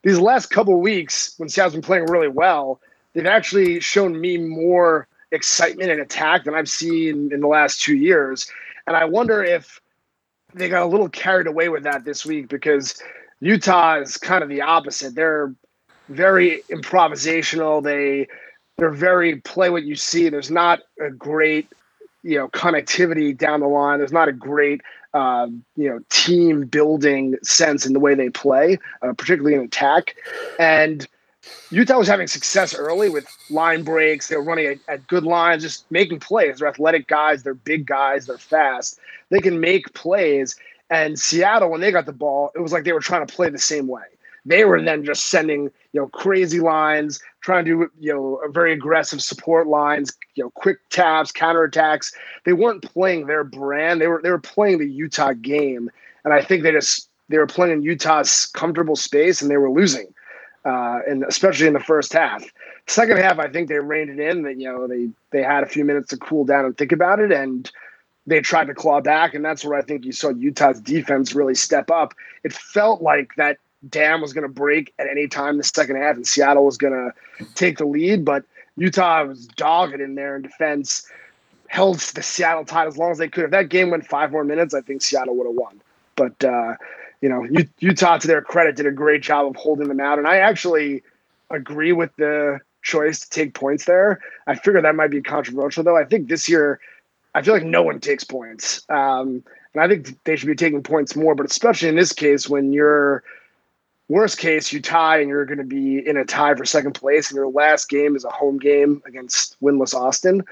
These 0.03 0.19
last 0.19 0.47
couple 0.47 0.79
weeks, 0.79 1.33
when 1.37 1.49
Seattle's 1.49 1.73
been 1.73 1.81
playing 1.81 2.05
really 2.05 2.29
well, 2.29 2.79
they've 3.13 3.25
actually 3.25 3.79
shown 3.81 4.19
me 4.19 4.37
more 4.37 5.07
excitement 5.31 5.91
and 5.91 6.01
attack 6.01 6.45
than 6.45 6.55
I've 6.55 6.69
seen 6.69 7.31
in 7.33 7.41
the 7.41 7.47
last 7.47 7.81
two 7.81 7.95
years. 7.95 8.49
And 8.87 8.95
I 8.95 9.05
wonder 9.05 9.43
if 9.43 9.81
they 10.53 10.69
got 10.69 10.83
a 10.83 10.87
little 10.87 11.09
carried 11.09 11.47
away 11.47 11.69
with 11.69 11.83
that 11.83 12.05
this 12.05 12.25
week 12.25 12.47
because 12.47 12.95
Utah 13.41 13.99
is 13.99 14.17
kind 14.17 14.41
of 14.41 14.49
the 14.49 14.61
opposite. 14.61 15.15
They're 15.15 15.53
very 16.09 16.63
improvisational. 16.69 17.83
They 17.83 18.27
they're 18.77 18.89
very 18.89 19.37
play 19.37 19.69
what 19.69 19.83
you 19.83 19.95
see. 19.95 20.29
There's 20.29 20.51
not 20.51 20.79
a 20.99 21.09
great, 21.11 21.67
you 22.23 22.37
know, 22.37 22.47
connectivity 22.49 23.37
down 23.37 23.59
the 23.59 23.67
line. 23.67 23.99
There's 23.99 24.13
not 24.13 24.29
a 24.29 24.33
great, 24.33 24.81
uh, 25.13 25.47
you 25.75 25.89
know, 25.89 25.99
team 26.09 26.65
building 26.65 27.35
sense 27.43 27.85
in 27.85 27.93
the 27.93 27.99
way 27.99 28.15
they 28.15 28.29
play, 28.29 28.77
uh, 29.01 29.13
particularly 29.13 29.55
in 29.55 29.61
attack. 29.61 30.15
And 30.59 31.05
Utah 31.71 31.97
was 31.97 32.07
having 32.07 32.27
success 32.27 32.73
early 32.73 33.09
with 33.09 33.27
line 33.49 33.83
breaks. 33.83 34.27
They 34.27 34.37
were 34.37 34.43
running 34.43 34.67
at, 34.67 34.77
at 34.87 35.07
good 35.07 35.23
lines, 35.23 35.63
just 35.63 35.89
making 35.91 36.19
plays. 36.19 36.59
They're 36.59 36.67
athletic 36.67 37.07
guys. 37.07 37.43
They're 37.43 37.53
big 37.53 37.85
guys. 37.85 38.27
They're 38.27 38.37
fast. 38.37 38.99
They 39.29 39.39
can 39.39 39.59
make 39.59 39.93
plays. 39.93 40.55
And 40.89 41.19
Seattle, 41.19 41.69
when 41.69 41.81
they 41.81 41.91
got 41.91 42.05
the 42.05 42.13
ball, 42.13 42.51
it 42.55 42.59
was 42.59 42.71
like 42.71 42.83
they 42.83 42.93
were 42.93 42.99
trying 42.99 43.25
to 43.25 43.33
play 43.33 43.49
the 43.49 43.59
same 43.59 43.87
way. 43.87 44.03
They 44.45 44.65
were 44.65 44.81
then 44.81 45.03
just 45.03 45.25
sending, 45.27 45.63
you 45.93 46.01
know, 46.01 46.07
crazy 46.07 46.59
lines, 46.59 47.19
trying 47.41 47.65
to 47.65 47.71
do, 47.71 47.91
you 47.99 48.13
know, 48.13 48.41
very 48.51 48.73
aggressive 48.73 49.21
support 49.21 49.67
lines, 49.67 50.13
you 50.35 50.43
know, 50.43 50.49
quick 50.51 50.77
taps, 50.89 51.31
counterattacks. 51.31 52.13
They 52.45 52.53
weren't 52.53 52.83
playing 52.83 53.27
their 53.27 53.43
brand. 53.43 54.01
They 54.01 54.07
were 54.07 54.21
they 54.21 54.31
were 54.31 54.39
playing 54.39 54.79
the 54.79 54.89
Utah 54.89 55.33
game, 55.33 55.89
and 56.23 56.33
I 56.33 56.41
think 56.41 56.63
they 56.63 56.71
just 56.71 57.09
they 57.29 57.37
were 57.37 57.47
playing 57.47 57.73
in 57.73 57.81
Utah's 57.81 58.47
comfortable 58.47 58.95
space, 58.95 59.41
and 59.41 59.51
they 59.51 59.57
were 59.57 59.71
losing, 59.71 60.07
uh, 60.65 60.99
and 61.07 61.23
especially 61.25 61.67
in 61.67 61.73
the 61.73 61.79
first 61.79 62.13
half. 62.13 62.43
Second 62.87 63.17
half, 63.17 63.37
I 63.37 63.49
think 63.49 63.69
they 63.69 63.79
reined 63.79 64.09
it 64.09 64.19
in. 64.19 64.43
That 64.43 64.59
you 64.59 64.71
know 64.71 64.87
they 64.87 65.09
they 65.31 65.43
had 65.43 65.63
a 65.63 65.67
few 65.67 65.85
minutes 65.85 66.09
to 66.09 66.17
cool 66.17 66.45
down 66.45 66.65
and 66.65 66.77
think 66.77 66.91
about 66.91 67.19
it, 67.19 67.31
and 67.31 67.69
they 68.25 68.41
tried 68.41 68.67
to 68.67 68.73
claw 68.73 69.01
back, 69.01 69.33
and 69.33 69.43
that's 69.43 69.65
where 69.65 69.77
I 69.77 69.81
think 69.81 70.05
you 70.05 70.11
saw 70.11 70.29
Utah's 70.29 70.79
defense 70.79 71.33
really 71.33 71.55
step 71.55 71.91
up. 71.91 72.13
It 72.43 72.53
felt 72.53 73.01
like 73.01 73.31
that 73.37 73.57
dam 73.87 74.21
was 74.21 74.33
going 74.33 74.43
to 74.43 74.53
break 74.53 74.93
at 74.99 75.07
any 75.07 75.27
time 75.27 75.57
the 75.57 75.63
second 75.63 75.95
half, 75.95 76.15
and 76.15 76.27
Seattle 76.27 76.65
was 76.65 76.77
going 76.77 76.93
to 76.93 77.45
take 77.55 77.77
the 77.77 77.85
lead. 77.85 78.25
But 78.25 78.43
Utah 78.75 79.25
was 79.25 79.47
dogged 79.47 80.01
in 80.01 80.15
there 80.15 80.35
in 80.35 80.41
defense, 80.41 81.07
held 81.67 81.99
the 81.99 82.23
Seattle 82.23 82.65
tide 82.65 82.87
as 82.87 82.97
long 82.97 83.11
as 83.11 83.17
they 83.17 83.29
could. 83.29 83.45
If 83.45 83.51
that 83.51 83.69
game 83.69 83.89
went 83.89 84.05
five 84.05 84.31
more 84.31 84.43
minutes, 84.43 84.73
I 84.73 84.81
think 84.81 85.01
Seattle 85.01 85.35
would 85.35 85.47
have 85.47 85.55
won. 85.55 85.81
But 86.15 86.43
uh, 86.43 86.75
you 87.21 87.29
know, 87.29 87.47
Utah, 87.79 88.17
to 88.17 88.27
their 88.27 88.41
credit, 88.41 88.75
did 88.75 88.85
a 88.85 88.91
great 88.91 89.21
job 89.21 89.47
of 89.47 89.55
holding 89.55 89.87
them 89.87 89.99
out, 89.99 90.17
and 90.17 90.27
I 90.27 90.37
actually 90.37 91.03
agree 91.49 91.91
with 91.91 92.15
the 92.17 92.59
choice 92.81 93.19
to 93.21 93.29
take 93.29 93.53
points 93.53 93.85
there. 93.85 94.19
I 94.47 94.55
figure 94.55 94.81
that 94.81 94.95
might 94.95 95.11
be 95.11 95.21
controversial, 95.21 95.83
though. 95.83 95.97
I 95.97 96.05
think 96.05 96.29
this 96.29 96.47
year, 96.47 96.79
I 97.35 97.41
feel 97.41 97.53
like 97.53 97.63
no 97.63 97.83
one 97.83 97.99
takes 97.99 98.23
points. 98.23 98.81
Um, 98.89 99.43
and 99.73 99.83
I 99.83 99.87
think 99.87 100.23
they 100.23 100.35
should 100.35 100.47
be 100.47 100.55
taking 100.55 100.81
points 100.81 101.15
more, 101.15 101.35
but 101.35 101.45
especially 101.45 101.89
in 101.89 101.95
this 101.95 102.13
case, 102.13 102.49
when 102.49 102.73
you're 102.73 103.23
worst 104.09 104.37
case, 104.37 104.73
you 104.73 104.81
tie 104.81 105.19
and 105.19 105.29
you're 105.29 105.45
going 105.45 105.59
to 105.59 105.63
be 105.63 106.05
in 106.05 106.17
a 106.17 106.25
tie 106.25 106.53
for 106.55 106.65
second 106.65 106.93
place, 106.93 107.29
and 107.29 107.37
your 107.37 107.47
last 107.47 107.87
game 107.87 108.15
is 108.15 108.25
a 108.25 108.29
home 108.29 108.57
game 108.57 109.01
against 109.05 109.55
winless 109.61 109.93
Austin. 109.93 110.43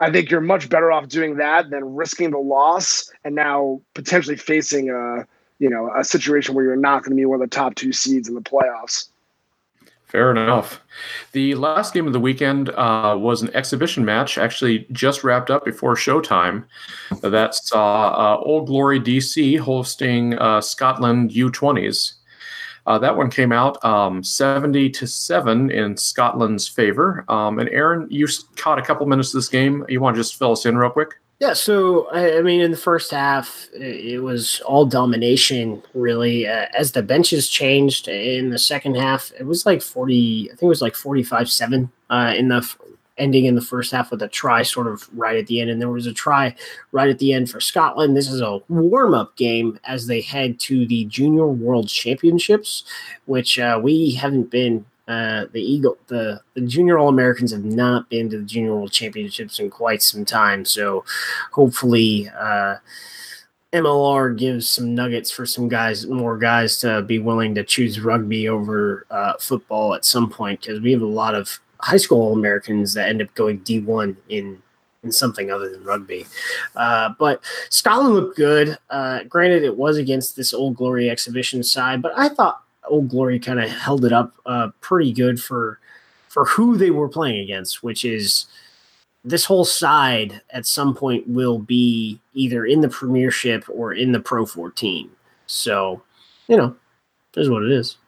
I 0.00 0.10
think 0.10 0.30
you're 0.30 0.40
much 0.40 0.68
better 0.68 0.90
off 0.90 1.08
doing 1.08 1.36
that 1.36 1.70
than 1.70 1.94
risking 1.94 2.30
the 2.30 2.38
loss 2.38 3.12
and 3.24 3.34
now 3.34 3.80
potentially 3.94 4.36
facing 4.36 4.90
a 4.90 5.26
you 5.58 5.70
know 5.70 5.92
a 5.96 6.02
situation 6.02 6.54
where 6.54 6.64
you're 6.64 6.76
not 6.76 7.04
going 7.04 7.10
to 7.10 7.16
be 7.16 7.26
one 7.26 7.40
of 7.40 7.48
the 7.48 7.54
top 7.54 7.74
two 7.74 7.92
seeds 7.92 8.28
in 8.28 8.34
the 8.34 8.40
playoffs. 8.40 9.08
Fair 10.06 10.30
enough. 10.30 10.82
The 11.32 11.54
last 11.54 11.94
game 11.94 12.06
of 12.06 12.12
the 12.12 12.20
weekend 12.20 12.68
uh, 12.70 13.16
was 13.18 13.40
an 13.40 13.48
exhibition 13.54 14.04
match, 14.04 14.36
actually 14.36 14.86
just 14.92 15.24
wrapped 15.24 15.50
up 15.50 15.64
before 15.64 15.94
showtime. 15.94 16.64
That 17.22 17.54
saw 17.54 18.08
uh, 18.10 18.40
Old 18.42 18.66
Glory 18.66 19.00
DC 19.00 19.58
hosting 19.58 20.34
uh, 20.34 20.60
Scotland 20.60 21.30
U20s. 21.30 22.14
Uh, 22.86 22.98
that 22.98 23.16
one 23.16 23.30
came 23.30 23.52
out 23.52 23.82
um, 23.84 24.22
70 24.24 24.90
to 24.90 25.06
7 25.06 25.70
in 25.70 25.96
Scotland's 25.96 26.66
favor. 26.66 27.24
Um, 27.28 27.58
and 27.58 27.68
Aaron, 27.68 28.06
you 28.10 28.26
caught 28.56 28.78
a 28.78 28.82
couple 28.82 29.06
minutes 29.06 29.28
of 29.28 29.38
this 29.38 29.48
game. 29.48 29.84
You 29.88 30.00
want 30.00 30.16
to 30.16 30.20
just 30.20 30.36
fill 30.36 30.52
us 30.52 30.66
in 30.66 30.76
real 30.76 30.90
quick? 30.90 31.14
Yeah, 31.42 31.54
so 31.54 32.08
I, 32.12 32.40
mean, 32.40 32.60
in 32.60 32.70
the 32.70 32.76
first 32.76 33.10
half, 33.10 33.68
it 33.74 34.22
was 34.22 34.60
all 34.60 34.86
domination, 34.86 35.82
really. 35.92 36.46
Uh, 36.46 36.66
as 36.72 36.92
the 36.92 37.02
benches 37.02 37.48
changed 37.48 38.06
in 38.06 38.50
the 38.50 38.58
second 38.60 38.94
half, 38.94 39.32
it 39.38 39.44
was 39.44 39.66
like 39.66 39.82
40, 39.82 40.50
I 40.52 40.54
think 40.54 40.62
it 40.62 40.66
was 40.66 40.82
like 40.82 40.94
45 40.94 41.50
7 41.50 41.90
uh, 42.10 42.34
in 42.36 42.46
the 42.46 42.74
ending 43.22 43.44
in 43.44 43.54
the 43.54 43.60
first 43.60 43.92
half 43.92 44.10
with 44.10 44.20
a 44.20 44.28
try 44.28 44.62
sort 44.62 44.88
of 44.88 45.08
right 45.14 45.36
at 45.36 45.46
the 45.46 45.60
end. 45.60 45.70
And 45.70 45.80
there 45.80 45.88
was 45.88 46.06
a 46.06 46.12
try 46.12 46.54
right 46.90 47.08
at 47.08 47.20
the 47.20 47.32
end 47.32 47.48
for 47.48 47.60
Scotland. 47.60 48.16
This 48.16 48.28
is 48.28 48.40
a 48.40 48.58
warm 48.68 49.14
up 49.14 49.36
game 49.36 49.78
as 49.84 50.08
they 50.08 50.20
head 50.20 50.58
to 50.60 50.86
the 50.86 51.04
Junior 51.04 51.46
World 51.46 51.88
Championships, 51.88 52.84
which 53.26 53.58
uh, 53.58 53.80
we 53.82 54.14
haven't 54.14 54.50
been 54.50 54.84
uh, 55.06 55.46
the 55.52 55.60
Eagle, 55.60 55.96
the, 56.08 56.40
the 56.54 56.62
Junior 56.62 56.98
All 56.98 57.08
Americans 57.08 57.52
have 57.52 57.64
not 57.64 58.08
been 58.08 58.28
to 58.30 58.38
the 58.38 58.44
Junior 58.44 58.74
World 58.74 58.92
Championships 58.92 59.58
in 59.60 59.70
quite 59.70 60.02
some 60.02 60.24
time. 60.24 60.64
So 60.64 61.04
hopefully, 61.52 62.28
uh, 62.36 62.76
MLR 63.72 64.36
gives 64.36 64.68
some 64.68 64.94
nuggets 64.94 65.30
for 65.30 65.46
some 65.46 65.68
guys, 65.68 66.06
more 66.06 66.36
guys 66.36 66.78
to 66.80 67.02
be 67.02 67.18
willing 67.18 67.54
to 67.54 67.64
choose 67.64 68.00
rugby 68.00 68.48
over 68.48 69.06
uh, 69.10 69.34
football 69.40 69.94
at 69.94 70.04
some 70.04 70.28
point 70.28 70.60
because 70.60 70.80
we 70.80 70.92
have 70.92 71.02
a 71.02 71.06
lot 71.06 71.34
of 71.34 71.58
high 71.82 71.96
school 71.96 72.32
Americans 72.32 72.94
that 72.94 73.08
end 73.08 73.20
up 73.22 73.34
going 73.34 73.60
D1 73.60 74.16
in 74.28 74.62
in 75.02 75.10
something 75.10 75.50
other 75.50 75.68
than 75.68 75.82
rugby. 75.82 76.24
Uh, 76.76 77.10
but 77.18 77.42
Scotland 77.70 78.14
looked 78.14 78.36
good. 78.36 78.78
Uh, 78.88 79.24
granted, 79.24 79.64
it 79.64 79.76
was 79.76 79.98
against 79.98 80.36
this 80.36 80.54
Old 80.54 80.76
Glory 80.76 81.10
exhibition 81.10 81.64
side, 81.64 82.00
but 82.00 82.12
I 82.16 82.28
thought 82.28 82.62
Old 82.86 83.08
Glory 83.08 83.40
kind 83.40 83.60
of 83.60 83.68
held 83.68 84.04
it 84.04 84.12
up 84.12 84.32
uh, 84.46 84.68
pretty 84.80 85.12
good 85.12 85.40
for 85.40 85.78
for 86.28 86.46
who 86.46 86.78
they 86.78 86.90
were 86.90 87.08
playing 87.08 87.40
against, 87.40 87.82
which 87.82 88.04
is 88.04 88.46
this 89.24 89.44
whole 89.44 89.64
side 89.64 90.40
at 90.50 90.66
some 90.66 90.94
point 90.94 91.28
will 91.28 91.58
be 91.58 92.18
either 92.32 92.64
in 92.64 92.80
the 92.80 92.88
Premiership 92.88 93.64
or 93.68 93.92
in 93.92 94.12
the 94.12 94.20
Pro 94.20 94.46
14. 94.46 95.10
So, 95.46 96.02
you 96.48 96.56
know, 96.56 96.74
is 97.36 97.50
what 97.50 97.62
it 97.62 97.70
is. 97.70 97.98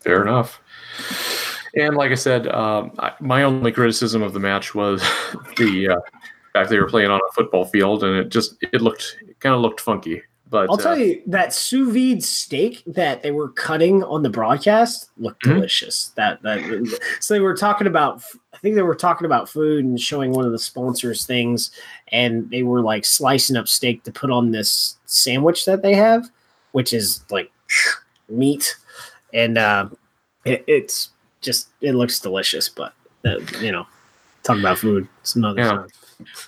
Fair 0.00 0.22
enough. 0.22 0.60
And 1.74 1.96
like 1.96 2.10
I 2.10 2.16
said, 2.16 2.48
um, 2.48 2.92
I, 2.98 3.12
my 3.20 3.42
only 3.44 3.72
criticism 3.72 4.22
of 4.22 4.32
the 4.32 4.40
match 4.40 4.74
was 4.74 5.00
the 5.56 5.88
uh, 5.88 6.00
fact 6.52 6.70
they 6.70 6.78
were 6.78 6.88
playing 6.88 7.10
on 7.10 7.20
a 7.28 7.32
football 7.32 7.64
field, 7.64 8.04
and 8.04 8.16
it 8.16 8.28
just 8.28 8.56
it 8.60 8.82
looked 8.82 9.16
kind 9.40 9.54
of 9.54 9.60
looked 9.60 9.80
funky. 9.80 10.22
But 10.52 10.68
I'll 10.68 10.76
tell 10.76 10.92
uh, 10.92 10.96
you 10.96 11.22
that 11.28 11.54
sous 11.54 11.90
vide 11.94 12.22
steak 12.22 12.82
that 12.86 13.22
they 13.22 13.30
were 13.30 13.48
cutting 13.48 14.04
on 14.04 14.22
the 14.22 14.28
broadcast 14.28 15.08
looked 15.16 15.44
mm-hmm. 15.44 15.54
delicious. 15.54 16.08
That 16.16 16.42
that 16.42 16.60
so 17.20 17.32
they 17.32 17.40
were 17.40 17.56
talking 17.56 17.86
about. 17.86 18.22
I 18.52 18.58
think 18.58 18.74
they 18.74 18.82
were 18.82 18.94
talking 18.94 19.24
about 19.24 19.48
food 19.48 19.84
and 19.84 19.98
showing 19.98 20.32
one 20.32 20.44
of 20.44 20.52
the 20.52 20.58
sponsors 20.58 21.24
things, 21.24 21.70
and 22.08 22.50
they 22.50 22.64
were 22.64 22.82
like 22.82 23.06
slicing 23.06 23.56
up 23.56 23.66
steak 23.66 24.04
to 24.04 24.12
put 24.12 24.30
on 24.30 24.50
this 24.50 24.98
sandwich 25.06 25.64
that 25.64 25.80
they 25.80 25.94
have, 25.94 26.30
which 26.72 26.92
is 26.92 27.24
like 27.30 27.50
meat, 28.28 28.76
and 29.32 29.56
uh, 29.56 29.88
it, 30.44 30.64
it's 30.66 31.12
just 31.42 31.68
it 31.80 31.92
looks 31.92 32.18
delicious. 32.18 32.68
But 32.68 32.94
uh, 33.24 33.38
you 33.60 33.72
know, 33.72 33.86
talking 34.42 34.62
about 34.62 34.78
food, 34.78 35.06
it's 35.20 35.36
another. 35.36 35.60
Yeah. 35.60 35.70
Time. 35.70 35.88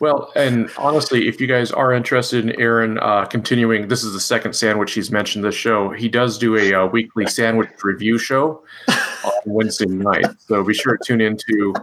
Well, 0.01 0.33
and 0.37 0.71
honestly, 0.79 1.27
if 1.27 1.41
you 1.41 1.47
guys 1.47 1.73
are 1.73 1.93
interested 1.93 2.45
in 2.45 2.61
Aaron 2.61 2.99
uh, 2.99 3.25
continuing, 3.25 3.89
this 3.89 4.05
is 4.05 4.13
the 4.13 4.21
second 4.21 4.55
sandwich 4.55 4.93
he's 4.93 5.11
mentioned 5.11 5.45
this 5.45 5.55
show. 5.55 5.91
He 5.91 6.09
does 6.09 6.39
do 6.39 6.57
a 6.57 6.83
uh, 6.83 6.87
weekly 6.87 7.27
sandwich 7.27 7.71
review 7.83 8.17
show 8.17 8.63
on 8.89 9.33
Wednesday 9.47 9.87
night. 9.87 10.27
So 10.39 10.63
be 10.63 10.75
sure 10.75 10.97
to 10.97 11.05
tune 11.05 11.21
into 11.21 11.75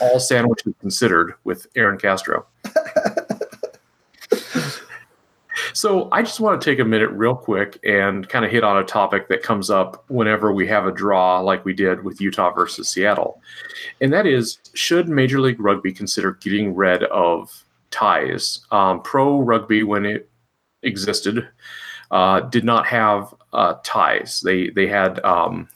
All 0.00 0.20
Sandwiches 0.20 0.74
Considered 0.80 1.34
with 1.44 1.66
Aaron 1.74 1.98
Castro. 1.98 2.46
So 5.82 6.08
I 6.12 6.22
just 6.22 6.38
want 6.38 6.60
to 6.60 6.70
take 6.70 6.78
a 6.78 6.84
minute 6.84 7.10
real 7.10 7.34
quick 7.34 7.76
and 7.82 8.28
kind 8.28 8.44
of 8.44 8.52
hit 8.52 8.62
on 8.62 8.78
a 8.78 8.84
topic 8.84 9.26
that 9.26 9.42
comes 9.42 9.68
up 9.68 10.04
whenever 10.06 10.52
we 10.52 10.64
have 10.68 10.86
a 10.86 10.92
draw 10.92 11.40
like 11.40 11.64
we 11.64 11.72
did 11.72 12.04
with 12.04 12.20
Utah 12.20 12.52
versus 12.52 12.88
Seattle. 12.88 13.42
And 14.00 14.12
that 14.12 14.24
is 14.24 14.60
should 14.74 15.08
Major 15.08 15.40
League 15.40 15.58
Rugby 15.58 15.92
consider 15.92 16.38
getting 16.40 16.76
rid 16.76 17.02
of 17.02 17.64
ties? 17.90 18.60
Um, 18.70 19.02
pro 19.02 19.40
rugby, 19.40 19.82
when 19.82 20.06
it 20.06 20.30
existed, 20.84 21.48
uh, 22.12 22.42
did 22.42 22.62
not 22.62 22.86
have 22.86 23.34
uh, 23.52 23.74
ties. 23.82 24.40
They, 24.40 24.70
they 24.70 24.86
had, 24.86 25.18
um, 25.24 25.68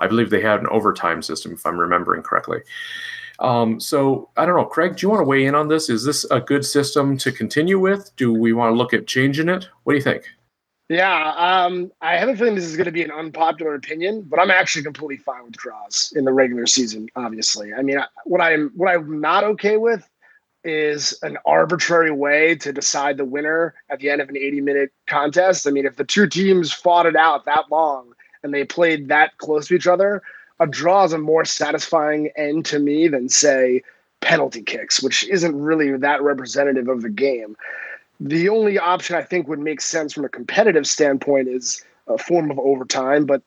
I 0.00 0.08
believe 0.08 0.30
they 0.30 0.40
had 0.40 0.58
an 0.58 0.66
overtime 0.72 1.22
system, 1.22 1.52
if 1.52 1.64
I'm 1.64 1.78
remembering 1.78 2.24
correctly. 2.24 2.62
Um, 3.38 3.80
so 3.80 4.30
I 4.36 4.46
don't 4.46 4.56
know, 4.56 4.64
Craig, 4.64 4.96
do 4.96 5.06
you 5.06 5.10
want 5.10 5.20
to 5.20 5.28
weigh 5.28 5.46
in 5.46 5.54
on 5.54 5.68
this? 5.68 5.88
Is 5.90 6.04
this 6.04 6.24
a 6.30 6.40
good 6.40 6.64
system 6.64 7.16
to 7.18 7.32
continue 7.32 7.78
with? 7.78 8.14
Do 8.16 8.32
we 8.32 8.52
want 8.52 8.72
to 8.72 8.76
look 8.76 8.94
at 8.94 9.06
changing 9.06 9.48
it? 9.48 9.68
What 9.84 9.92
do 9.92 9.96
you 9.96 10.02
think? 10.02 10.24
Yeah, 10.88 11.32
um, 11.36 11.90
I 12.00 12.16
have 12.16 12.28
a 12.28 12.36
feeling 12.36 12.54
this 12.54 12.64
is 12.64 12.76
going 12.76 12.86
to 12.86 12.92
be 12.92 13.02
an 13.02 13.10
unpopular 13.10 13.74
opinion, 13.74 14.22
but 14.22 14.38
I'm 14.38 14.52
actually 14.52 14.84
completely 14.84 15.16
fine 15.16 15.44
with 15.44 15.54
draws 15.54 16.12
in 16.14 16.24
the 16.24 16.32
regular 16.32 16.66
season. 16.66 17.08
Obviously, 17.16 17.74
I 17.74 17.82
mean, 17.82 17.98
what 18.24 18.40
I'm 18.40 18.70
what 18.76 18.88
I'm 18.88 19.20
not 19.20 19.42
okay 19.42 19.78
with 19.78 20.08
is 20.62 21.18
an 21.22 21.38
arbitrary 21.44 22.10
way 22.10 22.54
to 22.56 22.72
decide 22.72 23.16
the 23.16 23.24
winner 23.24 23.74
at 23.88 23.98
the 23.98 24.10
end 24.10 24.20
of 24.20 24.28
an 24.28 24.36
80 24.36 24.60
minute 24.60 24.92
contest. 25.08 25.66
I 25.66 25.70
mean, 25.70 25.86
if 25.86 25.96
the 25.96 26.04
two 26.04 26.28
teams 26.28 26.72
fought 26.72 27.06
it 27.06 27.16
out 27.16 27.46
that 27.46 27.70
long 27.70 28.12
and 28.42 28.54
they 28.54 28.64
played 28.64 29.08
that 29.08 29.38
close 29.38 29.68
to 29.68 29.74
each 29.74 29.86
other, 29.86 30.22
a 30.60 30.66
draw 30.66 31.04
is 31.04 31.12
a 31.12 31.18
more 31.18 31.44
satisfying 31.44 32.30
end 32.36 32.64
to 32.66 32.78
me 32.78 33.08
than 33.08 33.28
say 33.28 33.82
penalty 34.20 34.62
kicks, 34.62 35.02
which 35.02 35.24
isn't 35.28 35.60
really 35.60 35.96
that 35.96 36.22
representative 36.22 36.88
of 36.88 37.02
the 37.02 37.10
game. 37.10 37.56
The 38.18 38.48
only 38.48 38.78
option 38.78 39.16
I 39.16 39.22
think 39.22 39.46
would 39.46 39.58
make 39.58 39.80
sense 39.80 40.12
from 40.12 40.24
a 40.24 40.28
competitive 40.28 40.86
standpoint 40.86 41.48
is 41.48 41.84
a 42.08 42.16
form 42.16 42.50
of 42.50 42.58
overtime, 42.58 43.26
but 43.26 43.42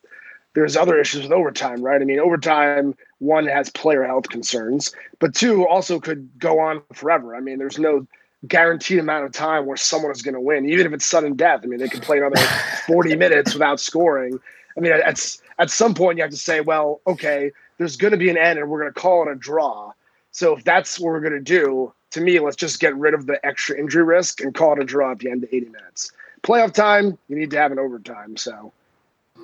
there's 0.53 0.77
other 0.77 0.99
issues 0.99 1.23
with 1.23 1.31
overtime, 1.31 1.81
right? 1.81 2.01
I 2.01 2.05
mean, 2.05 2.19
overtime 2.19 2.95
one 3.19 3.47
has 3.47 3.69
player 3.69 4.03
health 4.03 4.29
concerns, 4.29 4.93
but 5.19 5.33
two 5.33 5.67
also 5.67 5.99
could 5.99 6.29
go 6.39 6.59
on 6.59 6.81
forever. 6.93 7.35
I 7.35 7.39
mean, 7.39 7.57
there's 7.57 7.79
no 7.79 8.07
guaranteed 8.47 8.99
amount 8.99 9.25
of 9.25 9.31
time 9.31 9.65
where 9.65 9.77
someone 9.77 10.11
is 10.11 10.21
going 10.21 10.33
to 10.33 10.41
win, 10.41 10.67
even 10.67 10.85
if 10.85 10.93
it's 10.93 11.05
sudden 11.05 11.35
death. 11.35 11.61
I 11.63 11.67
mean, 11.67 11.79
they 11.79 11.89
could 11.89 12.01
play 12.01 12.17
another 12.17 12.41
40 12.87 13.15
minutes 13.15 13.53
without 13.53 13.79
scoring. 13.79 14.39
I 14.77 14.79
mean, 14.79 14.91
that's 14.91 15.41
at 15.59 15.69
some 15.69 15.93
point 15.93 16.17
you 16.17 16.23
have 16.23 16.31
to 16.31 16.37
say, 16.37 16.61
well, 16.61 17.01
okay, 17.05 17.51
there's 17.77 17.97
going 17.97 18.11
to 18.11 18.17
be 18.17 18.29
an 18.29 18.37
end 18.37 18.57
and 18.57 18.69
we're 18.69 18.81
going 18.81 18.93
to 18.93 18.99
call 18.99 19.27
it 19.27 19.31
a 19.31 19.35
draw. 19.35 19.91
So 20.31 20.55
if 20.55 20.63
that's 20.63 20.99
what 20.99 21.11
we're 21.11 21.19
going 21.19 21.33
to 21.33 21.39
do, 21.39 21.93
to 22.11 22.21
me, 22.21 22.39
let's 22.39 22.55
just 22.55 22.79
get 22.79 22.95
rid 22.95 23.13
of 23.13 23.27
the 23.27 23.43
extra 23.45 23.77
injury 23.77 24.03
risk 24.03 24.41
and 24.41 24.53
call 24.53 24.73
it 24.73 24.79
a 24.79 24.85
draw 24.85 25.11
at 25.11 25.19
the 25.19 25.29
end 25.29 25.43
of 25.43 25.49
80 25.51 25.67
minutes. 25.67 26.11
Playoff 26.41 26.73
time, 26.73 27.17
you 27.27 27.35
need 27.35 27.51
to 27.51 27.57
have 27.57 27.71
an 27.71 27.79
overtime. 27.79 28.37
So 28.37 28.71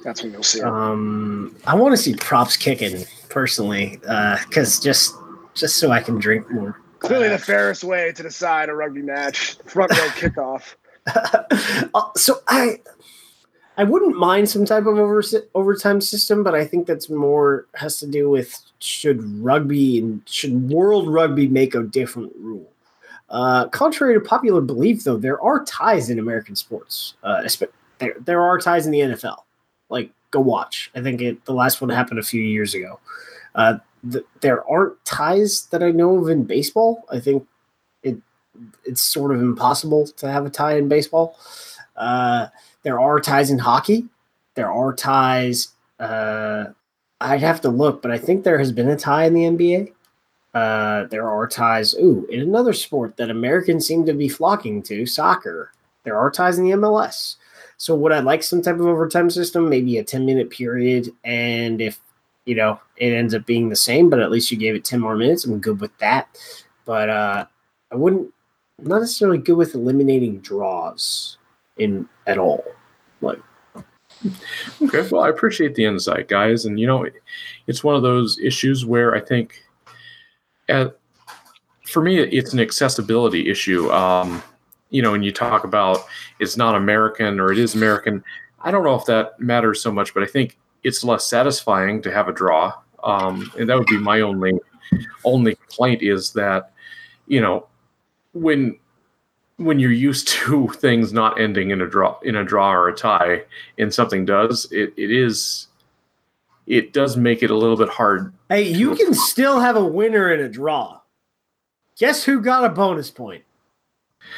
that's 0.04 0.24
when 0.24 0.32
you'll 0.32 0.44
see. 0.44 0.62
Um, 0.62 1.56
I 1.66 1.76
want 1.76 1.94
to 1.94 1.98
see 1.98 2.16
props 2.16 2.58
kicking 2.58 3.06
personally, 3.30 3.98
because 4.02 4.80
uh, 4.80 4.84
just 4.84 5.16
just 5.54 5.78
so 5.78 5.92
I 5.92 6.02
can 6.02 6.20
drink 6.20 6.50
more. 6.52 6.80
Clearly, 7.00 7.30
the 7.30 7.38
fairest 7.38 7.84
way 7.84 8.12
to 8.12 8.24
decide 8.24 8.70
a 8.70 8.74
rugby 8.74 9.02
match, 9.02 9.58
front 9.66 9.92
row 9.92 9.98
kickoff. 10.16 10.76
Uh, 11.94 12.10
so 12.16 12.40
I 12.48 12.80
I 13.78 13.84
wouldn't 13.84 14.16
mind 14.16 14.50
some 14.50 14.66
type 14.66 14.86
of 14.86 14.98
over, 14.98 15.22
overtime 15.54 16.00
system, 16.00 16.44
but 16.44 16.56
I 16.56 16.66
think 16.66 16.88
that's 16.88 17.10
more 17.10 17.68
has 17.76 17.98
to 17.98 18.08
do 18.08 18.30
with 18.30 18.58
should 18.80 19.22
rugby 19.44 20.00
and 20.00 20.22
should 20.26 20.70
world 20.70 21.10
rugby 21.10 21.48
make 21.48 21.76
a 21.76 21.84
different 21.84 22.32
rule. 22.40 22.72
Uh, 23.30 23.68
contrary 23.70 24.14
to 24.14 24.20
popular 24.20 24.62
belief, 24.62 25.04
though, 25.04 25.18
there 25.18 25.42
are 25.42 25.64
ties 25.66 26.10
in 26.10 26.20
American 26.20 26.56
sports. 26.56 27.16
Uh, 27.24 27.48
there, 27.98 28.16
there 28.20 28.42
are 28.42 28.60
ties 28.60 28.86
in 28.86 28.92
the 28.92 29.00
NFL. 29.00 29.40
Like, 29.90 30.12
go 30.32 30.40
watch. 30.40 30.92
I 30.96 31.02
think 31.02 31.22
it, 31.22 31.44
the 31.46 31.54
last 31.54 31.82
one 31.82 31.90
happened 31.90 32.20
a 32.20 32.24
few 32.24 32.42
years 32.42 32.74
ago. 32.74 33.00
Uh, 33.56 33.80
th- 34.10 34.26
there 34.42 34.70
aren't 34.70 35.04
ties 35.06 35.66
that 35.68 35.82
I 35.82 35.92
know 35.92 36.18
of 36.18 36.30
in 36.30 36.44
baseball. 36.44 37.06
I 37.10 37.20
think 37.20 37.48
it 38.04 38.18
it's 38.84 39.02
sort 39.02 39.34
of 39.34 39.42
impossible 39.42 40.08
to 40.08 40.32
have 40.32 40.46
a 40.46 40.50
tie 40.50 40.78
in 40.78 40.88
baseball. 40.88 41.38
There 42.86 43.00
are 43.00 43.20
ties 43.20 43.50
in 43.50 43.58
hockey. 43.58 44.06
There 44.54 44.72
are 44.72 44.94
ties. 44.94 45.70
Uh, 46.00 46.66
I'd 47.20 47.42
have 47.42 47.60
to 47.62 47.70
look, 47.70 48.04
but 48.04 48.12
I 48.12 48.20
think 48.20 48.44
there 48.44 48.60
has 48.60 48.72
been 48.72 48.90
a 48.90 48.96
tie 48.96 49.26
in 49.26 49.34
the 49.34 49.42
NBA. 49.42 49.92
Uh, 50.54 51.06
there 51.06 51.28
are 51.28 51.48
ties. 51.48 51.96
Ooh, 51.96 52.28
in 52.30 52.42
another 52.42 52.74
sport 52.74 53.18
that 53.18 53.32
Americans 53.32 53.88
seem 53.88 54.06
to 54.06 54.14
be 54.14 54.30
flocking 54.30 54.84
to, 54.84 55.08
soccer. 55.08 55.72
There 56.04 56.16
are 56.16 56.30
ties 56.30 56.60
in 56.60 56.64
the 56.64 56.78
MLS. 56.78 57.38
So 57.78 57.96
would 57.96 58.12
I 58.12 58.20
like 58.20 58.44
some 58.44 58.62
type 58.62 58.76
of 58.76 58.86
overtime 58.86 59.32
system? 59.32 59.68
Maybe 59.68 59.98
a 59.98 60.04
ten 60.04 60.24
minute 60.24 60.52
period, 60.52 61.10
and 61.24 61.82
if 61.82 62.00
you 62.46 62.54
know 62.54 62.80
it 62.98 63.14
ends 63.14 63.34
up 63.34 63.48
being 63.48 63.70
the 63.70 63.76
same, 63.76 64.12
but 64.12 64.20
at 64.20 64.30
least 64.30 64.52
you 64.52 64.58
gave 64.58 64.76
it 64.76 64.86
ten 64.86 65.02
more 65.02 65.18
minutes. 65.18 65.44
I'm 65.44 65.60
good 65.60 65.82
with 65.82 65.98
that. 65.98 66.30
But 66.86 67.10
uh, 67.10 67.48
I 67.92 67.96
wouldn't. 67.96 68.32
I'm 68.80 68.88
not 68.88 69.00
necessarily 69.00 69.40
good 69.40 69.58
with 69.58 69.74
eliminating 69.74 70.40
draws 70.40 71.38
in 71.78 72.08
at 72.28 72.38
all. 72.38 72.64
Like, 73.22 73.40
okay, 74.82 75.08
well, 75.10 75.24
I 75.24 75.30
appreciate 75.30 75.76
the 75.76 75.86
insight, 75.86 76.28
guys, 76.28 76.66
and 76.66 76.80
you 76.80 76.88
know, 76.88 77.06
it's 77.68 77.84
one 77.84 77.96
of 77.96 78.02
those 78.02 78.40
issues 78.40 78.86
where 78.86 79.16
I 79.16 79.20
think, 79.20 79.64
at, 80.70 80.98
for 81.86 82.02
me, 82.02 82.20
it's 82.20 82.54
an 82.54 82.60
accessibility 82.60 83.50
issue. 83.50 83.92
Um, 83.92 84.42
you 84.90 85.02
know, 85.02 85.12
when 85.12 85.24
you 85.24 85.32
talk 85.32 85.64
about 85.64 86.06
it's 86.40 86.58
not 86.58 86.76
American 86.76 87.40
or 87.40 87.52
it 87.52 87.60
is 87.60 87.76
American, 87.76 88.24
I 88.62 88.72
don't 88.72 88.84
know 88.84 88.96
if 88.96 89.06
that 89.06 89.40
matters 89.40 89.82
so 89.82 89.92
much, 89.92 90.14
but 90.14 90.24
I 90.24 90.28
think 90.28 90.58
it's 90.84 91.04
less 91.04 91.28
satisfying 91.28 92.02
to 92.04 92.12
have 92.12 92.28
a 92.28 92.34
draw, 92.34 92.74
um, 93.04 93.52
and 93.58 93.70
that 93.70 93.78
would 93.78 93.88
be 93.88 93.98
my 93.98 94.22
only 94.22 94.54
only 95.24 95.56
complaint 95.56 96.02
is 96.04 96.32
that, 96.34 96.72
you 97.28 97.42
know, 97.42 97.68
when 98.34 98.78
when 99.58 99.80
you're 99.80 99.92
used 99.92 100.28
to 100.30 100.68
things 100.70 101.14
not 101.14 101.40
ending 101.40 101.72
in 101.72 101.82
a 101.82 101.88
draw 101.88 102.20
in 102.22 102.36
a 102.36 102.44
draw 102.44 102.74
or 102.74 102.88
a 102.88 102.96
tie 102.96 103.44
and 103.78 103.94
something 103.94 104.26
does 104.26 104.66
it, 104.72 104.94
it 104.98 105.12
is 105.12 105.68
it 106.68 106.94
does 106.94 107.16
make 107.16 107.44
it 107.44 107.52
a 107.52 107.56
little 107.56 107.78
bit 107.78 107.90
hard 107.90 108.34
hey 108.50 108.64
you 108.64 108.96
can 108.96 109.14
still 109.14 109.60
have 109.60 109.76
a 109.76 109.86
winner 109.86 110.32
in 110.34 110.40
a 110.40 110.50
draw. 110.50 111.02
Guess 111.98 112.26
who 112.26 112.42
got 112.42 112.66
a 112.66 112.70
bonus 112.70 113.10
point? 113.10 113.44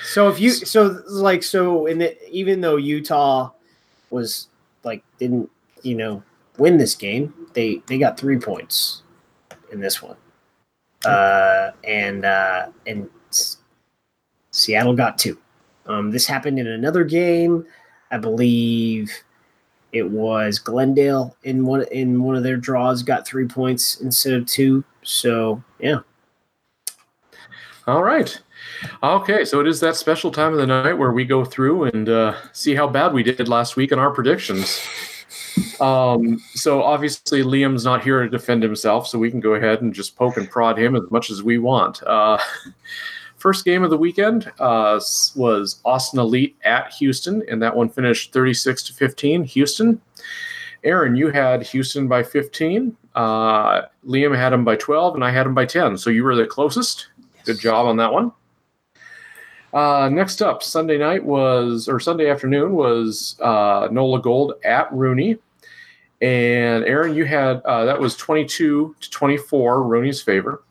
So 0.04 0.30
if 0.30 0.40
you 0.40 0.52
so 0.52 1.02
like 1.08 1.44
so 1.44 1.86
in 1.86 1.98
the 1.98 2.30
even 2.30 2.62
though 2.62 2.76
utah 2.76 3.52
was 4.10 4.48
like 4.84 5.04
didn't 5.18 5.50
you 5.82 5.96
know 5.96 6.24
win 6.58 6.78
this 6.78 6.96
game 6.96 7.34
they 7.54 7.82
they 7.88 7.98
got 7.98 8.20
three 8.20 8.38
points 8.38 9.02
in 9.72 9.80
this 9.80 10.02
one. 10.02 10.18
Uh 11.06 11.72
and 11.84 12.26
uh 12.26 12.68
and 12.86 13.10
Seattle 14.58 14.96
got 14.96 15.18
two. 15.18 15.38
Um, 15.86 16.12
this 16.12 16.26
happened 16.26 16.60
in 16.60 16.68
another 16.68 17.04
game. 17.04 17.66
I 18.12 18.18
believe 18.18 19.12
it 19.92 20.10
was 20.10 20.60
Glendale 20.60 21.36
in 21.44 21.66
one 21.66 21.86
in 21.92 22.22
one 22.22 22.36
of 22.36 22.44
their 22.44 22.58
draws 22.58 23.04
got 23.04 23.26
three 23.26 23.48
points 23.48 24.02
instead 24.02 24.34
of 24.34 24.46
two. 24.46 24.84
So 25.04 25.64
yeah. 25.80 26.00
All 27.86 28.04
right. 28.04 28.38
Okay, 29.02 29.46
so 29.46 29.62
it 29.62 29.68
is 29.68 29.80
that 29.80 29.96
special 29.96 30.30
time 30.30 30.52
of 30.52 30.60
the 30.60 30.68
night 30.68 30.94
where 30.94 31.14
we 31.14 31.24
go 31.24 31.46
through 31.46 31.86
and 31.86 32.10
uh, 32.10 32.36
see 32.52 32.76
how 32.76 32.88
bad 32.88 33.14
we 33.14 33.24
did 33.24 33.48
last 33.48 33.76
week 33.76 33.92
in 33.92 34.00
our 34.00 34.12
predictions. 34.12 34.82
Um, 35.80 36.40
so 36.54 36.84
obviously 36.84 37.44
Liam's 37.44 37.86
not 37.86 38.04
here 38.04 38.22
to 38.22 38.30
defend 38.30 38.62
himself, 38.62 39.08
so 39.08 39.18
we 39.18 39.32
can 39.32 39.40
go 39.40 39.54
ahead 39.56 39.82
and 39.82 39.94
just 39.94 40.16
poke 40.16 40.38
and 40.38 40.50
prod 40.50 40.78
him 40.78 40.96
as 40.96 41.10
much 41.10 41.30
as 41.30 41.42
we 41.42 41.58
want. 41.58 42.04
Uh, 42.04 42.38
First 43.38 43.66
game 43.66 43.84
of 43.84 43.92
the 43.92 43.98
weekend 43.98 44.52
uh, 44.60 45.00
was 45.36 45.80
Austin 45.86 46.20
Elite 46.20 46.56
at 46.64 46.92
Houston, 46.94 47.44
and 47.50 47.62
that 47.62 47.76
one 47.76 47.88
finished 47.88 48.34
36 48.34 48.84
to 48.84 48.94
15. 48.94 49.44
Houston. 49.44 50.02
Aaron, 50.84 51.16
you 51.16 51.30
had 51.30 51.64
Houston 51.64 52.08
by 52.08 52.24
15. 52.24 52.96
Uh, 53.16 53.84
Liam 54.08 54.36
had 54.36 54.54
him 54.54 54.64
by 54.64 54.76
12, 54.76 55.16
and 55.16 55.24
I 55.24 55.32
had 55.32 55.46
him 55.46 55.54
by 55.54 55.66
10. 55.66 55.98
So 55.98 56.10
you 56.10 56.24
were 56.24 56.36
the 56.36 56.48
closest. 56.48 57.08
Yes. 57.36 57.46
Good 57.46 57.60
job 57.60 57.86
on 57.86 57.98
that 57.98 58.12
one. 58.12 58.32
Uh, 59.74 60.10
next 60.10 60.42
up, 60.42 60.64
Sunday 60.64 60.98
night 60.98 61.24
was, 61.24 61.88
or 61.88 62.00
Sunday 62.00 62.30
afternoon 62.30 62.74
was 62.74 63.36
uh, 63.42 63.88
Nola 63.92 64.22
Gold 64.22 64.54
at 64.64 64.90
RUNY. 64.92 65.38
And 66.22 66.84
Aaron, 66.86 67.14
you 67.14 67.26
had, 67.26 67.62
uh, 67.66 67.86
that 67.86 68.00
was 68.00 68.16
22 68.16 68.96
to 69.00 69.10
24, 69.10 69.84
RUNY's 69.84 70.22
favor. 70.22 70.64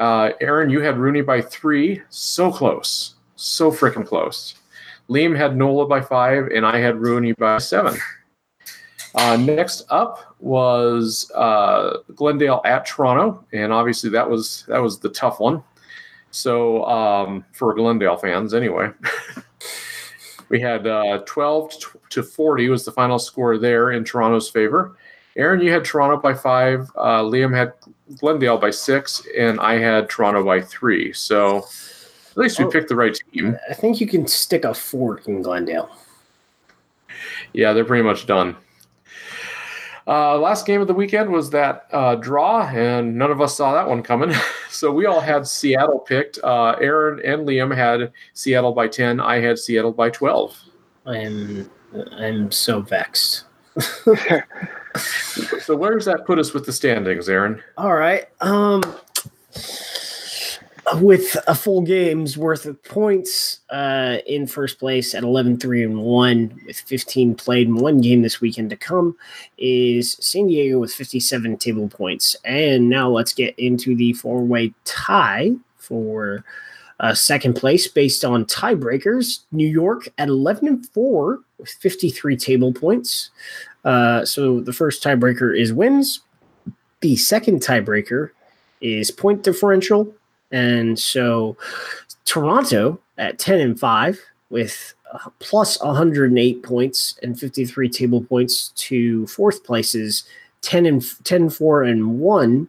Uh, 0.00 0.32
Aaron, 0.40 0.70
you 0.70 0.80
had 0.80 0.96
RUNY 0.96 1.24
by 1.24 1.42
three. 1.42 2.02
So 2.08 2.50
close. 2.50 3.14
So 3.36 3.70
freaking 3.70 4.06
close. 4.06 4.54
Liam 5.10 5.36
had 5.36 5.56
NOLA 5.56 5.86
by 5.86 6.00
five, 6.00 6.46
and 6.54 6.64
I 6.64 6.78
had 6.78 6.94
RUNY 6.96 7.36
by 7.36 7.58
seven. 7.58 7.98
Uh, 9.14 9.36
next 9.36 9.84
up 9.90 10.36
was 10.38 11.30
uh, 11.34 11.98
Glendale 12.14 12.62
at 12.64 12.86
Toronto, 12.86 13.44
and 13.52 13.72
obviously 13.72 14.08
that 14.10 14.28
was 14.28 14.64
that 14.68 14.78
was 14.78 14.98
the 15.00 15.08
tough 15.10 15.40
one. 15.40 15.62
So 16.30 16.84
um, 16.84 17.44
for 17.52 17.74
Glendale 17.74 18.16
fans, 18.16 18.54
anyway, 18.54 18.90
we 20.48 20.60
had 20.60 20.86
uh, 20.86 21.18
12 21.26 21.72
to 22.10 22.22
40 22.22 22.68
was 22.68 22.84
the 22.84 22.92
final 22.92 23.18
score 23.18 23.58
there 23.58 23.90
in 23.90 24.04
Toronto's 24.04 24.48
favor. 24.48 24.96
Aaron, 25.36 25.60
you 25.60 25.72
had 25.72 25.84
Toronto 25.84 26.16
by 26.16 26.34
five. 26.34 26.90
Uh, 26.96 27.22
Liam 27.22 27.54
had 27.54 27.72
Glendale 28.18 28.58
by 28.58 28.70
six, 28.70 29.22
and 29.36 29.60
I 29.60 29.78
had 29.78 30.08
Toronto 30.08 30.44
by 30.44 30.60
three. 30.60 31.12
So 31.12 31.58
at 31.58 32.36
least 32.36 32.58
we 32.58 32.64
oh, 32.64 32.70
picked 32.70 32.88
the 32.88 32.96
right 32.96 33.18
team. 33.32 33.56
I 33.68 33.74
think 33.74 34.00
you 34.00 34.06
can 34.06 34.26
stick 34.26 34.64
a 34.64 34.74
fork 34.74 35.28
in 35.28 35.42
Glendale. 35.42 35.90
Yeah, 37.52 37.72
they're 37.72 37.84
pretty 37.84 38.04
much 38.04 38.26
done. 38.26 38.56
Uh, 40.06 40.38
last 40.38 40.66
game 40.66 40.80
of 40.80 40.88
the 40.88 40.94
weekend 40.94 41.30
was 41.30 41.50
that 41.50 41.86
uh, 41.92 42.16
draw, 42.16 42.66
and 42.68 43.16
none 43.16 43.30
of 43.30 43.40
us 43.40 43.56
saw 43.56 43.74
that 43.74 43.88
one 43.88 44.02
coming. 44.02 44.34
so 44.70 44.90
we 44.90 45.06
all 45.06 45.20
had 45.20 45.46
Seattle 45.46 46.00
picked. 46.00 46.38
Uh, 46.42 46.74
Aaron 46.80 47.20
and 47.24 47.46
Liam 47.46 47.74
had 47.74 48.12
Seattle 48.34 48.72
by 48.72 48.88
10. 48.88 49.20
I 49.20 49.40
had 49.40 49.58
Seattle 49.58 49.92
by 49.92 50.10
12. 50.10 50.58
I'm, 51.06 51.70
I'm 52.12 52.50
so 52.50 52.80
vexed. 52.80 53.44
so 54.96 55.76
where 55.76 55.94
does 55.94 56.04
that 56.06 56.24
put 56.26 56.38
us 56.38 56.52
with 56.52 56.66
the 56.66 56.72
standings, 56.72 57.28
Aaron? 57.28 57.62
All 57.76 57.94
right. 57.94 58.26
Um 58.40 58.82
with 60.96 61.36
a 61.46 61.54
full 61.54 61.82
game's 61.82 62.36
worth 62.36 62.66
of 62.66 62.82
points 62.82 63.60
uh, 63.70 64.18
in 64.26 64.46
first 64.46 64.78
place 64.78 65.14
at 65.14 65.22
11 65.22 65.58
3 65.58 65.84
and 65.84 66.02
1 66.02 66.60
with 66.66 66.80
15 66.80 67.34
played 67.34 67.68
in 67.68 67.76
one 67.76 68.00
game 68.00 68.22
this 68.22 68.40
weekend 68.40 68.70
to 68.70 68.76
come 68.76 69.16
is 69.58 70.16
san 70.20 70.46
diego 70.48 70.78
with 70.78 70.92
57 70.92 71.56
table 71.58 71.88
points 71.88 72.34
and 72.44 72.88
now 72.88 73.08
let's 73.08 73.32
get 73.32 73.56
into 73.58 73.94
the 73.94 74.12
four-way 74.14 74.72
tie 74.84 75.52
for 75.76 76.44
uh, 76.98 77.14
second 77.14 77.54
place 77.54 77.86
based 77.86 78.24
on 78.24 78.44
tiebreakers 78.44 79.40
new 79.52 79.68
york 79.68 80.08
at 80.18 80.28
11 80.28 80.66
and 80.66 80.88
4 80.88 81.40
with 81.58 81.68
53 81.68 82.36
table 82.36 82.72
points 82.72 83.30
uh, 83.84 84.24
so 84.24 84.60
the 84.60 84.72
first 84.72 85.02
tiebreaker 85.02 85.58
is 85.58 85.72
wins. 85.72 86.20
The 87.00 87.16
second 87.16 87.60
tiebreaker 87.60 88.30
is 88.80 89.10
point 89.10 89.42
differential. 89.42 90.12
And 90.50 90.98
so 90.98 91.56
Toronto 92.24 93.00
at 93.18 93.38
10 93.38 93.60
and 93.60 93.78
5 93.78 94.20
with 94.50 94.94
uh, 95.12 95.30
plus 95.38 95.80
108 95.82 96.62
points 96.62 97.18
and 97.22 97.38
53 97.38 97.88
table 97.88 98.22
points 98.22 98.68
to 98.76 99.26
fourth 99.28 99.64
places 99.64 100.24
10 100.62 100.86
and 100.86 101.24
10 101.24 101.50
4 101.50 101.84
and 101.84 102.20
1 102.20 102.68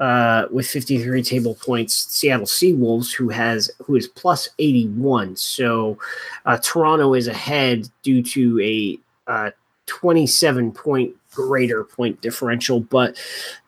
uh, 0.00 0.46
with 0.50 0.66
53 0.66 1.22
table 1.22 1.54
points 1.54 1.94
Seattle 1.94 2.46
Seawolves 2.46 3.14
who 3.14 3.28
has 3.28 3.70
who 3.84 3.96
is 3.96 4.08
plus 4.08 4.48
81 4.58 5.36
so 5.36 5.98
uh, 6.46 6.58
Toronto 6.58 7.14
is 7.14 7.28
ahead 7.28 7.88
due 8.02 8.22
to 8.22 8.60
a 8.60 8.98
uh, 9.30 9.50
27 9.86 10.72
point 10.72 11.14
greater 11.32 11.84
point 11.84 12.20
differential. 12.20 12.80
But 12.80 13.16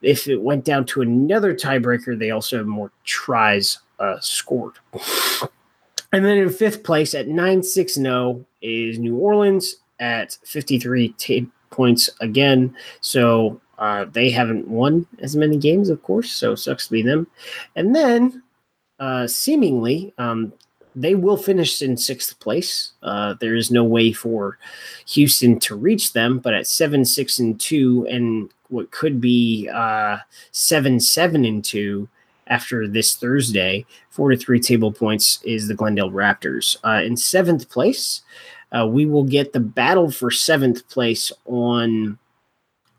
if 0.02 0.28
it 0.28 0.40
went 0.40 0.64
down 0.64 0.84
to 0.86 1.02
another 1.02 1.54
tiebreaker, 1.54 2.18
they 2.18 2.30
also 2.30 2.58
have 2.58 2.66
more 2.66 2.92
tries 3.04 3.78
uh, 3.98 4.18
scored. 4.20 4.74
And 6.12 6.24
then 6.24 6.38
in 6.38 6.50
fifth 6.50 6.84
place 6.84 7.14
at 7.14 7.26
9 7.26 7.62
6 7.62 7.94
0 7.94 8.44
is 8.62 8.98
New 8.98 9.16
Orleans 9.16 9.76
at 9.98 10.38
53 10.44 11.08
t- 11.10 11.50
points 11.70 12.10
again. 12.20 12.74
So 13.00 13.60
uh, 13.78 14.06
they 14.12 14.30
haven't 14.30 14.68
won 14.68 15.06
as 15.18 15.34
many 15.34 15.56
games, 15.56 15.90
of 15.90 16.02
course. 16.02 16.30
So 16.30 16.54
sucks 16.54 16.86
to 16.86 16.92
be 16.92 17.02
them. 17.02 17.26
And 17.74 17.94
then 17.94 18.42
uh, 19.00 19.26
seemingly, 19.26 20.14
um, 20.18 20.52
they 20.94 21.14
will 21.14 21.36
finish 21.36 21.82
in 21.82 21.96
sixth 21.96 22.38
place. 22.38 22.92
Uh, 23.02 23.34
there 23.40 23.56
is 23.56 23.70
no 23.70 23.84
way 23.84 24.12
for 24.12 24.58
Houston 25.08 25.58
to 25.60 25.74
reach 25.74 26.12
them, 26.12 26.38
but 26.38 26.54
at 26.54 26.66
seven, 26.66 27.04
six, 27.04 27.38
and 27.38 27.58
two, 27.58 28.06
and 28.08 28.50
what 28.68 28.90
could 28.90 29.20
be 29.20 29.68
uh, 29.72 30.18
seven, 30.52 31.00
seven, 31.00 31.44
and 31.44 31.64
two 31.64 32.08
after 32.46 32.86
this 32.86 33.16
Thursday, 33.16 33.86
four 34.10 34.30
to 34.30 34.36
three 34.36 34.60
table 34.60 34.92
points 34.92 35.40
is 35.44 35.66
the 35.66 35.74
Glendale 35.74 36.10
Raptors. 36.10 36.76
Uh, 36.84 37.02
in 37.02 37.16
seventh 37.16 37.68
place, 37.70 38.22
uh, 38.72 38.86
we 38.86 39.06
will 39.06 39.24
get 39.24 39.52
the 39.52 39.60
battle 39.60 40.10
for 40.10 40.30
seventh 40.30 40.88
place 40.88 41.32
on 41.46 42.18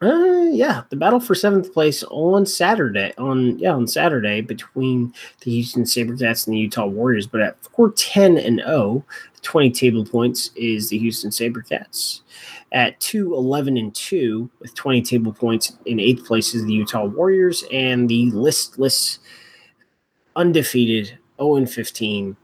uh, 0.05 0.49
yeah, 0.51 0.83
the 0.89 0.95
battle 0.95 1.19
for 1.19 1.35
seventh 1.35 1.73
place 1.73 2.03
on 2.09 2.45
Saturday. 2.45 3.13
On 3.17 3.57
yeah, 3.59 3.73
on 3.73 3.87
Saturday 3.87 4.41
between 4.41 5.13
the 5.41 5.51
Houston 5.51 5.83
SaberCats 5.83 6.45
and 6.45 6.53
the 6.53 6.59
Utah 6.59 6.85
Warriors. 6.85 7.27
But 7.27 7.41
at 7.41 7.63
four 7.65 7.91
ten 7.91 8.37
and 8.37 8.59
0, 8.59 9.03
20 9.41 9.71
table 9.71 10.05
points 10.05 10.51
is 10.55 10.89
the 10.89 10.97
Houston 10.97 11.29
SaberCats. 11.29 12.21
At 12.71 12.99
2 12.99 13.35
11 13.35 13.77
and 13.77 13.93
2, 13.95 14.49
with 14.59 14.73
20 14.75 15.01
table 15.01 15.31
points 15.31 15.77
in 15.85 15.99
eighth 15.99 16.25
place 16.25 16.53
is 16.53 16.65
the 16.65 16.73
Utah 16.73 17.05
Warriors, 17.05 17.63
and 17.71 18.09
the 18.09 18.31
listless, 18.31 19.19
undefeated 20.35 21.17
0 21.37 21.55
and 21.57 21.69
15 21.69 22.35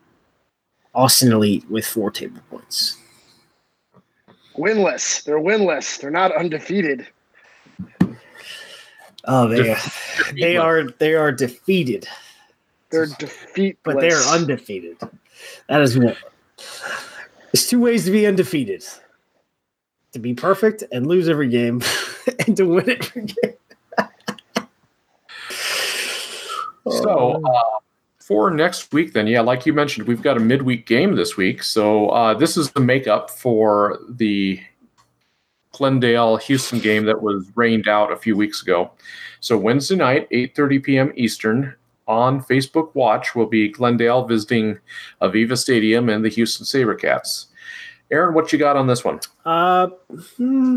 Austin 0.94 1.32
Elite 1.32 1.70
with 1.70 1.86
four 1.86 2.12
table 2.12 2.42
points. 2.50 2.98
Winless. 4.58 5.24
They're 5.24 5.40
winless. 5.40 6.00
They're 6.00 6.12
not 6.12 6.36
undefeated. 6.36 7.08
Oh, 9.26 9.48
they 9.48 9.76
they 10.40 10.58
are 10.58 10.84
they 10.84 11.14
are 11.14 11.32
defeated. 11.32 12.08
They're 12.90 13.06
defeat, 13.06 13.78
but 13.84 14.00
they 14.00 14.12
are 14.12 14.22
undefeated. 14.34 14.98
That 15.68 15.82
is 15.82 15.98
one. 15.98 16.16
There's 17.52 17.68
two 17.68 17.80
ways 17.80 18.06
to 18.06 18.12
be 18.12 18.26
undefeated: 18.26 18.84
to 20.14 20.20
be 20.20 20.34
perfect 20.34 20.84
and 20.92 21.08
lose 21.08 21.30
every 21.30 21.50
game, 21.50 21.82
and 22.48 22.58
to 22.58 22.66
win 22.66 22.90
every 22.90 23.26
game. 23.26 23.54
so 26.90 27.44
uh, 27.46 27.80
for 28.20 28.50
next 28.50 28.94
week, 28.94 29.14
then, 29.14 29.28
yeah, 29.28 29.42
like 29.42 29.66
you 29.66 29.74
mentioned, 29.74 30.08
we've 30.08 30.22
got 30.22 30.38
a 30.38 30.40
midweek 30.40 30.86
game 30.86 31.16
this 31.16 31.36
week. 31.38 31.64
So 31.64 32.10
uh, 32.10 32.34
this 32.34 32.56
is 32.56 32.72
the 32.72 32.80
makeup 32.80 33.30
for 33.30 34.00
the 34.08 34.62
Glendale 35.82 36.38
Houston 36.38 36.78
game 36.78 37.06
that 37.06 37.24
was 37.24 37.50
rained 37.56 37.88
out 37.88 38.12
a 38.12 38.16
few 38.16 38.36
weeks 38.36 38.62
ago. 38.62 38.92
So 39.40 39.58
Wednesday 39.58 39.96
night, 39.96 40.30
8:30 40.30 40.84
p.m. 40.84 41.12
Eastern 41.16 41.74
on 42.08 42.44
Facebook 42.44 42.94
Watch 42.94 43.34
will 43.34 43.48
be 43.48 43.68
Glendale 43.68 44.24
visiting 44.28 44.78
AVEVA 45.24 45.58
Stadium 45.58 46.08
and 46.08 46.24
the 46.24 46.30
Houston 46.30 46.68
SaberCats. 46.68 47.48
Aaron, 48.12 48.36
what 48.36 48.54
you 48.54 48.60
got 48.60 48.78
on 48.78 48.86
this 48.86 49.04
one? 49.04 49.22
Uh, 49.44 49.88
hmm, 50.38 50.76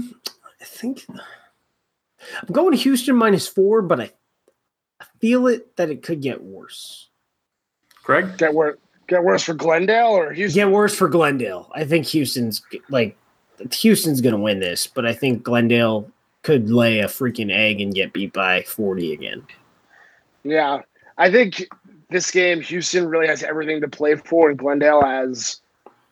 I 0.58 0.64
think 0.64 1.04
I'm 1.10 2.50
going 2.50 2.70
to 2.70 2.82
Houston 2.82 3.14
minus 3.14 3.46
four, 3.46 3.82
but 3.82 4.00
I, 4.00 4.10
I 5.00 5.04
feel 5.20 5.48
it 5.48 5.76
that 5.76 5.90
it 5.90 6.02
could 6.02 6.22
get 6.22 6.42
worse. 6.42 7.10
Greg, 8.02 8.38
get 8.38 8.54
worse. 8.54 8.78
Get 9.06 9.22
worse 9.22 9.42
for 9.42 9.52
Glendale 9.52 10.16
or 10.16 10.32
Houston? 10.32 10.58
Get 10.58 10.70
worse 10.70 10.96
for 10.96 11.08
Glendale. 11.08 11.70
I 11.74 11.84
think 11.84 12.06
Houston's 12.06 12.62
like 12.88 13.18
Houston's 13.72 14.20
going 14.20 14.34
to 14.34 14.40
win 14.40 14.60
this, 14.60 14.86
but 14.86 15.06
I 15.06 15.12
think 15.12 15.42
Glendale 15.42 16.10
could 16.42 16.70
lay 16.70 17.00
a 17.00 17.06
freaking 17.06 17.52
egg 17.52 17.80
and 17.80 17.94
get 17.94 18.12
beat 18.12 18.32
by 18.32 18.62
40 18.62 19.12
again. 19.12 19.46
Yeah. 20.42 20.82
I 21.16 21.30
think 21.30 21.68
this 22.10 22.30
game, 22.30 22.60
Houston 22.60 23.08
really 23.08 23.26
has 23.26 23.42
everything 23.42 23.80
to 23.80 23.88
play 23.88 24.16
for, 24.16 24.50
and 24.50 24.58
Glendale 24.58 25.02
has 25.02 25.60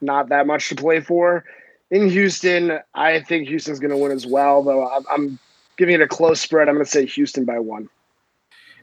not 0.01 0.29
that 0.31 0.47
much 0.47 0.69
to 0.71 0.75
play 0.75 1.01
for. 1.01 1.45
In 1.91 2.09
Houston, 2.09 2.79
I 2.95 3.21
think 3.21 3.49
Houston's 3.49 3.79
going 3.79 3.91
to 3.91 3.97
win 3.97 4.13
as 4.13 4.27
well, 4.27 4.63
though 4.63 4.89
I'm 5.11 5.39
giving 5.77 5.95
it 5.95 6.01
a 6.01 6.09
close 6.09 6.41
spread. 6.41 6.69
I'm 6.69 6.75
going 6.77 6.85
to 6.85 6.91
say 6.91 7.05
Houston 7.07 7.45
by 7.45 7.59
one. 7.59 7.89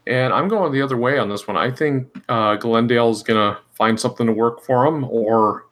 And 0.06 0.34
I'm 0.34 0.48
going 0.48 0.72
the 0.72 0.82
other 0.82 0.98
way 0.98 1.18
on 1.18 1.30
this 1.30 1.48
one. 1.48 1.58
I 1.58 1.72
think 1.72 2.08
uh, 2.30 2.56
Glendale's 2.56 3.24
going 3.24 3.38
to 3.38 3.60
find 3.74 4.00
something 4.00 4.28
to 4.28 4.34
work 4.34 4.64
for 4.64 4.86
them, 4.86 5.04
or 5.06 5.66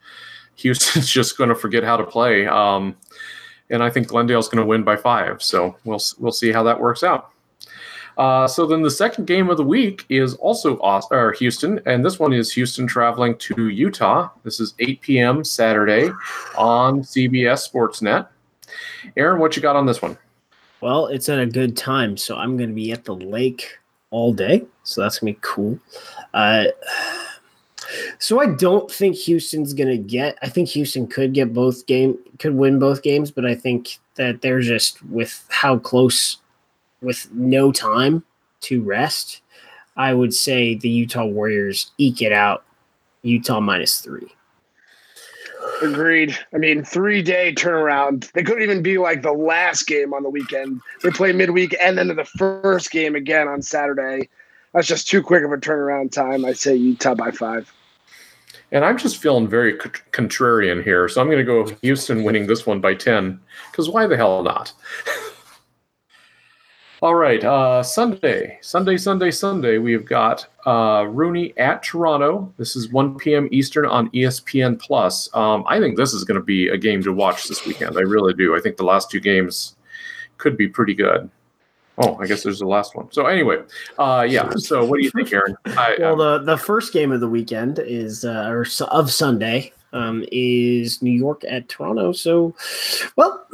Houston's 0.57 1.09
just 1.11 1.37
going 1.37 1.49
to 1.49 1.55
forget 1.55 1.83
how 1.83 1.97
to 1.97 2.03
play. 2.03 2.45
Um, 2.45 2.95
and 3.69 3.83
I 3.83 3.89
think 3.89 4.07
Glendale's 4.07 4.47
going 4.47 4.61
to 4.61 4.65
win 4.65 4.83
by 4.83 4.95
five. 4.95 5.41
So 5.41 5.75
we'll 5.83 6.01
we'll 6.19 6.31
see 6.31 6.51
how 6.51 6.63
that 6.63 6.79
works 6.79 7.03
out. 7.03 7.31
Uh, 8.17 8.47
so 8.47 8.65
then 8.65 8.81
the 8.81 8.89
second 8.89 9.25
game 9.25 9.49
of 9.49 9.57
the 9.57 9.63
week 9.63 10.03
is 10.09 10.33
also 10.35 10.79
Austin, 10.79 11.17
or 11.17 11.33
Houston, 11.33 11.79
and 11.85 12.03
this 12.03 12.17
one 12.17 12.33
is 12.33 12.51
Houston 12.53 12.87
traveling 12.87 13.37
to 13.37 13.67
Utah. 13.67 14.29
This 14.43 14.59
is 14.59 14.73
8 14.79 15.01
p.m. 15.01 15.43
Saturday 15.43 16.09
on 16.57 17.01
CBS 17.01 17.69
Sportsnet. 17.71 18.27
Aaron, 19.17 19.39
what 19.39 19.55
you 19.55 19.61
got 19.61 19.75
on 19.75 19.85
this 19.85 20.01
one? 20.01 20.17
Well, 20.81 21.07
it's 21.07 21.29
at 21.29 21.37
a 21.37 21.45
good 21.45 21.77
time, 21.77 22.17
so 22.17 22.35
I'm 22.35 22.57
going 22.57 22.69
to 22.69 22.75
be 22.75 22.91
at 22.91 23.05
the 23.05 23.15
lake 23.15 23.77
all 24.09 24.33
day, 24.33 24.65
so 24.81 25.01
that's 25.01 25.19
going 25.19 25.35
to 25.35 25.39
be 25.39 25.43
cool. 25.43 25.79
Uh, 26.33 26.65
so 28.19 28.39
I 28.39 28.47
don't 28.47 28.91
think 28.91 29.15
Houston's 29.15 29.73
going 29.73 29.89
to 29.89 29.97
get. 29.97 30.37
I 30.41 30.49
think 30.49 30.69
Houston 30.69 31.07
could 31.07 31.33
get 31.33 31.53
both 31.53 31.85
game, 31.85 32.17
could 32.39 32.55
win 32.55 32.79
both 32.79 33.01
games, 33.01 33.31
but 33.31 33.45
I 33.45 33.55
think 33.55 33.97
that 34.15 34.41
they're 34.41 34.61
just 34.61 35.03
with 35.05 35.45
how 35.49 35.77
close, 35.77 36.37
with 37.01 37.31
no 37.33 37.71
time 37.71 38.23
to 38.61 38.81
rest. 38.81 39.41
I 39.95 40.13
would 40.13 40.33
say 40.33 40.75
the 40.75 40.89
Utah 40.89 41.25
Warriors 41.25 41.91
eke 41.97 42.21
it 42.21 42.31
out. 42.31 42.63
Utah 43.23 43.59
minus 43.59 43.99
three. 43.99 44.27
Agreed. 45.81 46.37
I 46.53 46.57
mean, 46.57 46.83
three 46.83 47.21
day 47.21 47.53
turnaround. 47.53 48.31
They 48.31 48.43
couldn't 48.43 48.63
even 48.63 48.81
be 48.81 48.97
like 48.97 49.21
the 49.21 49.31
last 49.31 49.85
game 49.85 50.13
on 50.13 50.23
the 50.23 50.29
weekend. 50.29 50.81
They 51.03 51.11
play 51.11 51.31
midweek 51.33 51.75
and 51.81 51.97
then 51.97 52.07
the 52.07 52.25
first 52.25 52.91
game 52.91 53.15
again 53.15 53.47
on 53.47 53.61
Saturday. 53.61 54.29
That's 54.73 54.87
just 54.87 55.07
too 55.07 55.21
quick 55.21 55.43
of 55.43 55.51
a 55.51 55.57
turnaround 55.57 56.11
time. 56.11 56.45
I 56.45 56.53
say 56.53 56.75
Utah 56.75 57.15
by 57.15 57.31
five. 57.31 57.71
And 58.72 58.84
I'm 58.84 58.97
just 58.97 59.18
feeling 59.18 59.47
very 59.47 59.78
contrarian 59.78 60.84
here. 60.84 61.07
So 61.07 61.22
I'm 61.22 61.28
going 61.28 61.38
to 61.38 61.43
go 61.43 61.68
Houston 61.82 62.24
winning 62.24 62.47
this 62.47 62.65
one 62.65 62.82
by 62.82 62.95
10, 62.95 63.39
because 63.72 63.89
why 63.89 64.07
the 64.07 64.18
hell 64.18 64.43
not? 64.43 64.74
All 66.99 67.13
right, 67.13 67.43
uh, 67.43 67.84
Sunday, 67.84 68.57
Sunday, 68.61 68.97
Sunday, 68.97 69.30
Sunday, 69.30 69.78
we've 69.78 70.03
got 70.03 70.47
uh, 70.65 71.03
RUNY 71.03 71.53
at 71.55 71.84
Toronto. 71.84 72.51
This 72.57 72.76
is 72.76 72.89
1 72.89 73.18
p.m. 73.20 73.47
Eastern 73.51 73.86
on 73.86 74.09
ESPN 74.09 74.80
Plus. 74.82 75.30
Um, 75.36 75.63
I 75.68 75.80
think 75.80 75.95
this 75.95 76.11
is 76.11 76.24
going 76.24 76.39
to 76.39 76.43
be 76.43 76.70
a 76.70 76.78
game 76.78 77.03
to 77.03 77.13
watch 77.13 77.47
this 77.47 77.68
weekend. 77.68 77.97
I 77.97 78.01
really 78.01 78.34
do. 78.34 78.57
I 78.57 78.59
think 78.59 78.78
the 78.78 78.84
last 78.84 79.11
two 79.11 79.20
games 79.20 79.76
could 80.39 80.57
be 80.57 80.68
pretty 80.68 80.95
good. 80.95 81.30
Oh, 81.99 82.15
I 82.17 82.27
guess 82.27 82.43
there's 82.43 82.59
the 82.59 82.67
last 82.67 82.95
one. 82.95 83.11
So 83.11 83.25
anyway, 83.25 83.57
uh, 83.97 84.25
yeah. 84.29 84.49
So 84.57 84.85
what 84.85 84.97
do 84.97 85.03
you 85.03 85.11
think, 85.11 85.33
Aaron? 85.33 85.57
I, 85.65 85.95
well, 85.99 86.15
the 86.15 86.39
the 86.39 86.57
first 86.57 86.93
game 86.93 87.11
of 87.11 87.21
the 87.21 87.27
weekend 87.27 87.79
is 87.79 88.23
uh, 88.23 88.47
or 88.49 88.65
of 88.91 89.11
Sunday 89.11 89.73
um, 89.93 90.23
is 90.31 91.01
New 91.01 91.11
York 91.11 91.43
at 91.47 91.69
Toronto. 91.69 92.11
So, 92.11 92.55
well, 93.15 93.47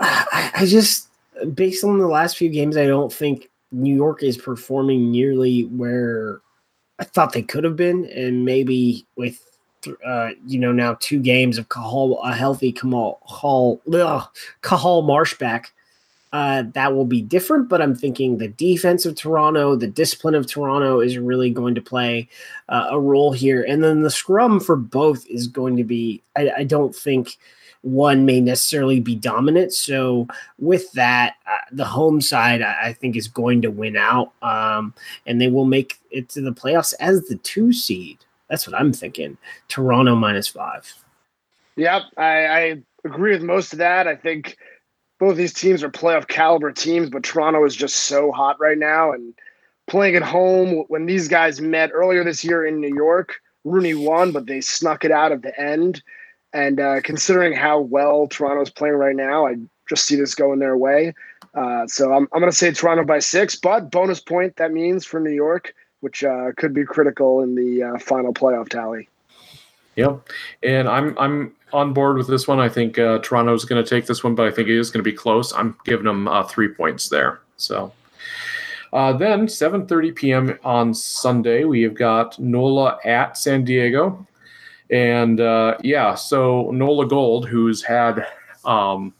I, 0.00 0.50
I 0.54 0.66
just 0.66 1.08
based 1.54 1.84
on 1.84 1.98
the 1.98 2.08
last 2.08 2.38
few 2.38 2.48
games, 2.48 2.76
I 2.76 2.86
don't 2.86 3.12
think 3.12 3.50
New 3.72 3.94
York 3.94 4.22
is 4.22 4.38
performing 4.38 5.10
nearly 5.10 5.62
where 5.62 6.40
I 6.98 7.04
thought 7.04 7.32
they 7.32 7.42
could 7.42 7.64
have 7.64 7.76
been, 7.76 8.06
and 8.06 8.44
maybe 8.44 9.06
with 9.16 9.44
uh, 10.04 10.30
you 10.46 10.58
know 10.58 10.72
now 10.72 10.96
two 11.00 11.20
games 11.20 11.58
of 11.58 11.68
Cathal, 11.68 12.22
a 12.22 12.34
healthy 12.34 12.72
Kamal 12.72 13.18
Hall, 13.22 13.82
ugh, 13.92 14.26
Cathal 14.62 15.02
Marsh 15.02 15.36
back 15.36 15.74
uh, 16.32 16.64
that 16.74 16.94
will 16.94 17.04
be 17.04 17.22
different. 17.22 17.68
But 17.68 17.82
I'm 17.82 17.94
thinking 17.94 18.38
the 18.38 18.48
defense 18.48 19.06
of 19.06 19.14
Toronto, 19.14 19.76
the 19.76 19.86
discipline 19.86 20.34
of 20.34 20.46
Toronto 20.46 21.00
is 21.00 21.18
really 21.18 21.50
going 21.50 21.74
to 21.74 21.80
play 21.80 22.28
uh, 22.68 22.88
a 22.90 23.00
role 23.00 23.32
here. 23.32 23.62
And 23.62 23.82
then 23.82 24.02
the 24.02 24.10
scrum 24.10 24.60
for 24.60 24.76
both 24.76 25.26
is 25.26 25.46
going 25.46 25.76
to 25.76 25.84
be, 25.84 26.22
I, 26.36 26.50
I 26.58 26.64
don't 26.64 26.94
think 26.94 27.38
one 27.82 28.26
may 28.26 28.40
necessarily 28.40 29.00
be 29.00 29.14
dominant. 29.14 29.72
So 29.72 30.26
with 30.58 30.90
that, 30.92 31.36
uh, 31.46 31.56
the 31.70 31.84
home 31.84 32.20
side, 32.20 32.60
I, 32.60 32.88
I, 32.88 32.92
think, 32.92 33.16
is 33.16 33.28
going 33.28 33.62
to 33.62 33.70
win 33.70 33.96
out. 33.96 34.32
Um, 34.42 34.94
and 35.26 35.40
they 35.40 35.48
will 35.48 35.64
make 35.64 35.98
it 36.10 36.28
to 36.30 36.40
the 36.40 36.52
playoffs 36.52 36.92
as 37.00 37.26
the 37.26 37.36
two 37.36 37.72
seed. 37.72 38.18
That's 38.48 38.66
what 38.66 38.78
I'm 38.78 38.92
thinking. 38.92 39.36
Toronto 39.68 40.16
minus 40.16 40.48
five. 40.48 40.92
Yep, 41.76 42.02
I, 42.16 42.46
I 42.46 42.82
agree 43.04 43.32
with 43.32 43.42
most 43.42 43.72
of 43.72 43.78
that. 43.78 44.08
I 44.08 44.16
think 44.16 44.56
both 45.18 45.36
these 45.36 45.52
teams 45.52 45.82
are 45.82 45.90
playoff 45.90 46.28
caliber 46.28 46.72
teams, 46.72 47.10
but 47.10 47.22
Toronto 47.22 47.64
is 47.64 47.74
just 47.74 47.96
so 47.96 48.30
hot 48.30 48.58
right 48.60 48.78
now. 48.78 49.12
And 49.12 49.34
playing 49.88 50.16
at 50.16 50.22
home, 50.22 50.84
when 50.88 51.06
these 51.06 51.28
guys 51.28 51.60
met 51.60 51.90
earlier 51.92 52.22
this 52.24 52.44
year 52.44 52.64
in 52.64 52.80
New 52.80 52.94
York, 52.94 53.40
RUNY 53.66 54.04
won, 54.04 54.32
but 54.32 54.46
they 54.46 54.60
snuck 54.60 55.04
it 55.04 55.10
out 55.10 55.32
at 55.32 55.42
the 55.42 55.58
end. 55.60 56.02
And 56.52 56.80
uh, 56.80 57.00
considering 57.02 57.52
how 57.52 57.80
well 57.80 58.26
Toronto's 58.28 58.70
playing 58.70 58.94
right 58.94 59.16
now, 59.16 59.46
I 59.46 59.56
just 59.88 60.06
see 60.06 60.16
this 60.16 60.34
going 60.34 60.60
their 60.60 60.76
way. 60.76 61.14
Uh, 61.54 61.86
so 61.86 62.12
I'm, 62.12 62.28
I'm 62.32 62.40
going 62.40 62.50
to 62.50 62.56
say 62.56 62.70
Toronto 62.70 63.04
by 63.04 63.18
six, 63.18 63.56
but 63.56 63.90
bonus 63.90 64.20
point 64.20 64.56
that 64.56 64.72
means 64.72 65.04
for 65.04 65.18
New 65.18 65.32
York, 65.32 65.74
which 66.00 66.22
uh, 66.22 66.52
could 66.56 66.72
be 66.72 66.84
critical 66.84 67.42
in 67.42 67.54
the 67.54 67.82
uh, 67.82 67.98
final 67.98 68.32
playoff 68.32 68.68
tally. 68.68 69.08
Yep, 69.98 70.28
and 70.62 70.88
I'm 70.88 71.18
I'm 71.18 71.52
on 71.72 71.92
board 71.92 72.18
with 72.18 72.28
this 72.28 72.46
one. 72.46 72.60
I 72.60 72.68
think 72.68 73.00
uh, 73.00 73.18
Toronto's 73.18 73.64
going 73.64 73.82
to 73.82 73.88
take 73.88 74.06
this 74.06 74.22
one, 74.22 74.36
but 74.36 74.46
I 74.46 74.50
think 74.52 74.68
it 74.68 74.78
is 74.78 74.92
going 74.92 75.02
to 75.02 75.10
be 75.10 75.16
close. 75.16 75.52
I'm 75.52 75.76
giving 75.84 76.04
them 76.04 76.28
uh, 76.28 76.44
three 76.44 76.68
points 76.68 77.08
there. 77.08 77.40
So 77.56 77.92
uh, 78.92 79.14
then 79.14 79.48
7:30 79.48 80.14
p.m. 80.14 80.58
on 80.62 80.94
Sunday, 80.94 81.64
we 81.64 81.82
have 81.82 81.94
got 81.94 82.38
NOLA 82.38 83.00
at 83.04 83.36
San 83.36 83.64
Diego, 83.64 84.24
and 84.88 85.40
uh, 85.40 85.76
yeah, 85.82 86.14
so 86.14 86.70
Nola 86.70 87.08
Gold, 87.08 87.48
who's 87.48 87.82
had 87.82 88.24
um, 88.64 89.12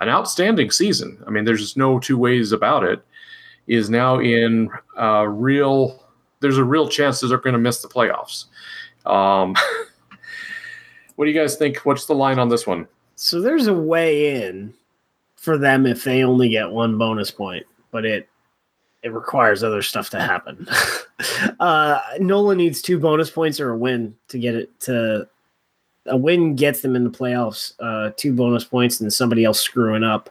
an 0.00 0.08
outstanding 0.08 0.72
season. 0.72 1.22
I 1.28 1.30
mean, 1.30 1.44
there's 1.44 1.60
just 1.60 1.76
no 1.76 2.00
two 2.00 2.18
ways 2.18 2.50
about 2.50 2.82
it. 2.82 3.04
Is 3.68 3.88
now 3.88 4.18
in 4.18 4.68
uh, 4.98 5.28
real. 5.28 6.02
There's 6.40 6.58
a 6.58 6.64
real 6.64 6.88
chance 6.88 7.20
that 7.20 7.28
they're 7.28 7.38
going 7.38 7.52
to 7.52 7.60
miss 7.60 7.82
the 7.82 7.88
playoffs. 7.88 8.46
Um, 9.06 9.54
what 11.22 11.26
do 11.26 11.30
you 11.30 11.40
guys 11.40 11.54
think? 11.54 11.76
What's 11.86 12.06
the 12.06 12.16
line 12.16 12.40
on 12.40 12.48
this 12.48 12.66
one? 12.66 12.88
So 13.14 13.40
there's 13.40 13.68
a 13.68 13.72
way 13.72 14.44
in 14.44 14.74
for 15.36 15.56
them 15.56 15.86
if 15.86 16.02
they 16.02 16.24
only 16.24 16.48
get 16.48 16.68
one 16.68 16.98
bonus 16.98 17.30
point, 17.30 17.64
but 17.92 18.04
it 18.04 18.28
it 19.04 19.12
requires 19.12 19.62
other 19.62 19.82
stuff 19.82 20.10
to 20.10 20.20
happen. 20.20 20.66
uh, 21.60 22.00
Nola 22.18 22.56
needs 22.56 22.82
two 22.82 22.98
bonus 22.98 23.30
points 23.30 23.60
or 23.60 23.70
a 23.70 23.78
win 23.78 24.16
to 24.30 24.38
get 24.40 24.56
it 24.56 24.80
to 24.80 25.28
a 26.06 26.16
win 26.16 26.56
gets 26.56 26.82
them 26.82 26.96
in 26.96 27.04
the 27.04 27.10
playoffs. 27.10 27.74
Uh, 27.78 28.10
two 28.16 28.32
bonus 28.32 28.64
points 28.64 29.00
and 29.00 29.12
somebody 29.12 29.44
else 29.44 29.60
screwing 29.60 30.02
up 30.02 30.28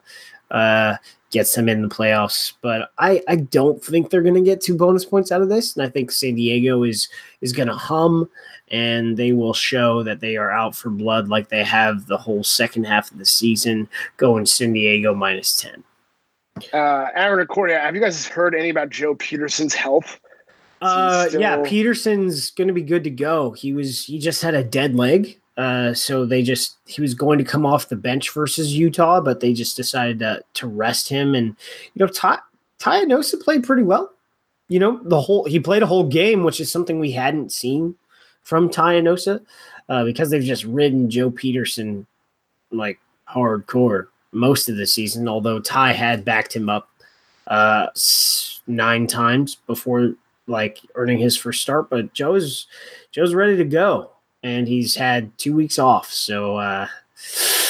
uh, 0.49 0.97
gets 1.31 1.55
them 1.55 1.69
in 1.69 1.83
the 1.83 1.87
playoffs. 1.87 2.51
But 2.61 2.91
I, 2.97 3.23
I 3.29 3.37
don't 3.37 3.81
think 3.81 4.09
they're 4.09 4.21
going 4.21 4.35
to 4.35 4.41
get 4.41 4.59
two 4.59 4.75
bonus 4.75 5.05
points 5.05 5.31
out 5.31 5.41
of 5.41 5.47
this, 5.47 5.73
and 5.73 5.85
I 5.85 5.89
think 5.89 6.11
San 6.11 6.35
Diego 6.35 6.83
is 6.83 7.07
is 7.39 7.53
going 7.53 7.69
to 7.69 7.75
hum, 7.75 8.29
and 8.71 9.17
they 9.17 9.33
will 9.33 9.53
show 9.53 10.01
that 10.01 10.21
they 10.21 10.37
are 10.37 10.49
out 10.49 10.75
for 10.75 10.89
blood 10.89 11.27
like 11.27 11.49
they 11.49 11.63
have 11.63 12.07
the 12.07 12.17
whole 12.17 12.43
second 12.43 12.85
half 12.85 13.11
of 13.11 13.17
the 13.17 13.25
season, 13.25 13.87
going 14.17 14.45
San 14.45 14.73
Diego 14.73 15.13
minus 15.13 15.55
ten. 15.59 15.83
Uh, 16.73 17.07
Aaron 17.13 17.39
and 17.39 17.49
Corey, 17.49 17.73
have 17.73 17.95
you 17.95 18.01
guys 18.01 18.25
heard 18.25 18.55
any 18.55 18.69
about 18.69 18.89
Joe 18.89 19.15
Pietersen's 19.15 19.73
health? 19.73 20.19
Uh, 20.81 21.27
still... 21.27 21.41
yeah, 21.41 21.57
Pietersen's 21.57 22.51
going 22.51 22.67
to 22.67 22.73
be 22.73 22.81
good 22.81 23.03
to 23.03 23.09
go. 23.09 23.51
He 23.51 23.73
was 23.73 24.05
he 24.05 24.19
just 24.19 24.41
had 24.41 24.55
a 24.55 24.63
dead 24.63 24.95
leg, 24.95 25.37
uh, 25.57 25.93
so 25.93 26.25
they 26.25 26.41
just 26.41 26.77
he 26.85 27.01
was 27.01 27.13
going 27.13 27.37
to 27.37 27.43
come 27.43 27.65
off 27.65 27.89
the 27.89 27.95
bench 27.95 28.31
versus 28.31 28.75
Utah, 28.75 29.21
but 29.21 29.41
they 29.41 29.53
just 29.53 29.75
decided 29.75 30.19
to 30.19 30.43
to 30.55 30.67
rest 30.67 31.09
him. 31.09 31.35
And 31.35 31.55
you 31.93 32.05
know, 32.05 32.07
Ty 32.07 32.39
Tyanosa 32.79 33.41
played 33.41 33.63
pretty 33.63 33.83
well. 33.83 34.13
You 34.69 34.79
know, 34.79 35.01
the 35.03 35.19
whole 35.19 35.43
he 35.45 35.59
played 35.59 35.83
a 35.83 35.87
whole 35.87 36.07
game, 36.07 36.43
which 36.43 36.61
is 36.61 36.71
something 36.71 36.99
we 36.99 37.11
hadn't 37.11 37.51
seen 37.51 37.95
from 38.43 38.69
Tyanosa, 38.69 39.43
uh, 39.89 40.03
because 40.03 40.29
they've 40.29 40.43
just 40.43 40.63
ridden 40.65 41.09
Joe 41.09 41.31
Pietersen 41.31 42.05
like 42.71 42.99
hardcore 43.29 44.07
most 44.31 44.69
of 44.69 44.77
the 44.77 44.87
season, 44.87 45.27
although 45.27 45.59
Ty 45.59 45.93
had 45.93 46.25
backed 46.25 46.55
him 46.55 46.69
up 46.69 46.89
uh, 47.47 47.87
nine 48.67 49.07
times 49.07 49.55
before 49.67 50.13
like 50.47 50.79
earning 50.95 51.19
his 51.19 51.37
first 51.37 51.61
start. 51.61 51.89
But 51.89 52.13
Joe's 52.13 52.67
Joe's 53.11 53.33
ready 53.33 53.57
to 53.57 53.65
go, 53.65 54.11
and 54.43 54.67
he's 54.67 54.95
had 54.95 55.37
two 55.37 55.55
weeks 55.55 55.79
off. 55.79 56.11
So 56.11 56.57
uh, 56.57 56.87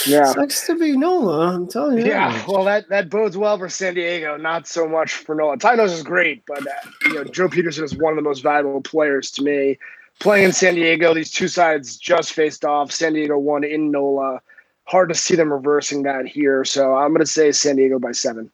yeah, 0.05 0.25
sucks 0.25 0.65
to 0.67 0.75
be 0.75 0.95
Nola. 0.97 1.55
I'm 1.55 1.67
telling 1.67 1.97
you. 1.99 2.05
Yeah, 2.05 2.31
that. 2.31 2.47
well, 2.47 2.63
that 2.65 2.89
that 2.89 3.09
bodes 3.09 3.37
well 3.37 3.57
for 3.57 3.69
San 3.69 3.95
Diego. 3.95 4.37
Not 4.37 4.67
so 4.67 4.87
much 4.87 5.13
for 5.13 5.35
Nola. 5.35 5.57
Tynos 5.57 5.91
is 5.91 6.03
great, 6.03 6.43
but 6.45 6.65
uh, 6.65 6.89
you 7.05 7.13
know 7.15 7.23
Joe 7.23 7.47
Pietersen 7.47 7.83
is 7.83 7.95
one 7.95 8.13
of 8.13 8.17
the 8.17 8.27
most 8.27 8.43
valuable 8.43 8.81
players 8.81 9.31
to 9.31 9.43
me. 9.43 9.77
Playing 10.21 10.45
in 10.45 10.53
San 10.53 10.75
Diego, 10.75 11.13
these 11.13 11.31
two 11.31 11.47
sides 11.47 11.97
just 11.97 12.33
faced 12.33 12.63
off. 12.63 12.91
San 12.91 13.13
Diego 13.13 13.37
won 13.37 13.63
in 13.63 13.91
Nola 13.91 14.39
hard 14.85 15.09
to 15.09 15.15
see 15.15 15.35
them 15.35 15.51
reversing 15.51 16.03
that 16.03 16.27
here. 16.27 16.65
So 16.65 16.95
I'm 16.95 17.09
going 17.09 17.21
to 17.21 17.25
say 17.25 17.51
San 17.51 17.77
Diego 17.77 17.97
by 17.97 18.11
seven. 18.11 18.51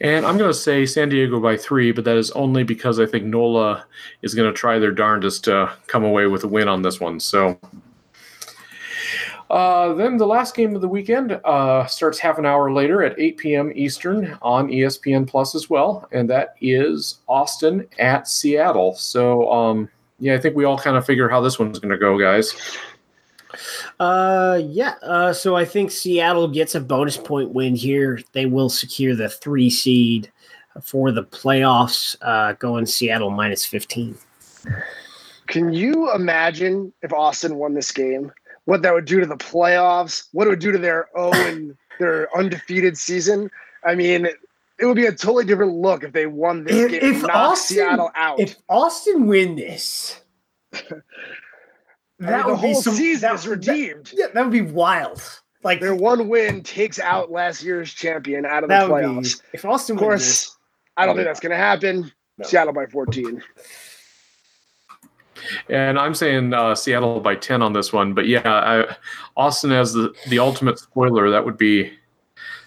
And 0.00 0.26
I'm 0.26 0.36
going 0.36 0.50
to 0.50 0.58
say 0.58 0.84
San 0.86 1.08
Diego 1.08 1.40
by 1.40 1.56
three, 1.56 1.92
but 1.92 2.04
that 2.04 2.16
is 2.16 2.30
only 2.32 2.62
because 2.62 3.00
I 3.00 3.06
think 3.06 3.24
NOLA 3.24 3.86
is 4.22 4.34
going 4.34 4.52
to 4.52 4.56
try 4.56 4.78
their 4.78 4.90
darndest 4.90 5.44
to 5.44 5.72
come 5.86 6.04
away 6.04 6.26
with 6.26 6.44
a 6.44 6.48
win 6.48 6.68
on 6.68 6.82
this 6.82 7.00
one. 7.00 7.20
So 7.20 7.58
uh, 9.50 9.94
then 9.94 10.16
the 10.16 10.26
last 10.26 10.56
game 10.56 10.74
of 10.74 10.82
the 10.82 10.88
weekend 10.88 11.32
uh, 11.44 11.86
starts 11.86 12.18
half 12.18 12.38
an 12.38 12.44
hour 12.44 12.72
later 12.72 13.02
at 13.02 13.18
8 13.18 13.36
p.m. 13.38 13.72
Eastern 13.74 14.36
on 14.42 14.68
ESPN 14.68 15.26
Plus 15.26 15.54
as 15.54 15.70
well, 15.70 16.08
and 16.12 16.28
that 16.28 16.56
is 16.60 17.20
Austin 17.28 17.86
at 17.98 18.26
Seattle. 18.26 18.94
So 18.96 19.50
um, 19.50 19.88
yeah, 20.24 20.32
I 20.32 20.38
think 20.38 20.56
we 20.56 20.64
all 20.64 20.78
kind 20.78 20.96
of 20.96 21.04
figure 21.04 21.28
how 21.28 21.42
this 21.42 21.58
one's 21.58 21.78
going 21.78 21.92
to 21.92 21.98
go, 21.98 22.18
guys. 22.18 22.54
Uh, 24.00 24.58
yeah. 24.64 24.94
Uh, 25.02 25.34
so 25.34 25.54
I 25.54 25.66
think 25.66 25.90
Seattle 25.90 26.48
gets 26.48 26.74
a 26.74 26.80
bonus 26.80 27.18
point 27.18 27.50
win 27.50 27.74
here. 27.74 28.18
They 28.32 28.46
will 28.46 28.70
secure 28.70 29.14
the 29.14 29.28
three 29.28 29.68
seed 29.68 30.32
for 30.82 31.12
the 31.12 31.24
playoffs. 31.24 32.16
Uh, 32.22 32.54
going 32.54 32.86
Seattle 32.86 33.28
minus 33.28 33.66
fifteen. 33.66 34.16
Can 35.46 35.74
you 35.74 36.10
imagine 36.14 36.90
if 37.02 37.12
Austin 37.12 37.56
won 37.56 37.74
this 37.74 37.92
game? 37.92 38.32
What 38.64 38.80
that 38.80 38.94
would 38.94 39.04
do 39.04 39.20
to 39.20 39.26
the 39.26 39.36
playoffs? 39.36 40.28
What 40.32 40.46
it 40.46 40.50
would 40.50 40.58
do 40.58 40.72
to 40.72 40.78
their 40.78 41.06
own 41.18 41.76
their 42.00 42.34
undefeated 42.34 42.96
season? 42.96 43.50
I 43.84 43.94
mean, 43.94 44.28
it 44.78 44.86
would 44.86 44.96
be 44.96 45.06
a 45.06 45.12
totally 45.12 45.44
different 45.44 45.74
look 45.74 46.02
if 46.02 46.12
they 46.12 46.26
won 46.26 46.64
this 46.64 46.76
if, 46.76 46.90
game. 46.90 47.14
If 47.14 47.24
Austin, 47.24 47.76
Seattle 47.76 48.10
out. 48.14 48.40
If 48.40 48.56
Austin 48.68 49.26
win 49.26 49.56
this, 49.56 50.20
that 50.72 50.82
I 52.20 52.20
mean, 52.20 52.46
would 52.46 52.52
the 52.52 52.56
whole 52.56 52.70
be 52.70 52.74
some, 52.74 52.94
season 52.94 53.28
that, 53.28 53.34
is 53.34 53.46
redeemed. 53.46 54.06
That, 54.06 54.14
yeah, 54.16 54.26
that 54.34 54.42
would 54.42 54.52
be 54.52 54.62
wild. 54.62 55.22
Like 55.62 55.80
their 55.80 55.94
one 55.94 56.28
win 56.28 56.62
takes 56.62 56.98
out 56.98 57.30
last 57.30 57.62
year's 57.62 57.92
champion 57.92 58.44
out 58.44 58.64
of 58.64 58.68
the 58.68 58.74
playoffs. 58.74 59.40
Be, 59.40 59.48
if 59.54 59.64
Austin, 59.64 59.96
of 59.96 60.00
course, 60.00 60.56
I 60.96 61.06
don't 61.06 61.16
think 61.16 61.26
that's 61.26 61.40
going 61.40 61.50
to 61.50 61.56
happen. 61.56 62.12
No. 62.36 62.46
Seattle 62.46 62.74
by 62.74 62.86
14. 62.86 63.42
And 65.68 65.98
I'm 65.98 66.14
saying 66.14 66.52
uh, 66.52 66.74
Seattle 66.74 67.20
by 67.20 67.36
10 67.36 67.62
on 67.62 67.72
this 67.72 67.92
one, 67.92 68.12
but 68.12 68.26
yeah, 68.26 68.42
I, 68.44 68.96
Austin 69.36 69.72
as 69.72 69.92
the 69.92 70.12
the 70.28 70.38
ultimate 70.38 70.78
spoiler. 70.78 71.30
That 71.30 71.44
would 71.44 71.58
be 71.58 71.92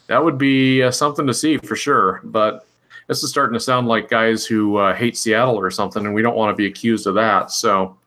that 0.08 0.24
would 0.24 0.38
be 0.38 0.84
uh, 0.84 0.92
something 0.92 1.28
to 1.28 1.34
see 1.34 1.58
for 1.58 1.76
sure. 1.76 2.22
But 2.24 2.66
this 3.08 3.24
is 3.24 3.30
starting 3.30 3.54
to 3.54 3.60
sound 3.60 3.88
like 3.88 4.10
guys 4.10 4.46
who 4.46 4.78
uh, 4.78 4.94
hate 4.94 5.18
Seattle 5.18 5.58
or 5.58 5.72
something, 5.72 6.06
and 6.06 6.14
we 6.14 6.22
don't 6.22 6.36
want 6.36 6.52
to 6.52 6.56
be 6.56 6.68
accused 6.68 7.08
of 7.08 7.16
that. 7.16 7.52
So 7.52 7.98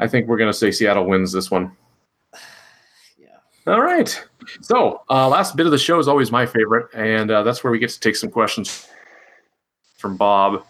I 0.00 0.06
think 0.06 0.26
we're 0.26 0.36
going 0.36 0.52
to 0.52 0.58
say 0.58 0.70
Seattle 0.70 1.06
wins 1.06 1.32
this 1.32 1.50
one. 1.50 1.72
Yeah. 3.18 3.72
All 3.72 3.80
right. 3.80 4.24
So, 4.60 5.02
uh, 5.10 5.28
last 5.28 5.56
bit 5.56 5.66
of 5.66 5.72
the 5.72 5.78
show 5.78 5.98
is 5.98 6.06
always 6.06 6.30
my 6.30 6.46
favorite, 6.46 6.86
and 6.94 7.30
uh, 7.30 7.42
that's 7.42 7.64
where 7.64 7.72
we 7.72 7.80
get 7.80 7.90
to 7.90 7.98
take 7.98 8.14
some 8.14 8.30
questions 8.30 8.88
from 9.96 10.16
Bob. 10.16 10.64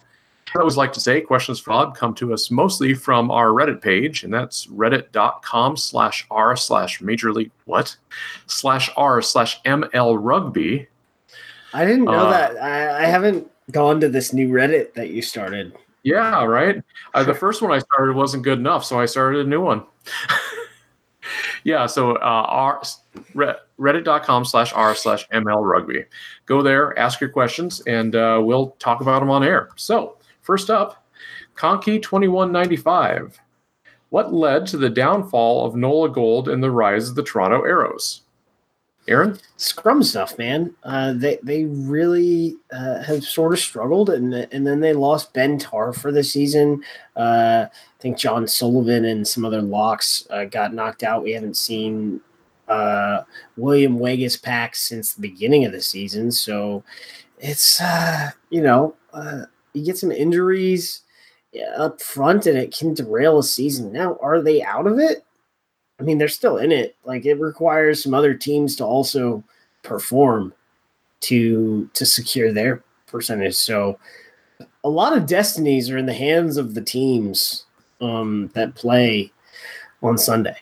I 0.55 0.61
always 0.61 0.76
like 0.76 0.92
to 0.94 1.01
say 1.01 1.20
questions 1.20 1.59
from 1.59 1.72
Bob 1.72 1.97
come 1.97 2.14
to 2.14 2.32
us 2.32 2.51
mostly 2.51 2.94
from 2.94 3.30
our 3.30 3.49
Reddit 3.49 3.82
page, 3.82 4.24
and 4.24 4.32
that's 4.32 4.66
reddit.com 4.66 5.76
slash 5.76 6.26
r 6.30 6.57
slash 6.57 7.01
major 7.01 7.32
league 7.32 7.51
what 7.64 7.97
slash 8.47 8.88
r 8.97 9.20
slash 9.20 9.61
ml 9.64 10.18
rugby. 10.20 10.86
I 11.74 11.84
didn't 11.84 12.05
know 12.05 12.12
uh, 12.12 12.30
that. 12.30 12.62
I, 12.62 13.05
I 13.05 13.07
haven't 13.07 13.51
gone 13.70 14.01
to 14.01 14.09
this 14.09 14.32
new 14.32 14.49
Reddit 14.49 14.94
that 14.94 15.11
you 15.11 15.20
started. 15.20 15.76
Yeah, 16.05 16.44
right. 16.44 16.82
Uh, 17.14 17.24
the 17.24 17.34
first 17.34 17.61
one 17.61 17.72
I 17.72 17.80
started 17.80 18.14
wasn't 18.14 18.44
good 18.44 18.61
enough, 18.61 18.84
so 18.84 19.01
I 19.01 19.07
started 19.07 19.44
a 19.44 19.49
new 19.49 19.61
one. 19.61 19.82
yeah, 21.64 21.86
so 21.86 22.14
uh, 22.16 22.47
r 22.49 22.82
reddit.com 23.34 24.44
slash 24.44 24.72
r 24.72 24.94
slash 24.94 25.28
ml 25.30 25.68
rugby. 25.68 26.05
Go 26.47 26.62
there, 26.62 26.97
ask 26.99 27.20
your 27.20 27.30
questions, 27.30 27.80
and 27.88 28.14
uh, 28.14 28.40
we'll 28.42 28.70
talk 28.78 29.01
about 29.01 29.18
them 29.18 29.30
on 29.30 29.42
air. 29.42 29.70
So 29.74 30.15
first 30.47 30.70
up, 30.70 31.05
ninety 32.53 32.76
five. 32.76 33.38
What 34.11 34.32
led 34.32 34.66
to 34.68 34.76
the 34.76 34.88
downfall 34.88 35.66
of 35.66 35.74
Nola 35.74 36.09
Gold 36.09 36.49
and 36.49 36.62
the 36.62 36.70
rise 36.70 37.09
of 37.09 37.16
the 37.16 37.22
Toronto 37.24 37.62
Arrows? 37.62 38.22
Aaron? 39.09 39.38
Scrum 39.57 40.03
stuff, 40.03 40.36
man. 40.38 40.74
Uh, 40.82 41.12
they 41.12 41.38
they 41.42 41.64
really 41.64 42.57
uh, 42.72 43.03
have 43.03 43.24
sort 43.24 43.53
of 43.53 43.59
struggled, 43.59 44.11
and 44.11 44.34
and 44.34 44.66
then 44.66 44.80
they 44.80 44.92
lost 44.92 45.32
Ben 45.32 45.59
Tar 45.59 45.92
for 45.92 46.11
the 46.11 46.24
season. 46.24 46.82
Uh, 47.16 47.66
I 47.70 48.01
think 48.01 48.18
John 48.18 48.49
Sullivan 48.49 49.05
and 49.05 49.26
some 49.26 49.44
other 49.44 49.62
locks 49.62 50.26
uh, 50.30 50.44
got 50.44 50.74
knocked 50.74 51.03
out. 51.03 51.22
We 51.22 51.32
haven't 51.32 51.57
seen 51.57 52.20
uh, 52.68 53.22
William 53.57 53.99
pack 54.42 54.74
since 54.74 55.14
the 55.14 55.22
beginning 55.22 55.64
of 55.64 55.72
the 55.72 55.80
season, 55.80 56.32
so 56.32 56.82
it's 57.38 57.80
uh, 57.80 58.30
you 58.51 58.62
know 58.62 58.97
you 59.77 59.85
get 59.85 59.99
some 59.99 60.11
injuries 60.11 61.03
up 61.77 62.01
front, 62.01 62.47
and 62.47 62.59
it 62.59 62.77
can 62.77 62.95
derail 62.95 63.39
a 63.39 63.43
season. 63.45 63.93
Now, 63.93 64.18
are 64.20 64.43
they 64.43 64.62
out 64.62 64.87
of 64.87 64.99
it? 64.99 65.24
I 65.99 66.03
mean, 66.03 66.18
they're 66.18 66.29
still 66.29 66.59
in 66.59 66.72
it. 66.72 66.97
Like 67.05 67.24
it 67.24 67.41
requires 67.41 68.03
some 68.03 68.14
other 68.14 68.35
teams 68.35 68.77
to 68.77 68.85
also 68.85 69.43
perform 69.83 70.53
to 71.20 71.89
to 71.95 72.05
secure 72.05 72.53
their 72.53 72.83
percentage. 73.07 73.55
So 73.55 73.99
a 74.85 74.89
lot 74.89 75.16
of 75.16 75.27
destinies 75.27 75.91
are 75.91 75.99
in 75.99 76.07
the 76.07 76.14
hands 76.14 76.57
of 76.57 76.74
the 76.74 76.83
teams 76.83 77.64
um, 78.01 78.51
that 78.55 78.74
play 78.74 79.33
on 80.03 80.18
Sunday. 80.18 80.57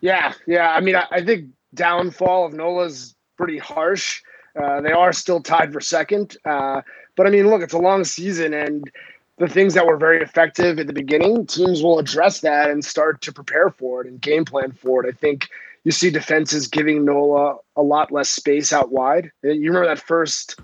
Yeah, 0.00 0.32
yeah. 0.46 0.70
I 0.70 0.80
mean, 0.80 0.96
I, 0.96 1.06
I 1.10 1.24
think 1.24 1.48
downfall 1.74 2.46
of 2.46 2.54
Nola's 2.54 3.14
pretty 3.36 3.58
harsh. 3.58 4.22
Uh, 4.60 4.80
they 4.80 4.92
are 4.92 5.12
still 5.12 5.40
tied 5.40 5.72
for 5.72 5.80
second, 5.80 6.36
uh, 6.44 6.80
but 7.16 7.26
I 7.26 7.30
mean, 7.30 7.48
look, 7.48 7.62
it's 7.62 7.74
a 7.74 7.78
long 7.78 8.04
season, 8.04 8.54
and 8.54 8.90
the 9.38 9.48
things 9.48 9.74
that 9.74 9.86
were 9.86 9.96
very 9.96 10.20
effective 10.20 10.78
at 10.78 10.86
the 10.86 10.92
beginning, 10.92 11.46
teams 11.46 11.82
will 11.82 11.98
address 11.98 12.40
that 12.40 12.70
and 12.70 12.84
start 12.84 13.20
to 13.22 13.32
prepare 13.32 13.70
for 13.70 14.00
it 14.00 14.06
and 14.06 14.20
game 14.20 14.44
plan 14.44 14.72
for 14.72 15.04
it. 15.04 15.08
I 15.08 15.16
think 15.16 15.48
you 15.82 15.90
see 15.90 16.10
defenses 16.10 16.68
giving 16.68 17.04
Nola 17.04 17.56
a 17.76 17.82
lot 17.82 18.12
less 18.12 18.30
space 18.30 18.72
out 18.72 18.90
wide. 18.90 19.30
You 19.42 19.70
remember 19.70 19.88
that 19.88 19.98
first 19.98 20.60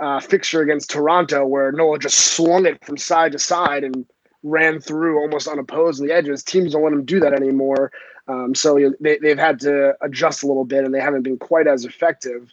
uh, 0.00 0.20
fixture 0.20 0.62
against 0.62 0.90
Toronto 0.90 1.46
where 1.46 1.72
Nola 1.72 1.98
just 1.98 2.34
swung 2.34 2.66
it 2.66 2.84
from 2.84 2.96
side 2.96 3.32
to 3.32 3.38
side 3.38 3.84
and 3.84 4.06
ran 4.42 4.80
through 4.80 5.20
almost 5.20 5.46
unopposed 5.46 6.00
in 6.00 6.06
the 6.06 6.14
edges. 6.14 6.42
Teams 6.42 6.72
don't 6.72 6.82
let 6.82 6.92
him 6.92 7.04
do 7.04 7.20
that 7.20 7.34
anymore. 7.34 7.92
Um, 8.28 8.54
so 8.54 8.94
they, 9.00 9.18
they've 9.18 9.38
had 9.38 9.60
to 9.60 9.96
adjust 10.00 10.42
a 10.42 10.46
little 10.46 10.64
bit 10.64 10.84
and 10.84 10.94
they 10.94 11.00
haven't 11.00 11.22
been 11.22 11.38
quite 11.38 11.66
as 11.66 11.84
effective. 11.84 12.52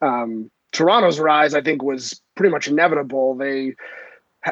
Um, 0.00 0.50
Toronto's 0.72 1.18
rise, 1.18 1.54
I 1.54 1.60
think, 1.60 1.82
was 1.82 2.20
pretty 2.34 2.50
much 2.50 2.68
inevitable. 2.68 3.34
They 3.34 3.74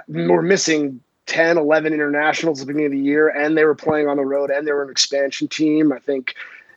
were 0.09 0.43
missing 0.43 1.01
10, 1.27 1.59
11 1.59 1.93
internationals 1.93 2.61
at 2.61 2.67
the 2.67 2.73
beginning 2.73 2.87
of 2.87 2.93
the 2.93 3.05
year, 3.05 3.29
and 3.29 3.57
they 3.57 3.65
were 3.65 3.75
playing 3.75 4.09
on 4.09 4.17
the 4.17 4.25
road, 4.25 4.51
and 4.51 4.67
they 4.67 4.73
were 4.73 4.85
an 4.85 4.91
expansion 4.91 5.49
team. 5.49 5.93
I 5.93 5.99
think 5.99 6.35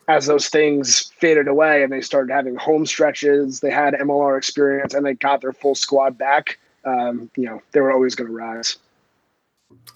as 0.08 0.26
those 0.26 0.48
things 0.48 1.12
faded 1.18 1.46
away 1.46 1.82
and 1.82 1.92
they 1.92 2.00
started 2.00 2.32
having 2.32 2.56
home 2.56 2.84
stretches, 2.84 3.60
they 3.60 3.70
had 3.70 3.94
MLR 3.94 4.36
experience, 4.36 4.92
and 4.92 5.06
they 5.06 5.14
got 5.14 5.40
their 5.40 5.52
full 5.52 5.74
squad 5.74 6.18
back. 6.18 6.58
Um, 6.84 7.30
you 7.36 7.44
know, 7.44 7.62
they 7.72 7.80
were 7.80 7.92
always 7.92 8.14
going 8.14 8.28
to 8.28 8.36
rise. 8.36 8.76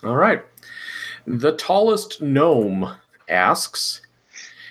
All 0.05 0.17
right. 0.17 0.43
The 1.27 1.57
tallest 1.57 2.21
gnome 2.21 2.95
asks, 3.29 4.03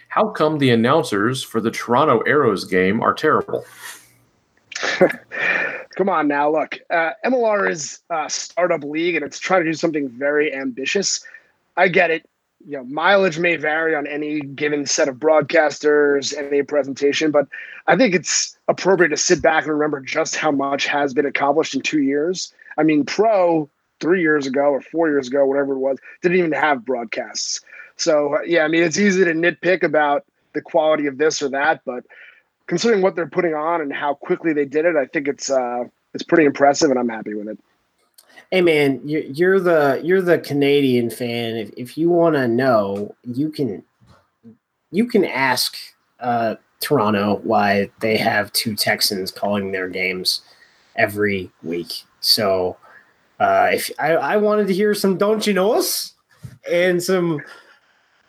"How 0.09 0.29
come 0.29 0.59
the 0.59 0.69
announcers 0.69 1.43
for 1.43 1.59
the 1.59 1.71
Toronto 1.71 2.19
Arrows 2.21 2.63
game 2.63 3.01
are 3.01 3.13
terrible?" 3.13 3.65
Come 5.95 6.09
on 6.09 6.27
now, 6.27 6.51
look. 6.51 6.79
Uh, 6.89 7.11
MLR 7.25 7.69
is 7.69 7.99
a 8.09 8.29
startup 8.29 8.83
league, 8.83 9.15
and 9.15 9.23
it's 9.23 9.39
trying 9.39 9.63
to 9.63 9.69
do 9.69 9.73
something 9.73 10.09
very 10.09 10.53
ambitious. 10.53 11.23
I 11.77 11.87
get 11.87 12.11
it. 12.11 12.27
You 12.65 12.77
know, 12.77 12.85
mileage 12.85 13.39
may 13.39 13.57
vary 13.57 13.93
on 13.93 14.07
any 14.07 14.39
given 14.39 14.85
set 14.85 15.09
of 15.09 15.17
broadcasters, 15.17 16.35
any 16.35 16.63
presentation, 16.63 17.29
but 17.29 17.47
I 17.87 17.97
think 17.97 18.15
it's 18.15 18.57
appropriate 18.69 19.09
to 19.09 19.17
sit 19.17 19.41
back 19.41 19.65
and 19.65 19.73
remember 19.73 19.99
just 19.99 20.37
how 20.37 20.51
much 20.51 20.87
has 20.87 21.13
been 21.13 21.25
accomplished 21.25 21.75
in 21.75 21.81
two 21.81 22.01
years. 22.01 22.53
I 22.77 22.83
mean, 22.83 23.05
Pro 23.05 23.69
three 23.99 24.21
years 24.21 24.47
ago 24.47 24.61
or 24.61 24.81
four 24.81 25.09
years 25.09 25.27
ago, 25.27 25.45
whatever 25.45 25.73
it 25.73 25.79
was, 25.79 25.97
didn't 26.21 26.37
even 26.37 26.53
have 26.53 26.85
broadcasts. 26.85 27.59
So 27.97 28.37
yeah, 28.45 28.63
I 28.63 28.69
mean, 28.69 28.83
it's 28.83 28.97
easy 28.97 29.25
to 29.25 29.33
nitpick 29.33 29.83
about 29.83 30.25
the 30.53 30.61
quality 30.61 31.07
of 31.07 31.17
this 31.17 31.41
or 31.41 31.49
that, 31.49 31.81
but 31.85 32.05
considering 32.67 33.01
what 33.01 33.15
they're 33.15 33.27
putting 33.27 33.53
on 33.53 33.81
and 33.81 33.93
how 33.93 34.13
quickly 34.13 34.53
they 34.53 34.65
did 34.65 34.85
it, 34.85 34.95
I 34.95 35.05
think 35.05 35.27
it's 35.27 35.49
uh, 35.49 35.85
it's 36.13 36.23
pretty 36.23 36.45
impressive, 36.45 36.89
and 36.89 36.99
I'm 36.99 37.09
happy 37.09 37.33
with 37.33 37.47
it. 37.47 37.59
Hey 38.51 38.61
man, 38.61 39.01
you're, 39.03 39.23
you're 39.23 39.59
the 39.59 40.01
you're 40.03 40.21
the 40.21 40.39
Canadian 40.39 41.09
fan. 41.09 41.55
If 41.55 41.71
if 41.75 41.97
you 41.97 42.09
want 42.09 42.35
to 42.35 42.47
know, 42.47 43.15
you 43.23 43.49
can 43.49 43.83
you 44.91 45.07
can 45.07 45.25
ask 45.25 45.75
uh, 46.19 46.55
Toronto 46.79 47.41
why 47.43 47.89
they 47.99 48.17
have 48.17 48.51
two 48.53 48.75
Texans 48.75 49.31
calling 49.31 49.71
their 49.71 49.89
games 49.89 50.41
every 50.95 51.51
week. 51.63 52.03
So 52.19 52.77
uh, 53.39 53.71
if 53.73 53.89
I, 53.99 54.13
I 54.13 54.37
wanted 54.37 54.67
to 54.67 54.73
hear 54.73 54.93
some 54.93 55.17
don't 55.17 55.45
you 55.47 55.53
know 55.53 55.73
us 55.73 56.13
and 56.69 57.01
some 57.01 57.41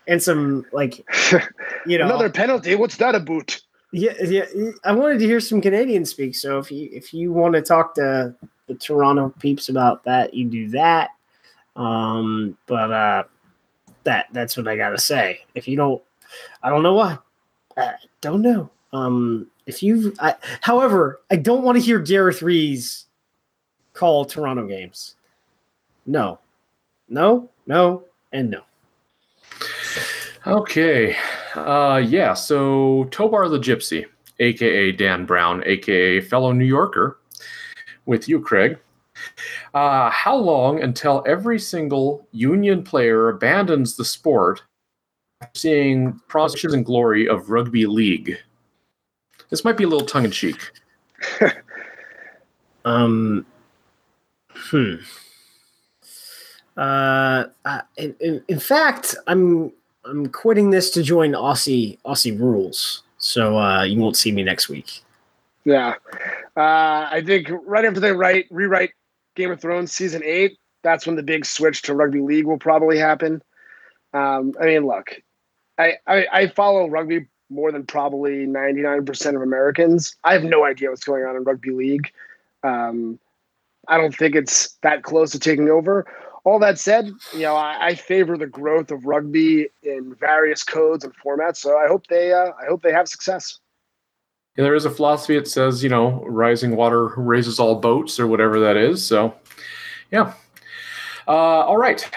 and 0.08 0.22
some 0.22 0.64
like 0.72 1.04
you 1.86 1.98
know 1.98 2.06
another 2.06 2.30
penalty. 2.30 2.74
What's 2.74 2.96
that 2.96 3.14
about? 3.14 3.60
Yeah, 3.96 4.14
yeah. 4.24 4.72
I 4.82 4.90
wanted 4.90 5.20
to 5.20 5.24
hear 5.24 5.38
some 5.38 5.60
Canadian 5.60 6.04
speak. 6.04 6.34
So 6.34 6.58
if 6.58 6.68
you 6.72 6.88
if 6.92 7.14
you 7.14 7.32
want 7.32 7.54
to 7.54 7.62
talk 7.62 7.94
to 7.94 8.34
the 8.66 8.74
Toronto 8.74 9.32
peeps 9.38 9.68
about 9.68 10.02
that, 10.02 10.34
you 10.34 10.46
do 10.46 10.68
that. 10.70 11.10
Um, 11.76 12.58
but 12.66 12.90
uh, 12.90 13.22
that 14.02 14.26
that's 14.32 14.56
what 14.56 14.66
I 14.66 14.76
gotta 14.76 14.98
say. 14.98 15.42
If 15.54 15.68
you 15.68 15.76
don't, 15.76 16.02
I 16.60 16.70
don't 16.70 16.82
know 16.82 16.94
why. 16.94 17.18
I 17.76 17.94
don't 18.20 18.42
know. 18.42 18.68
Um, 18.92 19.46
if 19.66 19.80
you, 19.80 20.12
however, 20.60 21.20
I 21.30 21.36
don't 21.36 21.62
want 21.62 21.78
to 21.78 21.84
hear 21.84 22.00
Gareth 22.00 22.42
Rees 22.42 23.06
call 23.92 24.24
Toronto 24.24 24.66
games. 24.66 25.14
No, 26.04 26.40
no, 27.08 27.48
no, 27.68 28.02
and 28.32 28.50
no. 28.50 28.62
Okay. 30.46 31.16
Uh, 31.54 32.02
yeah. 32.04 32.34
So 32.34 33.04
Tobar 33.10 33.48
the 33.48 33.58
Gypsy, 33.58 34.04
aka 34.40 34.92
Dan 34.92 35.24
Brown, 35.24 35.62
aka 35.64 36.20
fellow 36.20 36.52
New 36.52 36.66
Yorker, 36.66 37.18
with 38.04 38.28
you, 38.28 38.40
Craig. 38.40 38.78
Uh, 39.72 40.10
how 40.10 40.36
long 40.36 40.82
until 40.82 41.24
every 41.26 41.58
single 41.58 42.26
Union 42.32 42.82
player 42.82 43.28
abandons 43.30 43.96
the 43.96 44.04
sport, 44.04 44.62
seeing 45.54 46.20
promises 46.28 46.74
and 46.74 46.84
glory 46.84 47.28
of 47.28 47.48
rugby 47.48 47.86
league? 47.86 48.36
This 49.48 49.64
might 49.64 49.76
be 49.76 49.84
a 49.84 49.88
little 49.88 50.06
tongue 50.06 50.24
in 50.24 50.30
cheek. 50.30 50.72
um. 52.84 53.46
Hmm. 54.50 54.94
Uh, 56.76 57.44
in, 57.96 58.42
in 58.48 58.58
fact, 58.58 59.14
I'm 59.26 59.72
I'm 60.04 60.28
quitting 60.28 60.70
this 60.70 60.90
to 60.90 61.02
join 61.02 61.32
Aussie 61.32 61.98
Aussie 62.04 62.38
rules. 62.38 63.02
So 63.18 63.58
uh, 63.58 63.84
you 63.84 63.98
won't 63.98 64.16
see 64.16 64.32
me 64.32 64.42
next 64.42 64.68
week. 64.68 65.02
Yeah, 65.64 65.94
uh, 66.56 67.08
I 67.10 67.22
think 67.24 67.48
right 67.64 67.84
after 67.84 68.00
they 68.00 68.12
write 68.12 68.46
rewrite 68.50 68.90
Game 69.34 69.50
of 69.50 69.60
Thrones 69.60 69.92
season 69.92 70.22
eight, 70.22 70.58
that's 70.82 71.06
when 71.06 71.16
the 71.16 71.22
big 71.22 71.46
switch 71.46 71.82
to 71.82 71.94
rugby 71.94 72.20
league 72.20 72.44
will 72.44 72.58
probably 72.58 72.98
happen. 72.98 73.42
Um, 74.12 74.52
I 74.60 74.66
mean, 74.66 74.86
look, 74.86 75.22
I, 75.78 75.94
I, 76.06 76.26
I 76.32 76.46
follow 76.48 76.86
rugby 76.88 77.26
more 77.48 77.72
than 77.72 77.86
probably 77.86 78.46
ninety 78.46 78.82
nine 78.82 79.06
percent 79.06 79.36
of 79.36 79.42
Americans. 79.42 80.14
I 80.22 80.34
have 80.34 80.44
no 80.44 80.64
idea 80.64 80.90
what's 80.90 81.04
going 81.04 81.24
on 81.24 81.34
in 81.34 81.44
rugby 81.44 81.70
league. 81.70 82.12
Um, 82.62 83.18
I 83.88 83.96
don't 83.96 84.14
think 84.14 84.34
it's 84.34 84.76
that 84.82 85.02
close 85.02 85.30
to 85.32 85.38
taking 85.38 85.68
over 85.68 86.06
all 86.44 86.58
that 86.58 86.78
said, 86.78 87.10
you 87.32 87.40
know, 87.40 87.56
I, 87.56 87.86
I, 87.86 87.94
favor 87.94 88.36
the 88.36 88.46
growth 88.46 88.90
of 88.90 89.06
rugby 89.06 89.68
in 89.82 90.14
various 90.20 90.62
codes 90.62 91.02
and 91.02 91.12
formats. 91.16 91.56
So 91.56 91.78
I 91.78 91.88
hope 91.88 92.06
they, 92.06 92.32
uh, 92.32 92.52
I 92.60 92.66
hope 92.68 92.82
they 92.82 92.92
have 92.92 93.08
success. 93.08 93.58
Yeah, 94.56 94.64
there 94.64 94.74
is 94.74 94.84
a 94.84 94.90
philosophy 94.90 95.36
that 95.36 95.48
says, 95.48 95.82
you 95.82 95.88
know, 95.88 96.22
rising 96.26 96.76
water 96.76 97.08
raises 97.16 97.58
all 97.58 97.76
boats 97.76 98.20
or 98.20 98.26
whatever 98.26 98.60
that 98.60 98.76
is. 98.76 99.04
So, 99.04 99.34
yeah. 100.12 100.34
Uh, 101.26 101.30
all 101.30 101.78
right. 101.78 102.08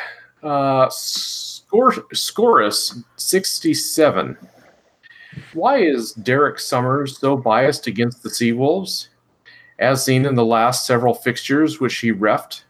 Uh, 0.44 0.90
score, 0.90 1.94
Scorus 2.14 3.02
67. 3.16 4.38
Why 5.54 5.78
is 5.78 6.14
Derek 6.14 6.60
Summers 6.60 7.18
so 7.18 7.38
biased 7.38 7.88
against 7.88 8.24
the 8.24 8.30
Seawolves? 8.30 9.08
As 9.80 10.04
seen 10.04 10.26
in 10.26 10.36
the 10.36 10.46
last 10.46 10.86
several 10.86 11.14
fixtures, 11.14 11.80
which 11.80 11.98
he 11.98 12.12
refed, 12.12 12.64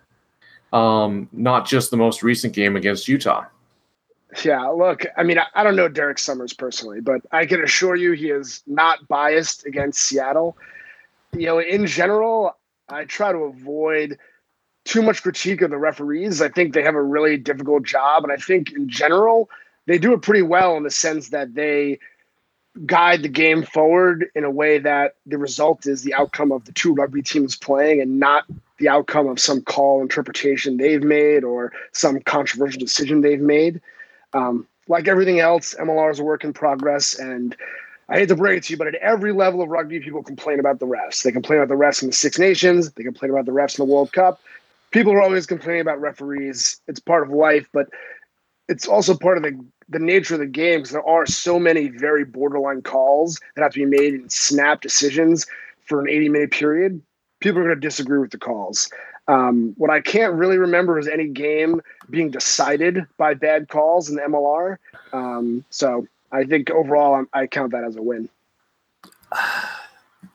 um, 0.74 1.30
not 1.32 1.68
just 1.68 1.92
the 1.92 1.98
most 1.98 2.24
recent 2.24 2.54
game 2.54 2.76
against 2.76 3.08
Utah. 3.08 3.46
Yeah, 4.44 4.68
look, 4.68 5.06
I 5.16 5.24
mean, 5.24 5.40
I, 5.40 5.46
I 5.56 5.64
don't 5.64 5.76
know 5.76 5.88
Derek 5.88 6.20
Summers 6.20 6.54
personally, 6.54 7.00
but 7.00 7.22
I 7.32 7.46
can 7.46 7.64
assure 7.64 7.96
you 7.96 8.12
he 8.12 8.30
is 8.30 8.62
not 8.68 9.08
biased 9.08 9.66
against 9.66 10.00
Seattle. 10.02 10.58
You 11.34 11.48
know, 11.48 11.60
in 11.60 11.88
general, 11.88 12.58
I 12.90 13.06
try 13.06 13.32
to 13.32 13.40
avoid 13.40 14.18
too 14.84 15.02
much 15.02 15.24
critique 15.24 15.62
of 15.62 15.70
the 15.70 15.78
referees. 15.78 16.42
I 16.42 16.50
think 16.50 16.74
they 16.74 16.84
have 16.84 16.96
a 16.96 17.02
really 17.02 17.38
difficult 17.38 17.84
job. 17.84 18.24
And 18.24 18.32
I 18.32 18.38
think 18.38 18.72
in 18.72 18.90
general, 18.90 19.50
they 19.86 19.98
do 19.98 20.14
it 20.14 20.22
pretty 20.22 20.42
well 20.42 20.78
in 20.78 20.84
the 20.84 20.92
sense 20.92 21.30
that 21.30 21.54
they 21.54 22.00
guide 22.86 23.24
the 23.24 23.30
game 23.30 23.64
forward 23.64 24.28
in 24.36 24.44
a 24.44 24.52
way 24.52 24.78
that 24.80 25.16
the 25.26 25.38
result 25.38 25.88
is 25.88 26.04
the 26.04 26.14
outcome 26.14 26.52
of 26.52 26.64
the 26.66 26.72
two 26.72 26.94
rugby 26.94 27.22
teams 27.22 27.56
playing 27.56 28.02
and 28.02 28.20
not 28.20 28.46
the 28.80 28.88
outcome 28.88 29.28
of 29.28 29.40
some 29.40 29.62
call 29.62 30.02
interpretation 30.02 30.78
they've 30.78 31.04
made 31.04 31.44
or 31.44 31.72
some 31.94 32.20
controversial 32.22 32.80
decision 32.80 33.22
they've 33.22 33.42
made. 33.42 33.82
Um, 34.34 34.68
like 34.88 35.08
everything 35.08 35.40
else, 35.40 35.76
MLR 35.76 36.12
is 36.12 36.20
a 36.20 36.24
work 36.24 36.44
in 36.44 36.54
progress. 36.54 37.18
And 37.18 37.56
I 38.10 38.20
hate 38.20 38.30
to 38.30 38.36
break 38.36 38.58
it 38.58 38.64
to 38.66 38.74
you, 38.74 38.78
but 38.78 38.88
at 38.88 38.96
every 38.96 39.34
level 39.34 39.62
of 39.62 39.70
rugby, 39.70 40.00
people 40.00 40.24
complain 40.24 40.60
about 40.60 40.80
the 40.80 40.86
refs. 40.86 41.24
They 41.24 41.32
complain 41.32 41.60
about 41.60 41.70
the 41.70 41.84
refs 41.84 42.02
in 42.02 42.10
the 42.10 42.14
Six 42.14 42.40
Nations, 42.40 42.92
they 42.92 43.04
complain 43.04 43.32
about 43.32 43.46
the 43.46 43.52
refs 43.52 43.78
in 43.78 43.86
the 43.86 43.94
World 43.94 44.14
Cup. 44.14 44.40
People 44.92 45.12
are 45.14 45.22
always 45.22 45.46
complaining 45.46 45.82
about 45.82 46.00
referees. 46.00 46.80
It's 46.88 47.00
part 47.00 47.24
of 47.24 47.30
life, 47.30 47.68
but 47.74 47.90
it's 48.70 48.88
also 48.88 49.18
part 49.18 49.38
of 49.38 49.44
the 49.44 49.60
the 49.90 50.00
nature 50.00 50.34
of 50.34 50.42
the 50.42 50.46
game 50.46 50.80
because 50.80 50.92
there 50.92 51.08
are 51.08 51.26
so 51.26 51.58
many 51.58 51.88
very 51.88 52.26
borderline 52.26 52.82
calls 52.82 53.40
that 53.56 53.62
have 53.62 53.72
to 53.72 53.80
be 53.80 53.86
made 53.86 54.14
in 54.14 54.30
snap 54.30 54.82
decisions 54.82 55.46
for 55.86 56.02
an 56.02 56.10
80 56.10 56.30
minute 56.30 56.52
period. 56.52 57.02
People 57.40 57.62
are 57.62 57.66
going 57.66 57.76
to 57.76 57.82
disagree 57.82 58.20
with 58.20 58.32
the 58.32 58.38
calls. 58.38 58.90
Um, 59.28 59.74
what 59.78 59.90
I 59.90 60.00
can't 60.00 60.34
really 60.34 60.58
remember 60.58 60.98
is 60.98 61.08
any 61.08 61.28
game 61.28 61.82
being 62.10 62.32
decided 62.32 63.06
by 63.18 63.34
bad 63.34 63.68
calls 63.68 64.10
in 64.10 64.16
the 64.16 64.22
MLR. 64.22 64.78
Um, 65.12 65.66
so 65.70 66.08
I 66.32 66.46
think 66.46 66.70
overall, 66.72 67.26
I 67.34 67.48
count 67.48 67.72
that 67.72 67.84
as 67.84 67.96
a 67.96 68.02
win. 68.02 68.30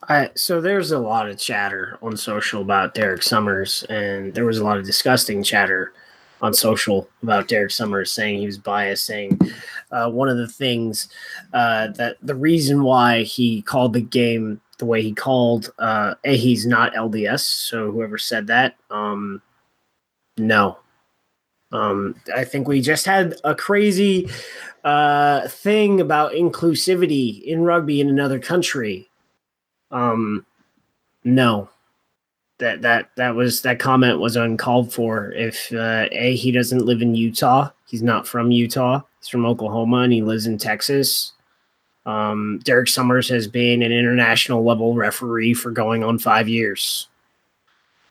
I, 0.09 0.31
so 0.35 0.59
there's 0.59 0.91
a 0.91 0.99
lot 0.99 1.29
of 1.29 1.37
chatter 1.39 1.97
on 2.01 2.17
social 2.17 2.61
about 2.61 2.93
Derek 2.93 3.23
Summers, 3.23 3.83
and 3.89 4.33
there 4.33 4.45
was 4.45 4.57
a 4.57 4.63
lot 4.63 4.77
of 4.77 4.85
disgusting 4.85 5.43
chatter 5.43 5.93
on 6.41 6.53
social 6.53 7.07
about 7.21 7.47
Derek 7.47 7.71
Summers 7.71 8.11
saying 8.11 8.39
he 8.39 8.45
was 8.45 8.57
biased, 8.57 9.05
saying 9.05 9.39
uh, 9.91 10.09
one 10.09 10.27
of 10.27 10.35
the 10.35 10.47
things 10.47 11.07
uh, 11.53 11.87
that 11.89 12.17
the 12.21 12.35
reason 12.35 12.83
why 12.83 13.23
he 13.23 13.61
called 13.61 13.93
the 13.93 14.01
game 14.01 14.59
the 14.83 14.89
way 14.89 15.01
he 15.01 15.13
called, 15.13 15.71
uh, 15.79 16.15
a 16.25 16.35
he's 16.35 16.65
not 16.65 16.93
LDS. 16.93 17.39
So 17.39 17.89
whoever 17.89 18.17
said 18.17 18.47
that, 18.47 18.75
um, 18.91 19.41
no. 20.37 20.77
Um, 21.71 22.15
I 22.35 22.43
think 22.43 22.67
we 22.67 22.81
just 22.81 23.05
had 23.05 23.35
a 23.45 23.55
crazy 23.55 24.29
uh, 24.83 25.47
thing 25.47 26.01
about 26.01 26.33
inclusivity 26.33 27.41
in 27.43 27.63
rugby 27.63 28.01
in 28.01 28.09
another 28.09 28.39
country. 28.39 29.09
Um, 29.89 30.45
no, 31.23 31.69
that 32.59 32.81
that 32.81 33.09
that 33.15 33.35
was 33.35 33.61
that 33.61 33.79
comment 33.79 34.19
was 34.19 34.35
uncalled 34.35 34.93
for. 34.93 35.31
If 35.31 35.71
uh, 35.71 36.07
a 36.11 36.35
he 36.35 36.51
doesn't 36.51 36.85
live 36.85 37.01
in 37.01 37.15
Utah, 37.15 37.69
he's 37.87 38.03
not 38.03 38.27
from 38.27 38.51
Utah. 38.51 39.01
He's 39.19 39.29
from 39.29 39.45
Oklahoma 39.45 39.99
and 39.99 40.13
he 40.13 40.21
lives 40.21 40.45
in 40.45 40.57
Texas. 40.57 41.32
Um, 42.05 42.59
Derek 42.63 42.89
Summers 42.89 43.29
has 43.29 43.47
been 43.47 43.81
an 43.81 43.91
international 43.91 44.63
level 44.63 44.93
referee 44.93 45.53
for 45.53 45.71
going 45.71 46.03
on 46.03 46.19
five 46.19 46.49
years. 46.49 47.07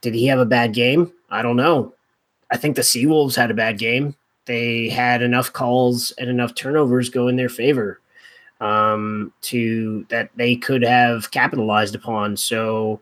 Did 0.00 0.14
he 0.14 0.26
have 0.26 0.38
a 0.38 0.46
bad 0.46 0.74
game? 0.74 1.12
I 1.30 1.42
don't 1.42 1.56
know. 1.56 1.94
I 2.50 2.56
think 2.56 2.76
the 2.76 2.82
Seawolves 2.82 3.36
had 3.36 3.50
a 3.50 3.54
bad 3.54 3.78
game. 3.78 4.14
They 4.46 4.88
had 4.88 5.22
enough 5.22 5.52
calls 5.52 6.10
and 6.12 6.28
enough 6.28 6.54
turnovers 6.54 7.08
go 7.08 7.28
in 7.28 7.36
their 7.36 7.48
favor 7.48 8.00
um, 8.60 9.32
to 9.42 10.06
that 10.08 10.30
they 10.36 10.56
could 10.56 10.82
have 10.82 11.30
capitalized 11.30 11.94
upon. 11.94 12.36
So 12.36 13.00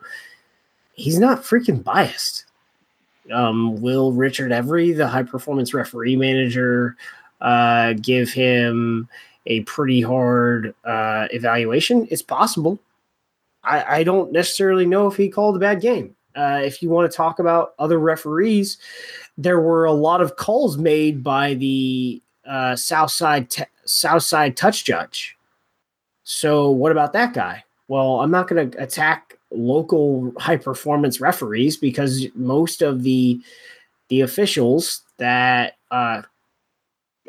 he's 0.93 1.19
not 1.19 1.43
freaking 1.43 1.83
biased. 1.83 2.45
Um, 3.31 3.81
will 3.81 4.11
Richard 4.11 4.51
Every, 4.51 4.91
the 4.91 5.07
high 5.07 5.23
performance 5.23 5.73
referee 5.73 6.15
manager, 6.15 6.95
uh, 7.39 7.93
give 7.93 8.31
him 8.31 9.07
a 9.45 9.61
pretty 9.61 10.01
hard 10.01 10.73
uh, 10.83 11.27
evaluation? 11.31 12.07
It's 12.11 12.21
possible. 12.21 12.79
I, 13.63 13.99
I, 13.99 14.03
don't 14.03 14.31
necessarily 14.31 14.85
know 14.85 15.07
if 15.07 15.15
he 15.15 15.29
called 15.29 15.55
a 15.55 15.59
bad 15.59 15.81
game. 15.81 16.15
Uh, 16.35 16.61
if 16.63 16.81
you 16.81 16.89
want 16.89 17.09
to 17.11 17.15
talk 17.15 17.39
about 17.39 17.73
other 17.77 17.99
referees, 17.99 18.77
there 19.37 19.59
were 19.59 19.85
a 19.85 19.91
lot 19.91 20.21
of 20.21 20.35
calls 20.35 20.77
made 20.77 21.23
by 21.23 21.53
the 21.55 22.21
uh, 22.45 22.75
Southside 22.75 23.49
te- 23.49 23.63
Southside 23.85 24.55
touch 24.57 24.83
judge. 24.85 25.37
So 26.23 26.69
what 26.69 26.91
about 26.91 27.13
that 27.13 27.33
guy? 27.33 27.63
Well, 27.87 28.21
I'm 28.21 28.31
not 28.31 28.47
going 28.47 28.71
to 28.71 28.81
attack 28.81 29.37
local 29.51 30.33
high 30.37 30.57
performance 30.57 31.19
referees 31.19 31.75
because 31.75 32.27
most 32.35 32.81
of 32.81 33.03
the 33.03 33.39
the 34.07 34.21
officials 34.21 35.01
that 35.17 35.77
uh, 35.91 36.21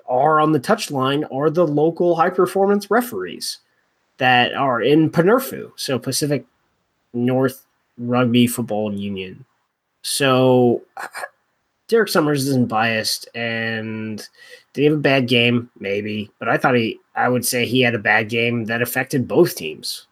are 0.07 0.41
on 0.41 0.53
the 0.53 0.61
touchline 0.61 1.25
are 1.33 1.51
the 1.51 1.67
local 1.67 2.15
high 2.17 2.31
performance 2.31 2.91
referees 2.91 3.59
that 4.19 4.55
are 4.55 4.81
in 4.81 5.11
PNRFU, 5.11 5.73
so 5.77 5.99
Pacific 5.99 6.45
North 7.13 7.67
Rugby 7.99 8.47
Football 8.47 8.95
Union. 8.95 9.45
So 10.03 10.83
Derek 11.89 12.09
Summers 12.09 12.47
isn't 12.49 12.69
biased, 12.69 13.29
and 13.35 14.19
did 14.73 14.81
he 14.81 14.85
have 14.85 14.95
a 14.95 15.01
bad 15.01 15.29
game? 15.29 15.71
Maybe, 15.79 16.31
but 16.39 16.49
I 16.49 16.57
thought 16.57 16.77
he, 16.77 16.99
I 17.15 17.29
would 17.29 17.45
say 17.45 17.67
he 17.67 17.81
had 17.81 17.95
a 17.95 17.99
bad 17.99 18.29
game 18.29 18.65
that 18.67 18.83
affected 18.83 19.29
both 19.29 19.55
teams. 19.57 20.07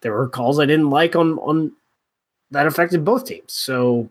There 0.00 0.12
were 0.12 0.28
calls 0.28 0.58
I 0.58 0.66
didn't 0.66 0.90
like 0.90 1.14
on 1.14 1.38
on 1.38 1.72
that 2.50 2.66
affected 2.66 3.04
both 3.04 3.26
teams. 3.26 3.52
So 3.52 4.08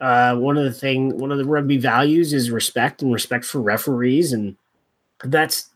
uh, 0.00 0.36
one 0.36 0.56
of 0.56 0.64
the 0.64 0.72
thing, 0.72 1.18
one 1.18 1.32
of 1.32 1.38
the 1.38 1.44
rugby 1.44 1.76
values 1.76 2.32
is 2.32 2.50
respect 2.50 3.02
and 3.02 3.12
respect 3.12 3.44
for 3.44 3.60
referees, 3.60 4.32
and 4.32 4.56
that's 5.24 5.70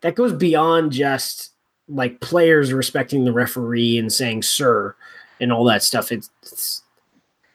that 0.00 0.14
goes 0.14 0.32
beyond 0.32 0.92
just 0.92 1.50
like 1.88 2.20
players 2.20 2.72
respecting 2.72 3.24
the 3.24 3.32
referee 3.32 3.98
and 3.98 4.12
saying 4.12 4.42
"sir" 4.42 4.94
and 5.40 5.52
all 5.52 5.64
that 5.64 5.82
stuff. 5.82 6.12
It's, 6.12 6.30
it's 6.42 6.82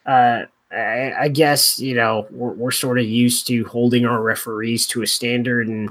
uh, 0.06 0.44
I, 0.72 1.14
I, 1.20 1.28
guess 1.30 1.80
you 1.80 1.96
know 1.96 2.28
we're, 2.32 2.54
we're 2.54 2.72
sort 2.72 3.00
of 3.00 3.06
used 3.06 3.48
to 3.48 3.64
holding 3.66 4.06
our 4.06 4.22
referees 4.22 4.86
to 4.88 5.02
a 5.02 5.08
standard, 5.08 5.70
and 5.70 5.90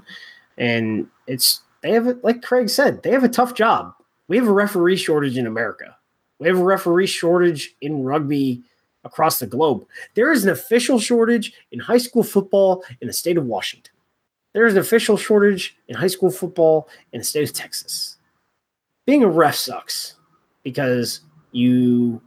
and 0.58 1.08
it's 1.26 1.62
they 1.80 1.92
have 1.92 2.18
like 2.22 2.42
Craig 2.42 2.68
said 2.68 3.02
they 3.02 3.12
have 3.12 3.24
a 3.24 3.28
tough 3.28 3.54
job. 3.54 3.94
We 4.28 4.36
have 4.36 4.48
a 4.48 4.52
referee 4.52 4.96
shortage 4.96 5.38
in 5.38 5.46
America. 5.46 5.96
We 6.38 6.48
have 6.48 6.58
a 6.58 6.64
referee 6.64 7.06
shortage 7.06 7.74
in 7.80 8.04
rugby 8.04 8.62
across 9.08 9.38
the 9.38 9.46
globe. 9.46 9.86
There 10.14 10.30
is 10.30 10.44
an 10.44 10.50
official 10.50 11.00
shortage 11.00 11.52
in 11.72 11.80
high 11.80 11.98
school 11.98 12.22
football 12.22 12.84
in 13.00 13.08
the 13.08 13.12
state 13.12 13.36
of 13.36 13.46
Washington. 13.46 13.92
There 14.52 14.66
is 14.66 14.74
an 14.74 14.80
official 14.80 15.16
shortage 15.16 15.76
in 15.88 15.96
high 15.96 16.08
school 16.08 16.30
football 16.30 16.88
in 17.12 17.18
the 17.18 17.24
state 17.24 17.48
of 17.48 17.54
Texas. 17.54 18.16
Being 19.06 19.24
a 19.24 19.28
ref 19.28 19.54
sucks 19.54 20.14
because 20.62 21.20
you 21.52 22.20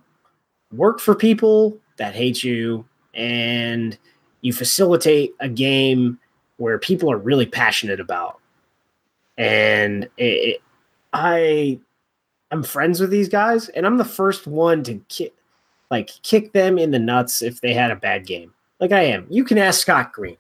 work 0.74 1.00
for 1.00 1.16
people 1.16 1.78
that 1.98 2.16
hate 2.16 2.44
you 2.44 2.86
and 3.14 3.98
you 4.42 4.54
facilitate 4.54 5.34
a 5.40 5.50
game 5.50 6.20
where 6.58 6.80
people 6.80 7.12
are 7.12 7.18
really 7.18 7.46
passionate 7.46 8.00
about. 8.00 8.40
And 9.38 10.06
it, 10.18 10.24
it, 10.24 10.62
I 11.14 11.80
I'm 12.52 12.64
friends 12.64 13.00
with 13.00 13.10
these 13.10 13.30
guys, 13.30 13.70
and 13.70 13.86
I'm 13.86 13.98
the 13.98 14.06
first 14.06 14.46
one 14.46 14.84
to 14.84 14.96
ki- 15.08 15.32
like 15.92 16.10
kick 16.24 16.54
them 16.54 16.80
in 16.80 16.90
the 16.90 16.98
nuts 16.98 17.42
if 17.42 17.62
they 17.62 17.74
had 17.74 17.92
a 17.92 17.96
bad 17.96 18.26
game. 18.26 18.54
Like 18.80 18.94
I 18.94 19.02
am. 19.02 19.28
You 19.30 19.44
can 19.44 19.58
ask 19.60 19.82
Scott 19.82 20.14
Green. 20.14 20.38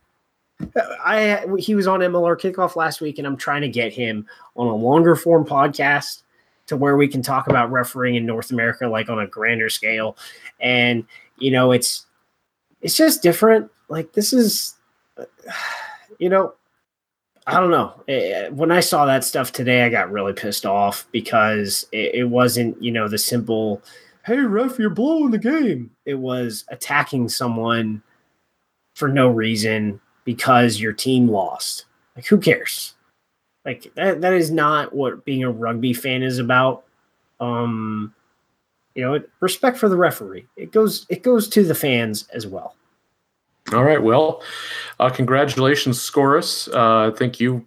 I 1.03 1.45
he 1.59 1.75
was 1.75 1.87
on 1.87 1.99
MLR 1.99 2.39
kickoff 2.39 2.75
last 2.75 3.01
week, 3.01 3.17
and 3.17 3.27
I'm 3.27 3.37
trying 3.37 3.61
to 3.61 3.69
get 3.69 3.93
him 3.93 4.25
on 4.55 4.67
a 4.67 4.75
longer 4.75 5.15
form 5.15 5.45
podcast 5.45 6.23
to 6.67 6.77
where 6.77 6.95
we 6.95 7.07
can 7.07 7.21
talk 7.21 7.47
about 7.47 7.71
refereeing 7.71 8.15
in 8.15 8.25
North 8.25 8.51
America, 8.51 8.87
like 8.87 9.09
on 9.09 9.19
a 9.19 9.27
grander 9.27 9.69
scale. 9.69 10.17
And 10.59 11.05
you 11.37 11.51
know, 11.51 11.71
it's 11.71 12.05
it's 12.81 12.95
just 12.95 13.21
different. 13.21 13.69
Like 13.89 14.13
this 14.13 14.31
is, 14.33 14.75
you 16.19 16.29
know, 16.29 16.53
I 17.45 17.59
don't 17.59 17.71
know. 17.71 18.01
Eh, 18.07 18.13
eh, 18.13 18.49
when 18.49 18.71
I 18.71 18.79
saw 18.79 19.05
that 19.05 19.23
stuff 19.23 19.51
today, 19.51 19.83
I 19.83 19.89
got 19.89 20.11
really 20.11 20.33
pissed 20.33 20.65
off 20.65 21.07
because 21.11 21.87
it, 21.91 22.15
it 22.15 22.29
wasn't, 22.29 22.81
you 22.81 22.91
know, 22.91 23.07
the 23.07 23.17
simple 23.17 23.81
hey 24.25 24.37
ref 24.37 24.77
you're 24.77 24.89
blowing 24.89 25.31
the 25.31 25.37
game. 25.37 25.91
It 26.05 26.15
was 26.15 26.65
attacking 26.69 27.29
someone 27.29 28.01
for 28.93 29.07
no 29.07 29.27
reason 29.27 29.99
because 30.25 30.79
your 30.79 30.93
team 30.93 31.27
lost. 31.27 31.85
Like 32.15 32.25
who 32.25 32.37
cares? 32.37 32.95
Like 33.65 33.91
that, 33.95 34.21
that 34.21 34.33
is 34.33 34.51
not 34.51 34.93
what 34.93 35.25
being 35.25 35.43
a 35.43 35.51
rugby 35.51 35.93
fan 35.93 36.23
is 36.23 36.39
about. 36.39 36.83
Um 37.39 38.13
you 38.95 39.03
know 39.03 39.23
respect 39.39 39.77
for 39.77 39.89
the 39.89 39.97
referee. 39.97 40.47
It 40.55 40.71
goes 40.71 41.05
it 41.09 41.23
goes 41.23 41.47
to 41.49 41.63
the 41.63 41.75
fans 41.75 42.27
as 42.33 42.45
well. 42.45 42.75
All 43.73 43.83
right 43.83 44.01
well 44.01 44.43
uh, 44.99 45.09
congratulations 45.09 46.01
scorus. 46.01 46.67
Uh, 46.67 47.11
i 47.11 47.17
think 47.17 47.39
you 47.39 47.65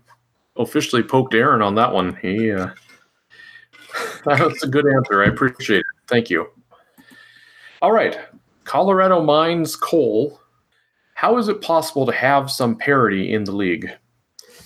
officially 0.57 1.03
poked 1.03 1.35
aaron 1.35 1.63
on 1.63 1.75
that 1.75 1.93
one. 1.93 2.17
He 2.17 2.53
uh, 2.53 2.69
that's 4.25 4.63
a 4.63 4.69
good 4.69 4.87
answer. 4.87 5.23
I 5.23 5.27
appreciate 5.27 5.81
it 5.81 5.94
Thank 6.09 6.31
you. 6.31 6.49
All 7.83 7.93
right. 7.93 8.19
Colorado 8.65 9.23
Mines 9.23 9.77
coal. 9.77 10.41
How 11.15 11.39
is 11.39 11.49
it 11.49 11.61
possible 11.61 12.07
to 12.07 12.13
have 12.13 12.51
some 12.51 12.77
parity 12.77 13.33
in 13.33 13.45
the 13.45 13.53
league? 13.53 13.91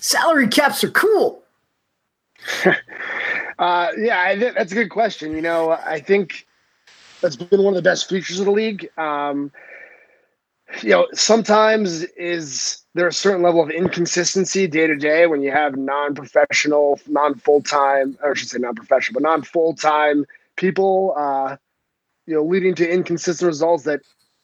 Salary 0.00 0.48
caps 0.48 0.82
are 0.84 0.90
cool. 0.90 1.42
uh, 3.58 3.88
yeah, 3.98 4.20
I 4.20 4.36
that's 4.36 4.72
a 4.72 4.74
good 4.74 4.90
question. 4.90 5.34
You 5.34 5.42
know, 5.42 5.70
I 5.70 6.00
think 6.00 6.46
that's 7.20 7.36
been 7.36 7.62
one 7.62 7.74
of 7.74 7.76
the 7.76 7.88
best 7.88 8.08
features 8.08 8.38
of 8.38 8.46
the 8.46 8.52
league. 8.52 8.88
Um, 8.96 9.50
you 10.82 10.90
know, 10.90 11.08
sometimes 11.12 12.02
is 12.02 12.82
there 12.94 13.08
a 13.08 13.12
certain 13.12 13.42
level 13.42 13.62
of 13.62 13.70
inconsistency 13.70 14.66
day 14.66 14.86
to 14.86 14.96
day 14.96 15.26
when 15.26 15.42
you 15.42 15.50
have 15.50 15.76
non-professional, 15.76 17.00
non-full 17.08 17.62
time, 17.62 18.18
or 18.22 18.32
I 18.32 18.34
should 18.34 18.48
say 18.48 18.58
non-professional, 18.58 19.20
but 19.20 19.28
non-full 19.28 19.74
time 19.74 20.26
people, 20.58 21.14
uh, 21.16 21.56
you 22.26 22.34
know, 22.34 22.44
leading 22.44 22.74
to 22.74 22.86
inconsistent 22.86 23.46
results 23.46 23.84
that 23.84 24.00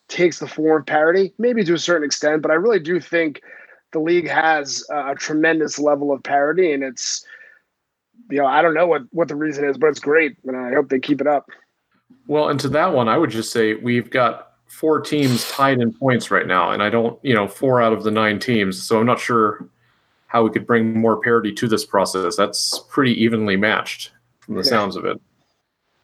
takes 0.08 0.38
the 0.38 0.46
form 0.46 0.80
of 0.80 0.86
parity, 0.86 1.34
maybe 1.38 1.62
to 1.64 1.74
a 1.74 1.78
certain 1.78 2.04
extent. 2.04 2.40
But 2.40 2.50
I 2.50 2.54
really 2.54 2.80
do 2.80 2.98
think 2.98 3.42
the 3.92 3.98
league 3.98 4.28
has 4.28 4.82
a 4.90 5.14
tremendous 5.14 5.78
level 5.78 6.10
of 6.12 6.22
parity, 6.22 6.72
and 6.72 6.82
it's 6.82 7.26
you 8.30 8.38
know 8.38 8.46
I 8.46 8.62
don't 8.62 8.74
know 8.74 8.86
what 8.86 9.02
what 9.10 9.28
the 9.28 9.36
reason 9.36 9.66
is, 9.66 9.76
but 9.76 9.88
it's 9.88 10.00
great, 10.00 10.36
and 10.44 10.56
I 10.56 10.72
hope 10.72 10.88
they 10.88 10.98
keep 10.98 11.20
it 11.20 11.26
up. 11.26 11.46
Well, 12.26 12.48
and 12.48 12.58
to 12.60 12.68
that 12.70 12.94
one, 12.94 13.08
I 13.08 13.18
would 13.18 13.30
just 13.30 13.52
say 13.52 13.74
we've 13.74 14.10
got 14.10 14.52
four 14.66 15.00
teams 15.00 15.50
tied 15.50 15.80
in 15.80 15.92
points 15.92 16.30
right 16.30 16.46
now, 16.46 16.70
and 16.70 16.82
I 16.82 16.88
don't, 16.88 17.18
you 17.22 17.34
know, 17.34 17.46
four 17.46 17.82
out 17.82 17.92
of 17.92 18.02
the 18.02 18.10
nine 18.10 18.38
teams. 18.38 18.82
So 18.82 18.98
I'm 18.98 19.06
not 19.06 19.20
sure 19.20 19.68
how 20.26 20.42
we 20.42 20.50
could 20.50 20.66
bring 20.66 20.98
more 20.98 21.20
parity 21.20 21.52
to 21.52 21.68
this 21.68 21.84
process. 21.84 22.34
That's 22.34 22.80
pretty 22.88 23.12
evenly 23.22 23.56
matched 23.56 24.12
from 24.40 24.54
the 24.54 24.62
yeah. 24.62 24.70
sounds 24.70 24.96
of 24.96 25.04
it. 25.04 25.20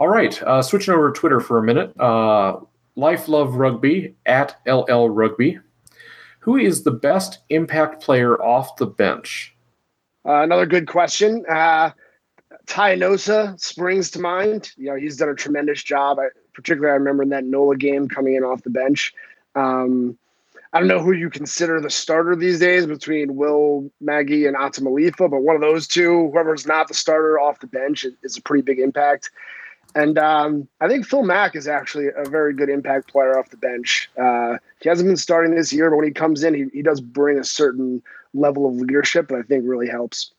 All 0.00 0.08
right, 0.08 0.42
uh, 0.44 0.62
switching 0.62 0.94
over 0.94 1.12
to 1.12 1.20
Twitter 1.20 1.40
for 1.40 1.58
a 1.58 1.62
minute. 1.62 1.92
Uh, 2.00 2.60
Life 2.96 3.28
Love 3.28 3.56
Rugby 3.56 4.14
at 4.24 4.56
LL 4.66 5.08
Rugby. 5.08 5.58
Who 6.38 6.56
is 6.56 6.84
the 6.84 6.90
best 6.90 7.40
impact 7.50 8.02
player 8.02 8.42
off 8.42 8.76
the 8.76 8.86
bench? 8.86 9.54
Uh, 10.24 10.40
another 10.42 10.64
good 10.64 10.86
question. 10.86 11.44
Uh, 11.46 11.90
Ty 12.66 12.96
Nosa 12.96 13.60
springs 13.60 14.10
to 14.12 14.20
mind. 14.20 14.72
You 14.78 14.86
know, 14.86 14.96
he's 14.96 15.18
done 15.18 15.28
a 15.28 15.34
tremendous 15.34 15.82
job. 15.82 16.18
I, 16.18 16.28
particularly, 16.54 16.92
I 16.92 16.96
remember 16.96 17.22
in 17.22 17.28
that 17.28 17.44
NOLA 17.44 17.76
game 17.76 18.08
coming 18.08 18.36
in 18.36 18.42
off 18.42 18.62
the 18.62 18.70
bench. 18.70 19.12
Um, 19.54 20.16
I 20.72 20.78
don't 20.78 20.88
know 20.88 21.02
who 21.02 21.12
you 21.12 21.28
consider 21.28 21.78
the 21.78 21.90
starter 21.90 22.34
these 22.34 22.58
days 22.58 22.86
between 22.86 23.36
Will 23.36 23.90
Maggie 24.00 24.46
and 24.46 24.56
Ata 24.56 24.80
Malifa, 24.80 25.30
but 25.30 25.42
one 25.42 25.56
of 25.56 25.60
those 25.60 25.86
two, 25.86 26.30
whoever's 26.30 26.66
not 26.66 26.88
the 26.88 26.94
starter 26.94 27.38
off 27.38 27.60
the 27.60 27.66
bench, 27.66 28.06
is 28.22 28.38
a 28.38 28.42
pretty 28.42 28.62
big 28.62 28.78
impact. 28.78 29.30
And 29.94 30.18
um, 30.18 30.68
I 30.80 30.88
think 30.88 31.06
Phil 31.06 31.22
Mack 31.22 31.56
is 31.56 31.66
actually 31.66 32.08
a 32.16 32.28
very 32.28 32.54
good 32.54 32.68
impact 32.68 33.10
player 33.10 33.38
off 33.38 33.50
the 33.50 33.56
bench. 33.56 34.10
Uh, 34.20 34.56
he 34.80 34.88
hasn't 34.88 35.08
been 35.08 35.16
starting 35.16 35.54
this 35.54 35.72
year, 35.72 35.90
but 35.90 35.96
when 35.96 36.06
he 36.06 36.12
comes 36.12 36.44
in, 36.44 36.54
he, 36.54 36.66
he 36.72 36.82
does 36.82 37.00
bring 37.00 37.38
a 37.38 37.44
certain 37.44 38.02
level 38.32 38.68
of 38.68 38.74
leadership 38.74 39.28
that 39.28 39.36
I 39.36 39.42
think 39.42 39.64
really 39.66 39.88
helps. 39.88 40.32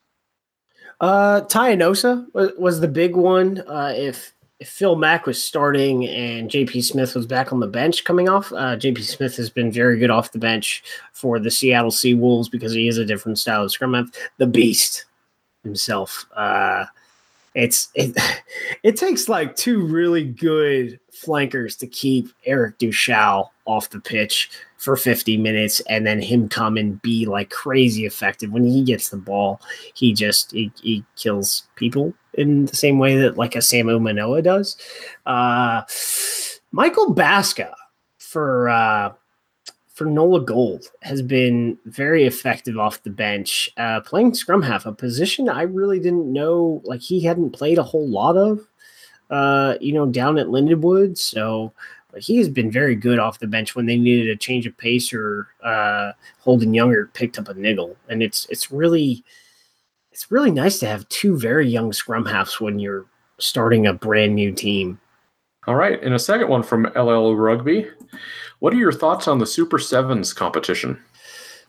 Uh, 1.02 1.42
Tyanosa 1.42 2.28
was, 2.60 2.80
the 2.80 2.88
big 2.88 3.16
one. 3.16 3.64
Uh, 3.68 3.94
if 3.96 4.34
if 4.60 4.70
Phil 4.70 4.96
Mack 4.96 5.26
was 5.26 5.44
starting 5.44 6.08
and 6.08 6.48
JP 6.48 6.84
Smith 6.84 7.16
was 7.16 7.26
back 7.26 7.52
on 7.52 7.60
the 7.60 7.68
bench 7.68 8.04
coming 8.04 8.30
off, 8.30 8.54
uh, 8.54 8.78
JP 8.78 9.00
Smith 9.00 9.36
has 9.38 9.50
been 9.50 9.72
very 9.72 9.98
good 9.98 10.12
off 10.12 10.32
the 10.32 10.38
bench 10.38 10.84
for 11.14 11.40
the 11.40 11.50
Seattle 11.50 11.90
Sea 11.90 12.14
Wolves 12.14 12.48
because 12.48 12.72
he 12.72 12.88
is 12.88 13.00
a 13.00 13.06
different 13.06 13.40
style 13.40 13.64
of 13.64 13.72
scrum. 13.72 14.12
The 14.38 14.46
beast 14.46 15.06
himself. 15.64 16.28
Uh, 16.36 16.86
it's 17.56 17.90
it, 17.96 18.16
it 18.84 18.98
takes 18.98 19.30
like 19.30 19.56
two 19.56 19.86
really 19.86 20.24
good 20.24 21.00
flankers 21.12 21.76
to 21.78 21.88
keep 21.88 22.30
Eric 22.46 22.80
Duechle 22.80 23.50
off 23.66 23.90
the 23.90 24.00
pitch 24.00 24.50
for 24.78 24.96
50 24.96 25.38
minutes 25.38 25.80
and 25.82 26.08
then 26.08 26.20
him 26.20 26.50
come 26.50 26.78
and 26.78 27.00
be 27.02 27.26
like 27.26 27.50
crazy 27.52 28.06
effective. 28.06 28.52
When 28.52 28.66
he 28.66 28.84
gets 28.84 29.10
the 29.10 29.18
ball 29.18 29.62
he 29.94 30.14
just 30.14 30.52
he, 30.52 30.72
he 30.82 31.04
kills 31.16 31.64
people 31.76 32.14
in 32.36 32.66
the 32.66 32.76
same 32.76 32.98
way 32.98 33.16
that 33.18 33.38
like 33.38 33.56
a 33.56 33.60
Samu 33.60 34.02
Manoa 34.02 34.42
does. 34.42 34.78
Uh 35.26 35.82
Michael 36.72 37.14
Baska 37.14 37.74
for 38.18 38.70
uh 38.70 39.14
for 39.94 40.06
Nola 40.06 40.42
Gold 40.42 40.86
has 41.02 41.22
been 41.22 41.78
very 41.86 42.26
effective 42.26 42.78
off 42.78 43.04
the 43.04 43.10
bench, 43.10 43.70
uh, 43.78 44.00
playing 44.02 44.34
scrum 44.34 44.62
half, 44.62 44.86
a 44.86 44.94
position 44.94 45.50
I 45.50 45.64
really 45.64 46.00
didn't 46.00 46.32
know 46.32 46.82
like 46.86 47.02
he 47.02 47.22
hadn't 47.22 47.52
played 47.52 47.78
a 47.78 47.84
whole 47.84 48.08
lot 48.08 48.38
of, 48.38 48.68
uh, 49.30 49.76
you 49.82 49.94
know, 49.94 50.06
down 50.06 50.38
at 50.38 50.48
Lindenwood. 50.48 51.18
So 51.18 51.74
he 52.18 52.38
has 52.38 52.50
been 52.50 52.72
very 52.72 52.96
good 52.96 53.20
off 53.20 53.40
the 53.40 53.48
bench 53.48 53.76
when 53.76 53.86
they 53.86 53.98
needed 53.98 54.30
a 54.30 54.36
change 54.36 54.66
of 54.66 54.78
pace 54.78 55.14
or 55.14 55.48
uh, 55.64 56.12
Holden 56.40 56.74
Younger 56.74 57.10
picked 57.14 57.38
up 57.40 57.48
a 57.48 57.54
niggle, 57.54 57.96
and 58.10 58.22
it's 58.22 58.46
it's 58.50 58.72
really 58.72 59.24
it's 60.12 60.32
really 60.32 60.52
nice 60.52 60.80
to 60.80 60.88
have 60.88 61.08
two 61.10 61.38
very 61.38 61.68
young 61.68 61.94
scrum 61.94 62.26
halves 62.26 62.60
when 62.60 62.80
you're 62.80 63.06
starting 63.38 63.88
a 63.88 63.94
brand 63.94 64.36
new 64.36 64.52
team. 64.52 65.00
All 65.68 65.76
right, 65.76 66.02
and 66.02 66.14
a 66.14 66.20
second 66.20 66.50
one 66.50 66.64
from 66.64 66.92
LL 66.96 67.34
Rugby. 67.34 67.88
What 68.62 68.76
are 68.76 68.78
your 68.78 68.92
thoughts 68.92 69.28
on 69.28 69.40
the 69.40 69.48
Super 69.48 69.80
Sevens 69.80 70.34
competition? 70.34 71.02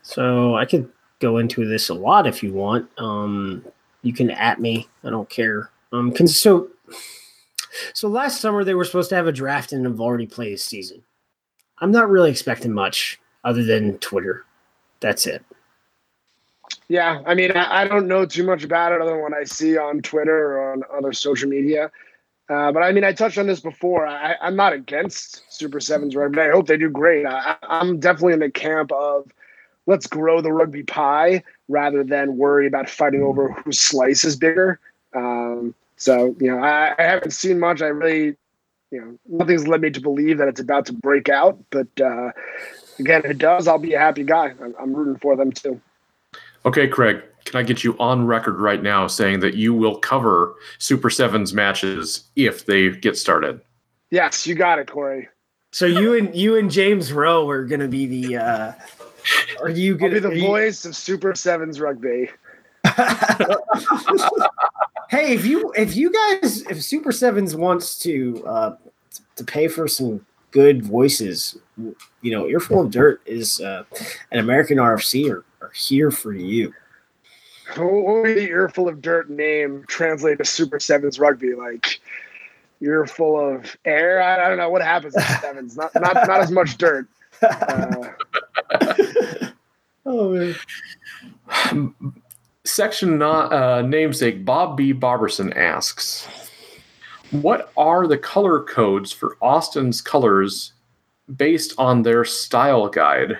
So 0.03 0.57
I 0.57 0.67
could 0.67 0.91
go 1.21 1.39
into 1.39 1.67
this 1.67 1.89
a 1.89 1.95
lot 1.95 2.27
if 2.27 2.43
you 2.43 2.53
want. 2.53 2.87
Um, 2.99 3.65
you 4.03 4.13
can 4.13 4.31
at 4.31 4.61
me. 4.61 4.87
I 5.03 5.09
don't 5.09 5.29
care. 5.31 5.71
Um, 5.91 6.13
can, 6.13 6.29
so 6.29 6.69
so 7.95 8.09
last 8.09 8.43
summer 8.43 8.63
they 8.63 8.75
were 8.75 8.85
supposed 8.85 9.09
to 9.09 9.15
have 9.15 9.27
a 9.27 9.33
draft 9.33 9.73
and 9.73 9.87
have 9.87 10.03
already 10.03 10.27
played 10.27 10.53
a 10.53 10.59
season. 10.59 11.03
I'm 11.79 11.93
not 11.93 12.11
really 12.11 12.31
expecting 12.31 12.75
much 12.75 13.19
other 13.43 13.65
than 13.65 13.97
Twitter. 13.99 14.45
That's 15.01 15.27
it. 15.27 15.43
Yeah, 16.89 17.23
I 17.25 17.35
mean, 17.35 17.53
I, 17.53 17.85
I 17.85 17.89
don't 17.89 18.07
know 18.07 18.27
too 18.27 18.45
much 18.45 18.65
about 18.65 18.93
it 18.93 19.01
other 19.01 19.13
than 19.13 19.23
what 19.23 19.33
I 19.33 19.45
see 19.45 19.79
on 19.79 20.03
Twitter 20.03 20.59
or 20.59 20.73
on 20.73 20.83
other 20.95 21.15
social 21.15 21.49
media. 21.49 21.91
Uh, 22.53 22.71
but 22.71 22.83
I 22.83 22.93
mean, 22.93 23.03
I 23.03 23.13
touched 23.13 23.39
on 23.39 23.47
this 23.47 23.61
before. 23.61 24.07
I, 24.07 24.37
am 24.43 24.57
not 24.57 24.75
against 24.75 25.43
Super 25.51 25.81
Sevens 25.81 26.15
rugby. 26.15 26.41
I 26.41 26.51
hope 26.51 26.67
they 26.67 26.77
do 26.77 26.91
great. 26.91 27.25
I, 27.25 27.57
am 27.63 27.99
definitely 27.99 28.35
in 28.35 28.41
the 28.41 28.51
camp 28.51 28.93
of 28.93 29.33
let's 29.87 30.07
grow 30.07 30.43
the 30.43 30.53
rugby 30.53 30.83
pie 30.83 31.43
rather 31.69 32.05
than 32.05 32.37
worry 32.37 32.67
about 32.67 32.91
fighting 32.91 33.23
over 33.23 33.53
whose 33.53 33.81
slice 33.81 34.25
is 34.25 34.37
bigger. 34.37 34.79
Um, 35.15 35.75
so 35.97 36.37
you 36.39 36.51
know, 36.51 36.59
I, 36.63 36.95
I, 36.99 37.03
haven't 37.03 37.31
seen 37.31 37.59
much. 37.59 37.81
I 37.81 37.87
really, 37.87 38.37
you 38.91 39.01
know, 39.01 39.19
nothing's 39.27 39.67
led 39.67 39.81
me 39.81 39.91
to 39.91 40.01
believe 40.01 40.37
that 40.37 40.49
it's 40.49 40.61
about 40.61 40.85
to 40.87 40.93
break 40.93 41.31
out. 41.31 41.59
But 41.71 41.89
uh, 42.03 42.33
again, 42.99 43.23
if 43.25 43.31
it 43.31 43.39
does, 43.39 43.67
I'll 43.67 43.79
be 43.79 43.95
a 43.95 43.99
happy 43.99 44.25
guy. 44.25 44.53
I'm, 44.63 44.75
I'm 44.79 44.95
rooting 44.95 45.17
for 45.17 45.37
them 45.37 45.53
too. 45.53 45.81
Okay, 46.67 46.87
Craig 46.87 47.23
can 47.45 47.59
I 47.59 47.63
get 47.63 47.85
you 47.85 47.97
on 47.99 48.27
record 48.27 48.59
right 48.59 48.83
now 48.83 49.07
saying 49.07 49.41
that 49.41 49.55
you 49.55 49.75
will 49.75 49.97
cover 49.97 50.55
Super 50.79 51.11
Sevens 51.11 51.53
matches 51.53 52.25
if 52.37 52.67
they 52.67 52.91
get 52.91 53.17
started? 53.17 53.61
Yes, 54.11 54.47
you 54.47 54.55
got 54.55 54.79
it, 54.79 54.91
Corey. 54.91 55.29
So 55.73 55.87
you 55.87 56.15
and 56.15 56.35
you 56.35 56.57
and 56.57 56.71
James 56.71 57.13
Rowe 57.13 57.49
are 57.49 57.65
going 57.65 57.81
to 57.81 57.89
be 57.89 58.07
the. 58.07 58.37
Uh, 58.37 58.73
are 59.61 59.71
you 59.71 59.97
going 59.97 60.13
to 60.13 60.21
be 60.21 60.29
the 60.29 60.41
voice 60.47 60.85
you... 60.85 60.91
of 60.91 60.97
Super 60.97 61.35
Sevens 61.35 61.81
rugby? 61.81 62.29
hey, 65.09 65.33
if 65.35 65.47
you 65.47 65.73
if 65.77 65.97
you 65.97 66.13
guys 66.13 66.63
if 66.63 66.83
Super 66.83 67.11
Sevens 67.11 67.57
wants 67.57 67.99
to 68.01 68.45
uh, 68.47 68.77
to 69.37 69.45
pay 69.45 69.67
for 69.67 69.89
some 69.89 70.27
good 70.51 70.85
voices, 70.85 71.57
you 72.21 72.31
know, 72.31 72.47
Earful 72.47 72.83
of 72.83 72.91
Dirt 72.91 73.23
is 73.25 73.61
uh, 73.63 73.85
an 74.31 74.41
American 74.41 74.77
RFC 74.77 75.31
are, 75.31 75.45
are 75.63 75.73
here 75.75 76.11
for 76.11 76.35
you 76.35 76.75
what 77.77 78.23
would 78.23 78.37
the 78.37 78.49
earful 78.49 78.89
of 78.89 79.01
dirt 79.01 79.31
name 79.31 79.85
translate 79.87 80.39
to 80.39 80.45
Super 80.45 80.81
Sevens 80.81 81.19
rugby? 81.19 81.55
Like 81.55 82.01
you're 82.81 83.07
full 83.07 83.39
of 83.39 83.77
air. 83.85 84.21
I, 84.21 84.45
I 84.45 84.49
don't 84.49 84.59
know 84.59 84.71
what 84.71 84.83
happens 84.83 85.15
in 85.15 85.23
sevens. 85.41 85.77
Not 85.77 85.95
not 85.95 86.15
not 86.15 86.41
as 86.41 86.51
much 86.51 86.77
dirt. 86.77 87.07
Uh, 87.41 88.09
oh 90.07 90.31
man. 90.31 90.55
Section 92.65 93.19
not, 93.19 93.53
uh, 93.53 93.83
namesake 93.83 94.45
Bob 94.45 94.77
B. 94.77 94.93
Barberson 94.95 95.57
asks, 95.57 96.29
"What 97.31 97.73
are 97.77 98.07
the 98.07 98.19
color 98.19 98.61
codes 98.63 99.11
for 99.11 99.37
Austin's 99.43 100.01
colors 100.01 100.73
based 101.35 101.75
on 101.79 102.03
their 102.03 102.25
style 102.25 102.89
guide?" 102.89 103.39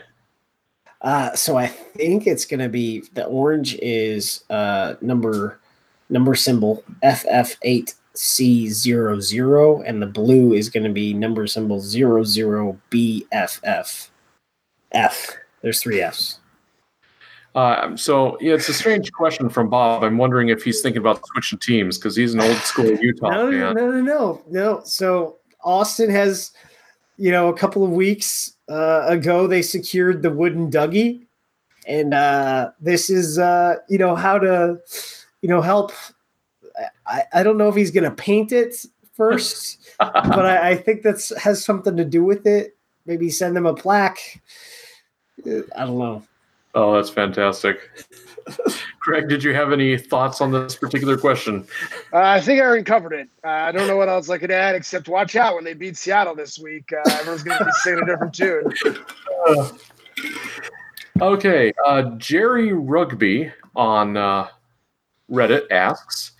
Uh, 1.03 1.35
so 1.35 1.59
I 1.59 1.67
think 1.67 2.27
it's 2.29 2.45
going 2.45 2.61
to 2.61 2.69
be 2.69 3.03
the 3.15 3.25
orange 3.27 3.75
is 3.83 4.45
uh, 4.51 4.95
number 5.01 5.59
number 6.09 6.37
symbol 6.37 6.85
FF8C00, 7.03 9.83
and 9.85 10.01
the 10.01 10.07
blue 10.07 10.53
is 10.53 10.69
going 10.69 10.85
to 10.85 10.91
be 10.91 11.13
number 11.13 11.49
symbol 11.49 11.81
00BFF. 11.81 14.11
F. 14.93 15.37
There's 15.63 15.83
three 15.83 16.01
Fs. 16.03 16.39
Uh, 17.55 17.97
so 17.97 18.37
yeah, 18.41 18.55
it's 18.55 18.69
a 18.69 18.75
strange 18.75 19.13
question 19.13 19.49
from 19.49 19.69
Bob. 19.69 20.05
I'm 20.05 20.19
wondering 20.19 20.49
if 20.49 20.63
he's 20.63 20.81
thinking 20.81 21.01
about 21.01 21.25
switching 21.27 21.59
teams 21.59 21.99
because 21.99 22.17
he's 22.17 22.35
an 22.35 22.41
old 22.41 22.57
school 22.59 22.87
Utah 23.01 23.31
no, 23.31 23.51
fan. 23.51 23.61
No, 23.61 23.73
no, 23.73 24.01
no, 24.01 24.43
no. 24.49 24.81
So 24.85 25.39
Austin 25.63 26.11
has, 26.11 26.53
you 27.17 27.31
know, 27.31 27.49
a 27.49 27.57
couple 27.57 27.85
of 27.85 27.91
weeks 27.91 28.57
uh, 28.73 29.05
ago 29.07 29.47
they 29.47 29.61
secured 29.61 30.23
the 30.23 30.31
wooden 30.31 30.71
Dougie, 30.71 31.27
and 31.87 32.15
uh, 32.15 32.71
this 32.81 33.11
is 33.11 33.39
uh, 33.39 33.77
you 33.89 33.99
know 33.99 34.17
how 34.17 34.39
to 34.39 34.81
you 35.43 35.49
know 35.49 35.61
help. 35.61 35.93
I, 37.07 37.25
I 37.35 37.43
don't 37.43 37.59
know 37.59 37.69
if 37.69 37.75
he's 37.75 37.91
going 37.91 38.05
to 38.05 38.11
paint 38.11 38.51
it 38.51 38.75
first, 39.13 39.79
but 39.99 40.47
I, 40.47 40.71
I 40.71 40.77
think 40.77 41.03
that's 41.03 41.37
has 41.39 41.63
something 41.63 41.97
to 41.99 42.05
do 42.05 42.25
with 42.25 42.47
it. 42.47 42.75
Maybe 43.05 43.29
send 43.29 43.55
them 43.55 43.67
a 43.67 43.75
plaque. 43.75 44.41
I 45.45 45.85
don't 45.85 45.99
know. 45.99 46.23
Oh, 46.75 46.95
that's 46.95 47.11
fantastic. 47.11 47.91
Craig, 49.03 49.29
did 49.29 49.43
you 49.43 49.53
have 49.53 49.73
any 49.73 49.99
thoughts 49.99 50.41
on 50.41 50.53
this 50.53 50.77
particular 50.77 51.19
question? 51.19 51.67
Uh, 52.13 52.21
I 52.21 52.41
think 52.41 52.61
I 52.61 52.65
already 52.65 52.85
covered 52.85 53.13
it. 53.13 53.29
Uh, 53.45 53.49
I 53.49 53.73
don't 53.73 53.89
know 53.89 53.97
what 53.97 54.09
else 54.09 54.31
I 54.31 54.39
could 54.39 54.53
add 54.53 54.77
except 54.77 55.09
watch 55.09 55.35
out 55.35 55.57
when 55.57 55.65
they 55.65 55.75
beat 55.75 55.97
Seattle 55.97 56.37
this 56.37 56.59
week. 56.59 56.89
Uh, 56.93 57.11
everyone's 57.19 57.43
going 57.43 57.59
to 57.59 57.65
be 57.65 57.71
singing 57.83 58.03
a 58.03 58.07
different 58.07 58.33
tune. 58.33 58.73
Okay, 61.21 61.73
uh, 61.85 62.03
Jerry 62.17 62.73
Rugby 62.73 63.53
on 63.75 64.17
uh, 64.17 64.49
Reddit 65.31 65.71
asks, 65.71 66.33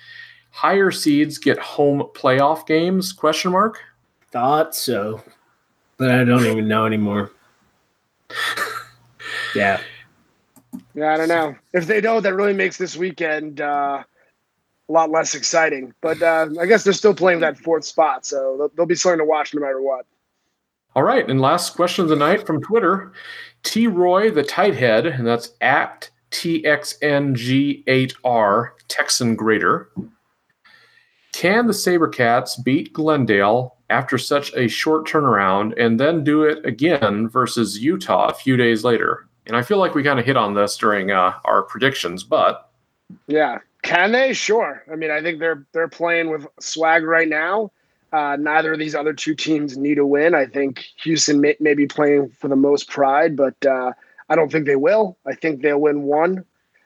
"Higher 0.51 0.91
seeds 0.91 1.39
get 1.39 1.59
home 1.59 2.05
playoff 2.15 2.67
games?" 2.67 3.13
Question 3.13 3.53
mark. 3.53 3.81
Thought 4.31 4.75
so, 4.75 5.23
but 5.99 6.11
I 6.11 6.25
don't 6.25 6.47
even 6.47 6.69
know 6.69 6.87
anymore. 6.87 7.33
yeah. 9.55 9.81
Yeah, 10.95 11.15
I 11.15 11.17
don't 11.17 11.29
know. 11.29 11.55
If 11.73 11.87
they 11.87 12.01
don't, 12.01 12.23
that 12.23 12.35
really 12.35 12.53
makes 12.53 12.77
this 12.77 12.97
weekend 12.97 13.61
uh, 13.61 14.05
a 14.89 14.93
lot 14.93 15.11
less 15.11 15.35
exciting. 15.35 15.95
But 16.01 16.23
uh, 16.23 16.49
I 16.61 16.67
guess 16.67 16.85
they're 16.85 16.93
still 16.93 17.15
playing 17.15 17.41
that 17.41 17.59
fourth 17.59 17.85
spot, 17.85 18.25
so 18.27 18.57
they'll, 18.59 18.71
they'll 18.77 18.87
be 18.87 18.95
something 18.95 19.19
to 19.19 19.25
watch 19.25 19.55
no 19.55 19.61
matter 19.61 19.81
what. 19.81 20.07
All 20.95 21.03
right, 21.03 21.29
and 21.29 21.41
last 21.41 21.75
question 21.75 22.03
of 22.03 22.11
the 22.11 22.17
night 22.17 22.47
from 22.47 22.63
Twitter, 22.63 23.13
T 23.63 23.87
Roy 23.87 24.31
the 24.31 24.43
tight 24.43 24.75
head, 24.75 25.07
and 25.07 25.27
that's 25.27 25.53
at 25.63 26.11
TXNG8R 26.33 28.69
Texan 28.89 29.35
Greater. 29.35 29.91
Can 31.33 31.67
the 31.67 31.73
Sabercats 31.73 32.63
beat 32.63 32.93
Glendale 32.93 33.79
after 33.89 34.19
such 34.19 34.53
a 34.55 34.69
short 34.69 35.07
turnaround 35.07 35.73
and 35.83 35.99
then 35.99 36.25
do 36.25 36.43
it 36.43 36.63
again 36.67 37.27
versus 37.29 37.79
Utah 37.79 38.29
a 38.29 38.35
few 38.35 38.59
days 38.59 38.85
later? 38.85 39.27
And 39.47 39.57
I 39.57 39.63
feel 39.63 39.79
like 39.79 39.95
we 39.95 40.03
kind 40.03 40.21
of 40.21 40.27
hit 40.27 40.37
on 40.37 40.55
this 40.55 40.77
during 40.77 41.11
uh, 41.11 41.35
our 41.45 41.63
predictions, 41.63 42.23
but 42.23 42.71
yeah, 43.27 43.59
can 43.83 44.13
they? 44.13 44.33
Sure. 44.33 44.85
I 44.91 44.97
mean, 44.97 45.11
I 45.11 45.21
think 45.21 45.41
they're 45.41 45.67
they're 45.73 45.89
playing 45.89 46.31
with 46.31 46.47
swag 46.61 47.05
right 47.05 47.29
now. 47.29 47.73
Uh, 48.13 48.37
neither 48.39 48.75
of 48.75 48.79
these 48.79 48.95
other 48.95 49.15
two 49.15 49.35
teams 49.35 49.79
need 49.79 49.99
a 49.99 50.07
win. 50.07 50.35
I 50.35 50.45
think 50.45 50.85
Houston 51.03 51.41
may, 51.41 51.57
may 51.61 51.73
be 51.73 51.87
playing 51.87 52.29
for 52.29 52.49
the 52.49 52.57
most 52.57 52.89
pride, 52.89 53.37
but 53.37 53.65
uh, 53.65 53.93
I 54.29 54.37
don't 54.37 54.53
think 54.53 54.67
they 54.67 54.77
will. 54.77 55.17
I 55.27 55.35
think 55.35 55.63
they'll 55.63 55.81
win 55.81 56.03
one. 56.03 56.45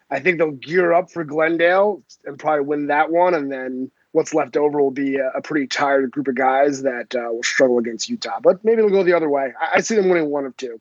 I 0.08 0.20
think 0.20 0.38
they'll 0.38 0.52
gear 0.52 0.92
up 0.92 1.10
for 1.10 1.24
Glendale 1.24 2.00
and 2.24 2.38
probably 2.38 2.64
win 2.64 2.86
that 2.86 3.10
one, 3.10 3.34
and 3.34 3.50
then 3.50 3.90
what's 4.12 4.34
left 4.34 4.56
over 4.56 4.80
will 4.80 4.92
be 4.92 5.16
a, 5.16 5.30
a 5.30 5.42
pretty 5.42 5.66
tired 5.66 6.12
group 6.12 6.28
of 6.28 6.36
guys 6.36 6.82
that 6.82 7.12
uh, 7.16 7.32
will 7.32 7.42
struggle 7.42 7.78
against 7.78 8.08
Utah. 8.08 8.38
But 8.40 8.64
maybe 8.64 8.80
they'll 8.82 8.90
go 8.90 9.02
the 9.02 9.12
other 9.12 9.28
way. 9.28 9.52
I, 9.60 9.78
I 9.78 9.80
see 9.80 9.96
them 9.96 10.08
winning 10.08 10.30
one 10.30 10.46
of 10.46 10.56
two. 10.56 10.80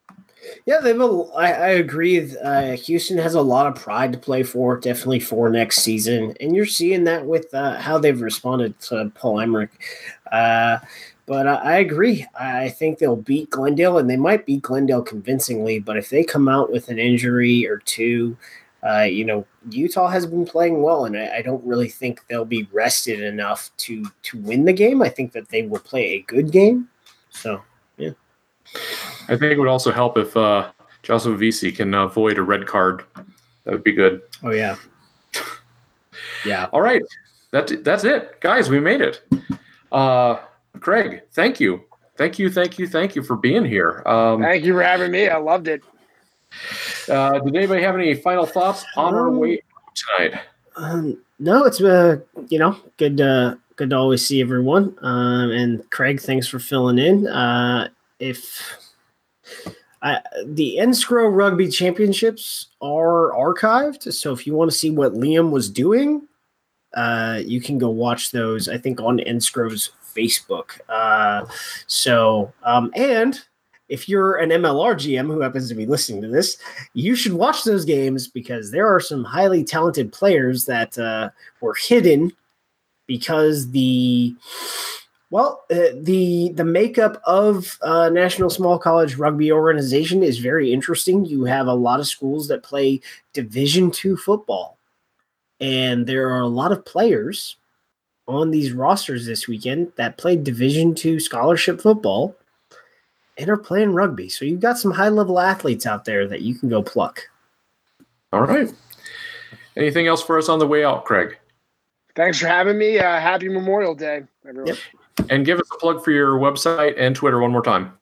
Yeah, 0.66 0.80
they've. 0.80 1.00
A, 1.00 1.06
I, 1.36 1.52
I 1.52 1.70
agree. 1.70 2.36
Uh, 2.38 2.76
Houston 2.78 3.18
has 3.18 3.34
a 3.36 3.42
lot 3.42 3.68
of 3.68 3.76
pride 3.76 4.14
to 4.14 4.20
play 4.20 4.44
for, 4.44 4.78
definitely 4.78 5.20
for 5.20 5.50
next 5.50 5.80
season, 5.80 6.36
and 6.40 6.56
you're 6.56 6.66
seeing 6.66 7.04
that 7.06 7.26
with 7.26 7.54
uh, 7.54 7.80
how 7.80 7.98
they've 7.98 8.20
responded 8.20 8.80
to 8.82 9.12
Paul 9.16 9.40
Emerick. 9.40 9.72
Uh, 10.32 10.80
but 11.28 11.48
I 11.48 11.78
agree. 11.78 12.26
I 12.40 12.70
think 12.70 13.00
they'll 13.00 13.16
beat 13.16 13.50
Glendale, 13.50 13.98
and 13.98 14.10
they 14.10 14.18
might 14.18 14.46
beat 14.46 14.62
Glendale 14.62 15.02
convincingly. 15.02 15.80
But 15.80 15.98
if 15.98 16.10
they 16.10 16.24
come 16.24 16.48
out 16.48 16.72
with 16.72 16.90
an 16.90 17.00
injury 17.00 17.68
or 17.68 17.80
two, 17.80 18.38
uh, 18.88 19.04
you 19.04 19.26
know, 19.26 19.46
Utah 19.70 20.08
has 20.08 20.28
been 20.28 20.46
playing 20.46 20.84
well, 20.84 21.06
and 21.06 21.18
I, 21.18 21.38
I, 21.38 21.42
don't 21.42 21.66
really 21.66 21.90
think 21.90 22.22
they'll 22.28 22.46
be 22.46 22.68
rested 22.72 23.22
enough 23.22 23.72
to 23.78 24.06
to 24.24 24.38
win 24.38 24.66
the 24.66 24.74
game. 24.74 25.02
I 25.02 25.10
think 25.10 25.32
that 25.32 25.50
they 25.50 25.64
will 25.64 25.80
play 25.80 26.14
a 26.14 26.22
good 26.22 26.52
game. 26.52 26.90
So, 27.32 27.64
yeah. 27.98 28.12
I 29.28 29.36
think 29.36 29.54
it 29.54 29.60
would 29.60 29.68
also 29.68 29.92
help 29.92 30.18
if 30.18 30.36
uh, 30.38 30.72
Joshua 31.04 31.36
Vesey 31.36 31.72
can 31.72 31.94
avoid 31.94 32.38
a 32.38 32.44
red 32.44 32.68
card. 32.68 33.04
That 33.64 33.72
would 33.72 33.84
be 33.84 33.94
good. 33.94 34.22
Oh 34.44 34.52
yeah, 34.52 34.76
yeah. 36.46 36.68
All 36.72 36.82
right, 36.82 37.02
that 37.52 37.84
that's 37.84 38.04
it, 38.04 38.40
guys. 38.42 38.70
We 38.70 38.80
made 38.80 39.02
it. 39.02 39.22
Uh, 39.92 40.40
Craig, 40.80 41.24
thank 41.34 41.60
you, 41.60 41.82
thank 42.18 42.38
you, 42.38 42.50
thank 42.50 42.78
you, 42.78 42.88
thank 42.88 43.16
you 43.16 43.24
for 43.24 43.36
being 43.36 43.66
here. 43.66 44.04
Um, 44.06 44.42
thank 44.42 44.64
you 44.64 44.74
for 44.74 44.84
having 44.84 45.12
me. 45.12 45.30
I 45.30 45.38
loved 45.38 45.68
it. 45.68 45.84
Uh, 47.10 47.40
did 47.40 47.56
anybody 47.56 47.82
have 47.82 47.96
any 47.96 48.14
final 48.14 48.46
thoughts 48.46 48.86
on 48.96 49.14
um, 49.14 49.20
our 49.20 49.32
way 49.32 49.62
tonight? 49.94 50.42
Um, 50.76 51.18
no, 51.40 51.66
it's 51.66 51.82
uh, 51.82 52.18
you 52.50 52.60
know, 52.60 52.78
good. 52.98 53.20
Uh, 53.20 53.56
good 53.76 53.90
to 53.90 53.96
always 53.96 54.26
see 54.26 54.42
everyone. 54.42 54.96
Um, 55.02 55.52
and 55.52 55.90
Craig, 55.92 56.22
thanks 56.22 56.48
for 56.48 56.60
filling 56.60 56.98
in. 56.98 57.28
Uh, 57.28 57.90
if 58.20 58.78
The 60.02 60.78
NSCRO 60.80 61.36
Rugby 61.36 61.68
Championships 61.68 62.68
are 62.82 63.32
archived, 63.32 64.12
so 64.14 64.34
if 64.34 64.46
you 64.46 64.54
want 64.54 64.70
to 64.70 64.78
see 64.78 64.92
what 64.92 65.14
Liam 65.14 65.50
was 65.50 65.70
doing, 65.70 66.28
uh, 66.94 67.42
you 67.44 67.60
can 67.60 67.78
go 67.78 67.90
watch 67.90 68.32
those. 68.32 68.70
I 68.70 68.78
think 68.78 69.02
on 69.02 69.20
NSCRO's 69.20 69.92
Facebook. 70.16 70.80
Uh, 70.88 71.46
so, 71.88 72.54
um, 72.64 72.92
and 72.96 73.42
if 73.90 74.10
you're 74.10 74.36
an 74.36 74.50
MLR 74.50 74.96
GM 74.96 75.28
who 75.28 75.42
happens 75.42 75.70
to 75.70 75.76
be 75.76 75.86
listening 75.86 76.22
to 76.22 76.28
this, 76.28 76.58
you 76.94 77.16
should 77.16 77.34
watch 77.34 77.64
those 77.64 77.86
games 77.86 78.28
because 78.28 78.72
there 78.72 78.88
are 78.88 79.00
some 79.00 79.24
highly 79.24 79.64
talented 79.64 80.12
players 80.12 80.66
that 80.66 80.98
uh, 80.98 81.30
were 81.62 81.76
hidden 81.76 82.32
because 83.08 83.70
the 83.72 84.36
well, 85.32 85.66
uh, 85.72 85.96
the 86.02 86.52
the 86.54 86.64
makeup 86.64 87.22
of 87.26 87.78
uh, 87.82 88.10
National 88.10 88.50
Small 88.50 88.78
College 88.78 89.16
Rugby 89.16 89.52
Organization 89.52 90.24
is 90.24 90.38
very 90.40 90.72
interesting. 90.72 91.26
You 91.26 91.46
have 91.46 91.68
a 91.68 91.74
lot 91.74 92.00
of 92.00 92.08
schools 92.08 92.48
that 92.48 92.64
play 92.64 93.02
Division 93.34 93.92
two 93.92 94.16
football, 94.18 94.78
and 95.60 96.06
there 96.06 96.30
are 96.30 96.42
a 96.42 96.48
lot 96.48 96.72
of 96.72 96.86
players 96.86 97.58
on 98.28 98.52
these 98.52 98.72
rosters 98.72 99.26
this 99.26 99.48
weekend 99.48 99.92
that 99.98 100.18
play 100.18 100.36
Division 100.36 100.96
two 100.96 101.20
scholarship 101.20 101.82
football 101.82 102.36
and 103.38 103.50
are 103.50 103.58
playing 103.58 103.94
rugby. 103.94 104.30
So 104.30 104.46
you've 104.46 104.62
got 104.62 104.78
some 104.78 104.92
high 104.92 105.10
level 105.10 105.40
athletes 105.40 105.86
out 105.86 106.06
there 106.06 106.28
that 106.28 106.42
you 106.42 106.56
can 106.56 106.70
go 106.70 106.82
pluck. 106.82 107.22
All 108.32 108.42
right. 108.42 108.72
Anything 109.76 110.08
else 110.08 110.24
for 110.24 110.38
us 110.38 110.50
on 110.50 110.60
the 110.60 110.68
way 110.68 110.86
out, 110.86 111.06
Craig? 111.06 111.38
Thanks 112.16 112.40
for 112.40 112.48
having 112.48 112.78
me. 112.78 112.98
Uh, 112.98 113.20
happy 113.20 113.50
Memorial 113.50 113.94
Day, 113.94 114.24
everyone. 114.48 114.68
Yep. 114.68 114.78
And 115.30 115.46
give 115.46 115.60
us 115.60 115.68
a 115.74 115.78
plug 115.78 116.04
for 116.04 116.12
your 116.12 116.34
website 116.34 116.96
and 116.98 117.16
Twitter 117.16 117.40
one 117.40 117.52
more 117.52 117.64
time. 117.64 117.94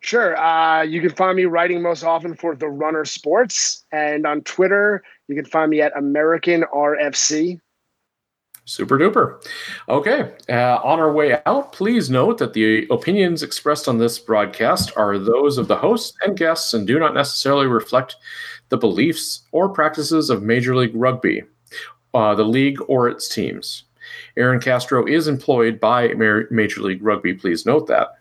Sure. 0.00 0.38
Uh, 0.38 0.82
you 0.82 1.00
can 1.00 1.10
find 1.10 1.36
me 1.36 1.46
writing 1.46 1.82
most 1.82 2.04
often 2.04 2.34
for 2.34 2.54
The 2.54 2.68
Runner 2.68 3.04
Sports. 3.04 3.84
And 3.90 4.26
on 4.26 4.42
Twitter, 4.42 5.02
you 5.28 5.34
can 5.34 5.44
find 5.44 5.70
me 5.70 5.80
at 5.80 5.96
American 5.96 6.64
RFC. 6.72 7.60
Super 8.66 8.98
duper. 8.98 9.44
Okay. 9.88 10.32
Uh, 10.48 10.78
on 10.82 10.98
our 10.98 11.12
way 11.12 11.40
out, 11.46 11.72
please 11.72 12.10
note 12.10 12.38
that 12.38 12.52
the 12.52 12.86
opinions 12.90 13.42
expressed 13.42 13.88
on 13.88 13.98
this 13.98 14.18
broadcast 14.18 14.92
are 14.96 15.18
those 15.18 15.56
of 15.56 15.68
the 15.68 15.76
host 15.76 16.14
and 16.24 16.36
guests 16.36 16.74
and 16.74 16.86
do 16.86 16.98
not 16.98 17.14
necessarily 17.14 17.66
reflect 17.66 18.16
the 18.68 18.76
beliefs 18.76 19.42
or 19.52 19.68
practices 19.68 20.30
of 20.30 20.42
Major 20.42 20.74
League 20.74 20.94
Rugby, 20.94 21.44
uh, 22.12 22.34
the 22.34 22.44
league, 22.44 22.78
or 22.88 23.08
its 23.08 23.28
teams. 23.28 23.85
Aaron 24.36 24.60
Castro 24.60 25.06
is 25.06 25.28
employed 25.28 25.80
by 25.80 26.08
Major 26.14 26.80
League 26.80 27.02
Rugby. 27.02 27.34
Please 27.34 27.66
note 27.66 27.86
that. 27.88 28.18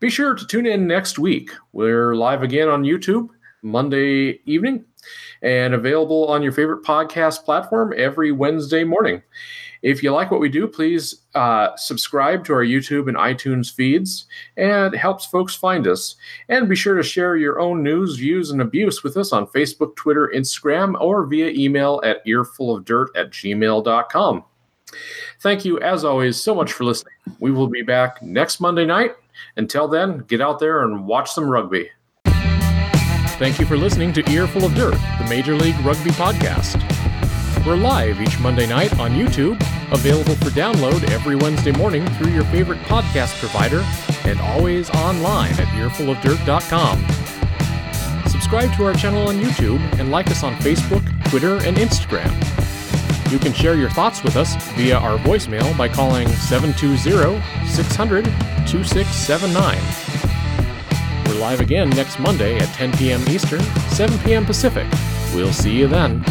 Be 0.00 0.10
sure 0.10 0.34
to 0.34 0.46
tune 0.46 0.66
in 0.66 0.86
next 0.86 1.18
week. 1.18 1.50
We're 1.72 2.14
live 2.14 2.42
again 2.42 2.68
on 2.68 2.84
YouTube 2.84 3.28
Monday 3.62 4.40
evening 4.46 4.84
and 5.42 5.74
available 5.74 6.28
on 6.28 6.42
your 6.42 6.52
favorite 6.52 6.82
podcast 6.84 7.44
platform 7.44 7.92
every 7.96 8.32
Wednesday 8.32 8.84
morning. 8.84 9.22
If 9.82 10.02
you 10.02 10.12
like 10.12 10.30
what 10.30 10.40
we 10.40 10.50
do, 10.50 10.66
please 10.66 11.22
uh, 11.34 11.74
subscribe 11.76 12.44
to 12.44 12.52
our 12.52 12.64
YouTube 12.64 13.08
and 13.08 13.16
iTunes 13.16 13.72
feeds, 13.72 14.26
and 14.58 14.92
it 14.92 14.98
helps 14.98 15.24
folks 15.24 15.54
find 15.54 15.86
us. 15.86 16.16
And 16.50 16.68
be 16.68 16.76
sure 16.76 16.96
to 16.96 17.02
share 17.02 17.36
your 17.36 17.60
own 17.60 17.82
news, 17.82 18.16
views, 18.16 18.50
and 18.50 18.60
abuse 18.60 19.02
with 19.02 19.16
us 19.16 19.32
on 19.32 19.46
Facebook, 19.46 19.96
Twitter, 19.96 20.30
Instagram, 20.34 21.00
or 21.00 21.24
via 21.24 21.48
email 21.50 22.00
at 22.04 22.24
earfulofdirt 22.26 23.06
at 23.16 23.30
gmail.com. 23.30 24.44
Thank 25.40 25.64
you, 25.64 25.78
as 25.80 26.04
always, 26.04 26.40
so 26.40 26.54
much 26.54 26.72
for 26.72 26.84
listening. 26.84 27.14
We 27.38 27.50
will 27.50 27.68
be 27.68 27.82
back 27.82 28.22
next 28.22 28.60
Monday 28.60 28.84
night. 28.84 29.12
Until 29.56 29.88
then, 29.88 30.18
get 30.28 30.40
out 30.40 30.58
there 30.58 30.84
and 30.84 31.06
watch 31.06 31.30
some 31.30 31.48
rugby. 31.48 31.90
Thank 32.26 33.58
you 33.58 33.64
for 33.64 33.76
listening 33.76 34.12
to 34.14 34.30
Earful 34.30 34.64
of 34.64 34.74
Dirt, 34.74 34.98
the 35.18 35.26
Major 35.28 35.54
League 35.54 35.78
Rugby 35.80 36.10
podcast. 36.10 36.76
We're 37.66 37.76
live 37.76 38.20
each 38.20 38.38
Monday 38.40 38.66
night 38.66 38.98
on 38.98 39.12
YouTube, 39.12 39.54
available 39.92 40.34
for 40.36 40.50
download 40.50 41.08
every 41.10 41.36
Wednesday 41.36 41.72
morning 41.72 42.06
through 42.14 42.32
your 42.32 42.44
favorite 42.44 42.80
podcast 42.80 43.38
provider, 43.38 43.84
and 44.24 44.40
always 44.40 44.90
online 44.90 45.52
at 45.52 45.68
earfulofdirt.com. 45.68 47.06
Subscribe 48.28 48.74
to 48.76 48.84
our 48.84 48.94
channel 48.94 49.28
on 49.28 49.38
YouTube 49.38 49.80
and 49.98 50.10
like 50.10 50.30
us 50.30 50.42
on 50.42 50.54
Facebook, 50.56 51.02
Twitter, 51.30 51.56
and 51.66 51.76
Instagram. 51.76 52.59
You 53.30 53.38
can 53.38 53.52
share 53.52 53.76
your 53.76 53.90
thoughts 53.90 54.24
with 54.24 54.34
us 54.34 54.56
via 54.74 54.96
our 54.96 55.16
voicemail 55.18 55.78
by 55.78 55.88
calling 55.88 56.26
720 56.26 57.40
600 57.68 58.24
2679. 58.66 59.78
We're 61.26 61.40
live 61.40 61.60
again 61.60 61.90
next 61.90 62.18
Monday 62.18 62.58
at 62.58 62.66
10 62.74 62.90
p.m. 62.96 63.22
Eastern, 63.28 63.60
7 63.90 64.18
p.m. 64.24 64.44
Pacific. 64.44 64.88
We'll 65.32 65.52
see 65.52 65.76
you 65.76 65.86
then. 65.86 66.24